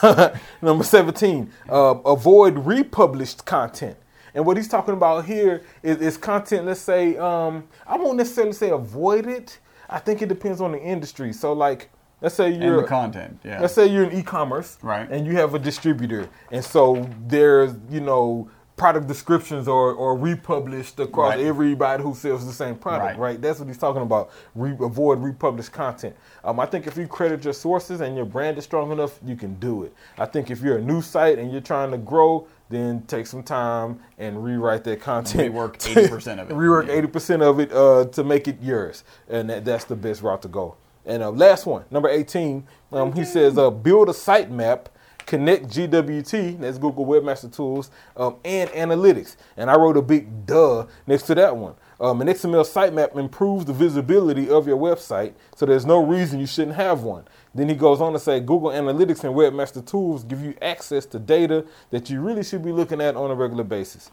Number 0.62 0.84
17, 0.84 1.52
uh, 1.70 1.74
avoid 2.06 2.66
republished 2.66 3.46
content. 3.46 3.98
And 4.34 4.46
what 4.46 4.58
he's 4.58 4.68
talking 4.68 4.94
about 4.94 5.26
here 5.26 5.64
is, 5.84 5.98
is 5.98 6.18
content, 6.18 6.66
let's 6.66 6.80
say, 6.80 7.18
um, 7.18 7.68
I 7.86 7.98
won't 7.98 8.18
necessarily 8.18 8.54
say 8.54 8.70
avoid 8.70 9.28
it. 9.28 9.60
I 9.90 10.00
think 10.00 10.22
it 10.22 10.30
depends 10.30 10.62
on 10.62 10.72
the 10.72 10.82
industry. 10.82 11.34
So, 11.34 11.52
like, 11.54 11.90
let's 12.22 12.36
say 12.36 12.50
you're 12.52 12.82
the 12.82 12.88
content. 12.88 13.40
Yeah. 13.44 13.60
Let's 13.60 13.74
say 13.74 13.88
you're 13.88 14.04
in 14.10 14.18
e-commerce, 14.18 14.78
Right. 14.82 15.10
And 15.12 15.26
you 15.28 15.34
have 15.38 15.54
a 15.54 15.60
distributor, 15.60 16.30
and 16.52 16.64
so 16.64 17.10
there's 17.28 17.74
you 17.90 18.00
know 18.00 18.50
product 18.78 19.06
descriptions 19.08 19.68
or 19.68 19.92
or 19.94 20.18
republished 20.18 21.00
across 21.00 21.36
Right. 21.36 21.46
everybody 21.46 22.02
who 22.02 22.16
sells 22.16 22.46
the 22.48 22.54
same 22.54 22.76
product, 22.76 23.20
Right. 23.20 23.32
right? 23.34 23.42
That's 23.42 23.60
what 23.60 23.68
he's 23.68 23.78
talking 23.78 24.02
about. 24.02 24.30
Re- 24.56 24.78
avoid 24.80 25.20
republished 25.20 25.72
content. 25.74 26.16
Um, 26.44 26.60
I 26.60 26.66
think 26.66 26.88
if 26.88 26.96
you 26.98 27.06
credit 27.06 27.44
your 27.44 27.54
sources 27.54 28.00
and 28.02 28.16
your 28.16 28.26
brand 28.26 28.58
is 28.58 28.64
strong 28.64 28.92
enough, 28.92 29.20
you 29.26 29.36
can 29.36 29.56
do 29.56 29.84
it. 29.84 29.94
I 30.18 30.26
think 30.26 30.50
if 30.50 30.62
you're 30.62 30.78
a 30.78 30.82
new 30.82 31.02
site 31.02 31.38
and 31.38 31.52
you're 31.52 31.62
trying 31.62 31.92
to 31.92 31.98
grow, 31.98 32.48
then 32.72 33.04
take 33.04 33.28
some 33.28 33.44
time 33.44 34.00
and 34.18 34.44
rewrite 34.44 34.86
that 34.86 35.02
content. 35.02 35.54
Rework 35.54 35.78
80% 35.80 36.42
of 36.42 36.52
it. 36.52 36.56
Rework 36.56 36.90
eighty 36.90 37.08
percent 37.08 37.44
of 37.44 37.60
it 37.60 37.72
uh, 37.74 38.06
to 38.06 38.24
make 38.24 38.48
it 38.48 38.62
yours, 38.62 39.04
and 39.30 39.50
that, 39.50 39.66
that's 39.66 39.86
the 39.86 39.96
best 39.98 40.24
route 40.24 40.42
to 40.44 40.50
go. 40.50 40.78
And 41.06 41.24
uh, 41.24 41.32
last 41.32 41.68
one, 41.68 41.86
number 41.92 42.10
eighteen, 42.10 42.68
um, 42.92 43.14
he 43.14 43.26
says, 43.26 43.58
uh, 43.58 43.70
build 43.72 44.10
a 44.10 44.14
sitemap, 44.14 44.88
connect 45.28 45.66
GWT, 45.68 46.60
that's 46.62 46.80
Google 46.80 47.06
Webmaster 47.06 47.54
Tools, 47.56 47.92
um, 48.18 48.38
and 48.46 48.70
analytics. 48.72 49.38
And 49.58 49.72
I 49.72 49.76
wrote 49.78 49.98
a 49.98 50.02
big 50.02 50.46
duh 50.48 50.88
next 51.08 51.24
to 51.24 51.36
that 51.36 51.56
one. 51.56 51.76
Um, 52.02 52.22
an 52.22 52.28
XML 52.30 52.66
sitemap 52.66 53.16
improves 53.18 53.66
the 53.66 53.74
visibility 53.74 54.50
of 54.50 54.68
your 54.68 54.78
website, 54.78 55.34
so 55.56 55.66
there's 55.68 55.86
no 55.86 56.04
reason 56.04 56.40
you 56.40 56.48
shouldn't 56.48 56.78
have 56.78 57.04
one. 57.04 57.26
Then 57.54 57.68
he 57.68 57.76
goes 57.76 58.00
on 58.00 58.14
to 58.14 58.20
say 58.20 58.40
Google 58.40 58.70
Analytics 58.70 59.24
and 59.24 59.36
Webmaster 59.36 59.86
Tools 59.86 60.24
give 60.24 60.42
you 60.42 60.56
access 60.62 61.06
to 61.08 61.20
data 61.20 61.66
that 61.90 62.10
you 62.10 62.22
really 62.22 62.44
should 62.44 62.64
be 62.64 62.72
looking 62.72 63.02
at 63.02 63.16
on 63.16 63.30
a 63.30 63.36
regular 63.36 63.64
basis 63.66 64.10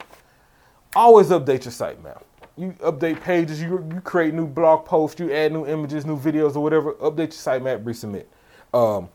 always 0.95 1.29
update 1.29 1.65
your 1.65 1.73
sitemap. 1.73 2.23
You 2.57 2.73
update 2.81 3.21
pages, 3.23 3.63
you, 3.63 3.87
you 3.93 4.01
create 4.01 4.35
new 4.35 4.47
blog 4.47 4.85
posts, 4.85 5.21
you 5.21 5.33
add 5.33 5.53
new 5.53 5.67
images, 5.67 6.05
new 6.05 6.19
videos, 6.19 6.57
or 6.57 6.61
whatever. 6.61 6.95
Update 6.95 7.19
your 7.19 7.29
sitemap, 7.29 7.85
resubmit. 7.85 8.27
Um, 8.75 9.09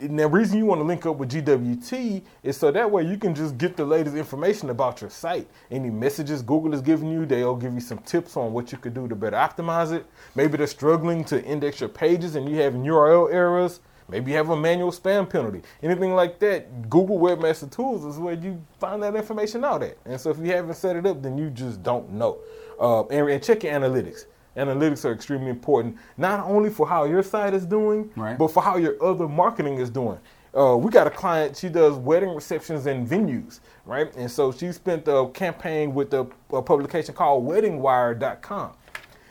and 0.00 0.18
the 0.18 0.26
reason 0.26 0.58
you 0.58 0.66
want 0.66 0.80
to 0.80 0.84
link 0.84 1.06
up 1.06 1.16
with 1.16 1.30
GWT 1.30 2.22
is 2.42 2.56
so 2.56 2.70
that 2.72 2.90
way 2.90 3.06
you 3.06 3.16
can 3.16 3.34
just 3.34 3.56
get 3.56 3.76
the 3.76 3.84
latest 3.84 4.16
information 4.16 4.70
about 4.70 5.00
your 5.00 5.10
site. 5.10 5.48
Any 5.70 5.88
messages 5.88 6.42
Google 6.42 6.74
is 6.74 6.80
giving 6.80 7.10
you, 7.10 7.24
they'll 7.24 7.54
give 7.54 7.72
you 7.72 7.80
some 7.80 7.98
tips 7.98 8.36
on 8.36 8.52
what 8.52 8.72
you 8.72 8.78
could 8.78 8.92
do 8.92 9.06
to 9.06 9.14
better 9.14 9.36
optimize 9.36 9.92
it. 9.92 10.04
Maybe 10.34 10.56
they're 10.56 10.66
struggling 10.66 11.24
to 11.24 11.42
index 11.44 11.80
your 11.80 11.88
pages 11.88 12.34
and 12.34 12.48
you 12.48 12.56
have 12.56 12.74
URL 12.74 13.32
errors. 13.32 13.80
Maybe 14.08 14.32
you 14.32 14.36
have 14.36 14.50
a 14.50 14.56
manual 14.56 14.90
spam 14.90 15.30
penalty. 15.30 15.62
Anything 15.82 16.14
like 16.14 16.38
that, 16.40 16.90
Google 16.90 17.18
Webmaster 17.18 17.70
Tools 17.70 18.04
is 18.04 18.18
where 18.18 18.34
you 18.34 18.62
find 18.78 19.02
that 19.02 19.14
information 19.14 19.64
out 19.64 19.82
at. 19.82 19.96
And 20.04 20.20
so 20.20 20.30
if 20.30 20.38
you 20.38 20.46
haven't 20.52 20.74
set 20.74 20.96
it 20.96 21.06
up, 21.06 21.22
then 21.22 21.38
you 21.38 21.50
just 21.50 21.82
don't 21.82 22.10
know. 22.10 22.38
Uh, 22.78 23.06
and, 23.06 23.30
and 23.30 23.42
check 23.42 23.62
your 23.62 23.72
analytics. 23.72 24.26
Analytics 24.56 25.04
are 25.04 25.12
extremely 25.12 25.50
important, 25.50 25.96
not 26.16 26.40
only 26.46 26.70
for 26.70 26.86
how 26.86 27.04
your 27.04 27.22
site 27.22 27.54
is 27.54 27.66
doing, 27.66 28.10
Right. 28.16 28.38
but 28.38 28.48
for 28.48 28.62
how 28.62 28.76
your 28.76 29.02
other 29.02 29.28
marketing 29.28 29.78
is 29.78 29.90
doing. 29.90 30.18
Uh, 30.56 30.76
we 30.76 30.90
got 30.90 31.06
a 31.06 31.10
client, 31.10 31.56
she 31.56 31.68
does 31.68 31.94
wedding 31.96 32.32
receptions 32.32 32.86
and 32.86 33.08
venues, 33.08 33.58
right? 33.86 34.14
And 34.16 34.30
so 34.30 34.52
she 34.52 34.70
spent 34.70 35.08
a 35.08 35.28
campaign 35.34 35.92
with 35.92 36.14
a, 36.14 36.26
a 36.52 36.62
publication 36.62 37.12
called 37.14 37.44
weddingwire.com. 37.44 38.72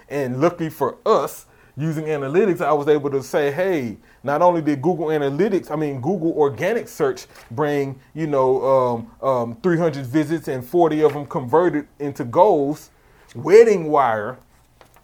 And 0.09 0.41
lucky 0.41 0.69
for 0.69 0.97
us, 1.05 1.45
using 1.77 2.05
analytics, 2.05 2.61
I 2.61 2.73
was 2.73 2.87
able 2.87 3.09
to 3.11 3.23
say, 3.23 3.51
hey, 3.51 3.97
not 4.21 4.41
only 4.41 4.61
did 4.61 4.81
Google 4.81 5.07
Analytics, 5.07 5.71
I 5.71 5.75
mean 5.75 6.01
Google 6.01 6.33
Organic 6.33 6.87
Search 6.87 7.25
bring, 7.51 7.99
you 8.13 8.27
know, 8.27 9.07
um, 9.23 9.27
um, 9.27 9.55
300 9.63 10.05
visits 10.05 10.49
and 10.49 10.63
40 10.63 11.01
of 11.03 11.13
them 11.13 11.25
converted 11.25 11.87
into 11.99 12.25
goals, 12.25 12.91
Wedding 13.33 13.89
Wire 13.89 14.37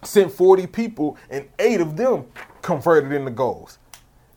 sent 0.02 0.32
40 0.32 0.66
people 0.66 1.16
and 1.30 1.48
eight 1.58 1.80
of 1.80 1.96
them 1.96 2.26
converted 2.62 3.12
into 3.12 3.30
goals. 3.30 3.78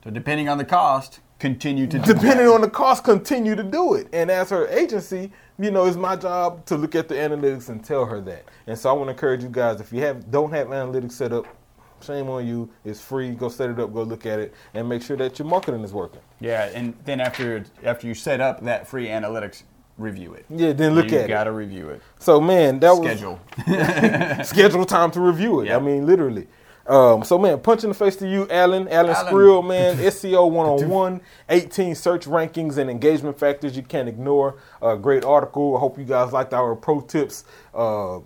So 0.03 0.09
depending 0.09 0.49
on 0.49 0.57
the 0.57 0.65
cost, 0.65 1.19
continue 1.39 1.87
to 1.87 1.99
do 1.99 2.13
Depending 2.13 2.47
on 2.47 2.61
the 2.61 2.69
cost, 2.69 3.03
continue 3.03 3.55
to 3.55 3.63
do 3.63 3.95
it. 3.95 4.07
And 4.13 4.29
as 4.29 4.49
her 4.49 4.67
agency, 4.67 5.31
you 5.59 5.71
know, 5.71 5.85
it's 5.85 5.97
my 5.97 6.15
job 6.15 6.65
to 6.65 6.77
look 6.77 6.95
at 6.95 7.07
the 7.07 7.15
analytics 7.15 7.69
and 7.69 7.83
tell 7.83 8.05
her 8.05 8.19
that. 8.21 8.45
And 8.67 8.77
so 8.77 8.89
I 8.89 8.93
want 8.93 9.07
to 9.07 9.11
encourage 9.11 9.43
you 9.43 9.49
guys, 9.49 9.79
if 9.79 9.93
you 9.93 10.01
have 10.01 10.29
don't 10.31 10.51
have 10.51 10.67
analytics 10.67 11.13
set 11.13 11.31
up, 11.31 11.45
shame 12.03 12.29
on 12.29 12.45
you. 12.45 12.69
It's 12.83 12.99
free. 12.99 13.31
Go 13.31 13.49
set 13.49 13.69
it 13.69 13.79
up, 13.79 13.93
go 13.93 14.03
look 14.03 14.25
at 14.25 14.39
it, 14.39 14.53
and 14.73 14.87
make 14.87 15.01
sure 15.01 15.17
that 15.17 15.39
your 15.39 15.47
marketing 15.47 15.83
is 15.83 15.93
working. 15.93 16.21
Yeah, 16.39 16.69
and 16.73 16.93
then 17.05 17.21
after 17.21 17.65
after 17.83 18.07
you 18.07 18.13
set 18.13 18.41
up 18.41 18.61
that 18.63 18.87
free 18.87 19.07
analytics, 19.07 19.63
review 19.97 20.33
it. 20.33 20.45
Yeah, 20.49 20.73
then 20.73 20.95
look 20.95 21.11
at 21.11 21.23
you 21.23 21.27
gotta 21.27 21.51
review 21.51 21.89
it. 21.89 21.95
it. 21.95 22.01
So 22.19 22.39
man, 22.41 22.79
that 22.79 22.91
was 22.91 23.17
Schedule. 23.17 23.39
schedule 24.43 24.85
time 24.85 25.11
to 25.11 25.19
review 25.19 25.61
it. 25.61 25.67
Yeah. 25.67 25.77
I 25.77 25.79
mean, 25.79 26.05
literally. 26.05 26.47
Um, 26.85 27.23
so 27.23 27.37
man, 27.37 27.59
punch 27.61 27.83
in 27.83 27.89
the 27.89 27.95
face 27.95 28.17
to 28.17 28.27
you, 28.27 28.47
Alan. 28.49 28.89
Alan, 28.89 29.15
Alan. 29.15 29.33
Skrill, 29.33 29.65
man. 29.65 29.97
SEO 29.97 30.51
101, 30.51 31.21
18 31.49 31.95
search 31.95 32.25
rankings 32.25 32.77
and 32.77 32.89
engagement 32.89 33.39
factors 33.39 33.77
you 33.77 33.83
can't 33.83 34.09
ignore. 34.09 34.55
Uh, 34.81 34.95
great 34.95 35.23
article. 35.23 35.77
I 35.77 35.79
hope 35.79 35.97
you 35.97 36.03
guys 36.03 36.33
liked 36.33 36.53
our 36.53 36.75
pro 36.75 36.99
tips. 36.99 37.45
Uh, 37.73 38.19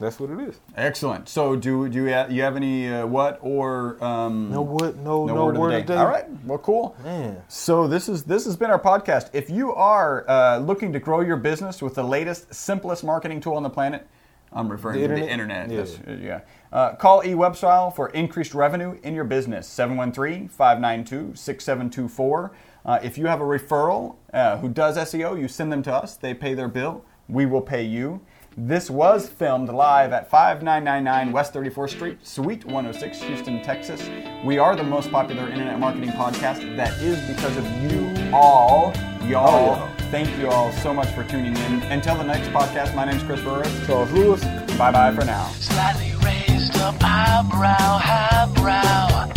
that's 0.00 0.18
what 0.20 0.30
it 0.30 0.40
is. 0.40 0.60
Excellent. 0.76 1.28
So 1.28 1.54
do 1.56 1.88
do 1.88 1.98
you 2.02 2.06
have, 2.06 2.30
you 2.32 2.42
have 2.42 2.56
any 2.56 2.88
uh, 2.92 3.06
what 3.06 3.38
or 3.42 4.02
um, 4.04 4.50
No 4.50 4.62
what? 4.62 4.96
No 4.96 5.26
no, 5.26 5.44
word, 5.46 5.56
word, 5.56 5.74
of 5.74 5.86
the 5.86 5.92
day? 5.94 5.98
All 5.98 6.06
right. 6.06 6.24
Well, 6.44 6.58
cool. 6.58 6.96
Man. 7.04 7.40
So 7.48 7.86
this 7.86 8.08
is 8.08 8.24
this 8.24 8.44
has 8.44 8.56
been 8.56 8.70
our 8.70 8.80
podcast. 8.80 9.30
If 9.32 9.48
you 9.50 9.72
are 9.74 10.28
uh, 10.28 10.58
looking 10.58 10.92
to 10.92 10.98
grow 10.98 11.20
your 11.20 11.36
business 11.36 11.80
with 11.82 11.94
the 11.94 12.02
latest, 12.04 12.52
simplest 12.54 13.04
marketing 13.04 13.40
tool 13.40 13.54
on 13.54 13.62
the 13.62 13.70
planet, 13.70 14.06
I'm 14.52 14.68
referring 14.68 15.00
The 15.00 15.08
to 15.08 15.14
the 15.14 15.28
internet? 15.28 15.70
internet. 15.70 15.70
Yeah. 15.70 15.76
That's- 15.76 16.20
uh, 16.20 16.24
yeah. 16.24 16.40
Uh, 16.72 16.94
call 16.96 17.22
eWebstyle 17.22 17.94
for 17.94 18.08
increased 18.10 18.52
revenue 18.52 18.98
in 19.04 19.14
your 19.14 19.22
business. 19.24 19.68
713-592-6724. 19.68 22.50
Uh, 22.84 22.98
if 23.02 23.16
you 23.16 23.26
have 23.26 23.40
a 23.40 23.44
referral 23.44 24.16
uh, 24.32 24.58
who 24.58 24.68
does 24.68 24.96
SEO, 24.96 25.40
you 25.40 25.46
send 25.48 25.72
them 25.72 25.82
to 25.84 25.94
us. 25.94 26.16
They 26.16 26.34
pay 26.34 26.54
their 26.54 26.68
bill. 26.68 27.04
We 27.28 27.46
will 27.46 27.62
pay 27.62 27.84
you. 27.84 28.20
This 28.56 28.88
was 28.88 29.28
filmed 29.28 29.68
live 29.68 30.12
at 30.12 30.30
5999 30.30 31.32
West 31.32 31.52
34th 31.54 31.90
Street, 31.90 32.24
Suite 32.24 32.64
106, 32.64 33.22
Houston, 33.22 33.60
Texas. 33.62 34.08
We 34.44 34.58
are 34.58 34.76
the 34.76 34.84
most 34.84 35.10
popular 35.10 35.48
internet 35.48 35.80
marketing 35.80 36.10
podcast. 36.10 36.76
That 36.76 36.96
is 37.02 37.18
because 37.26 37.56
of 37.56 37.66
you 37.82 38.30
all, 38.32 38.92
y'all. 39.24 39.48
Oh, 39.48 39.74
yeah. 39.74 39.90
Thank 40.12 40.38
you 40.38 40.48
all 40.48 40.70
so 40.70 40.94
much 40.94 41.08
for 41.14 41.24
tuning 41.24 41.56
in. 41.56 41.82
Until 41.90 42.16
the 42.16 42.22
next 42.22 42.46
podcast, 42.50 42.94
my 42.94 43.04
name 43.04 43.16
is 43.16 43.24
Chris 43.24 43.40
Burris. 43.40 43.86
Charles 43.88 44.12
Lewis. 44.12 44.44
Bye 44.78 44.92
bye 44.92 45.12
for 45.12 45.24
now. 45.24 45.48
Slightly 45.58 46.12
raised 46.24 46.76
up 46.76 46.94
eyebrow, 47.02 47.98
highbrow. 47.98 49.32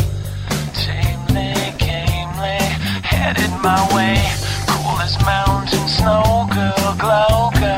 Tamely, 0.75 1.55
gamely, 1.79 2.59
headed 3.01 3.49
my 3.63 3.81
way. 3.95 4.21
Cool 4.67 4.99
as 5.01 5.17
mountain 5.25 5.87
snow, 5.87 6.47
girl, 6.53 6.95
glow, 6.99 7.49
girl. 7.59 7.76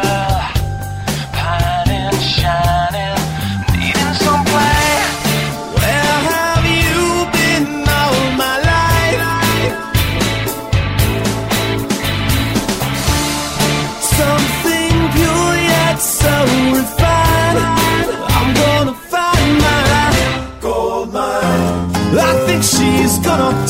Gold 23.39 23.69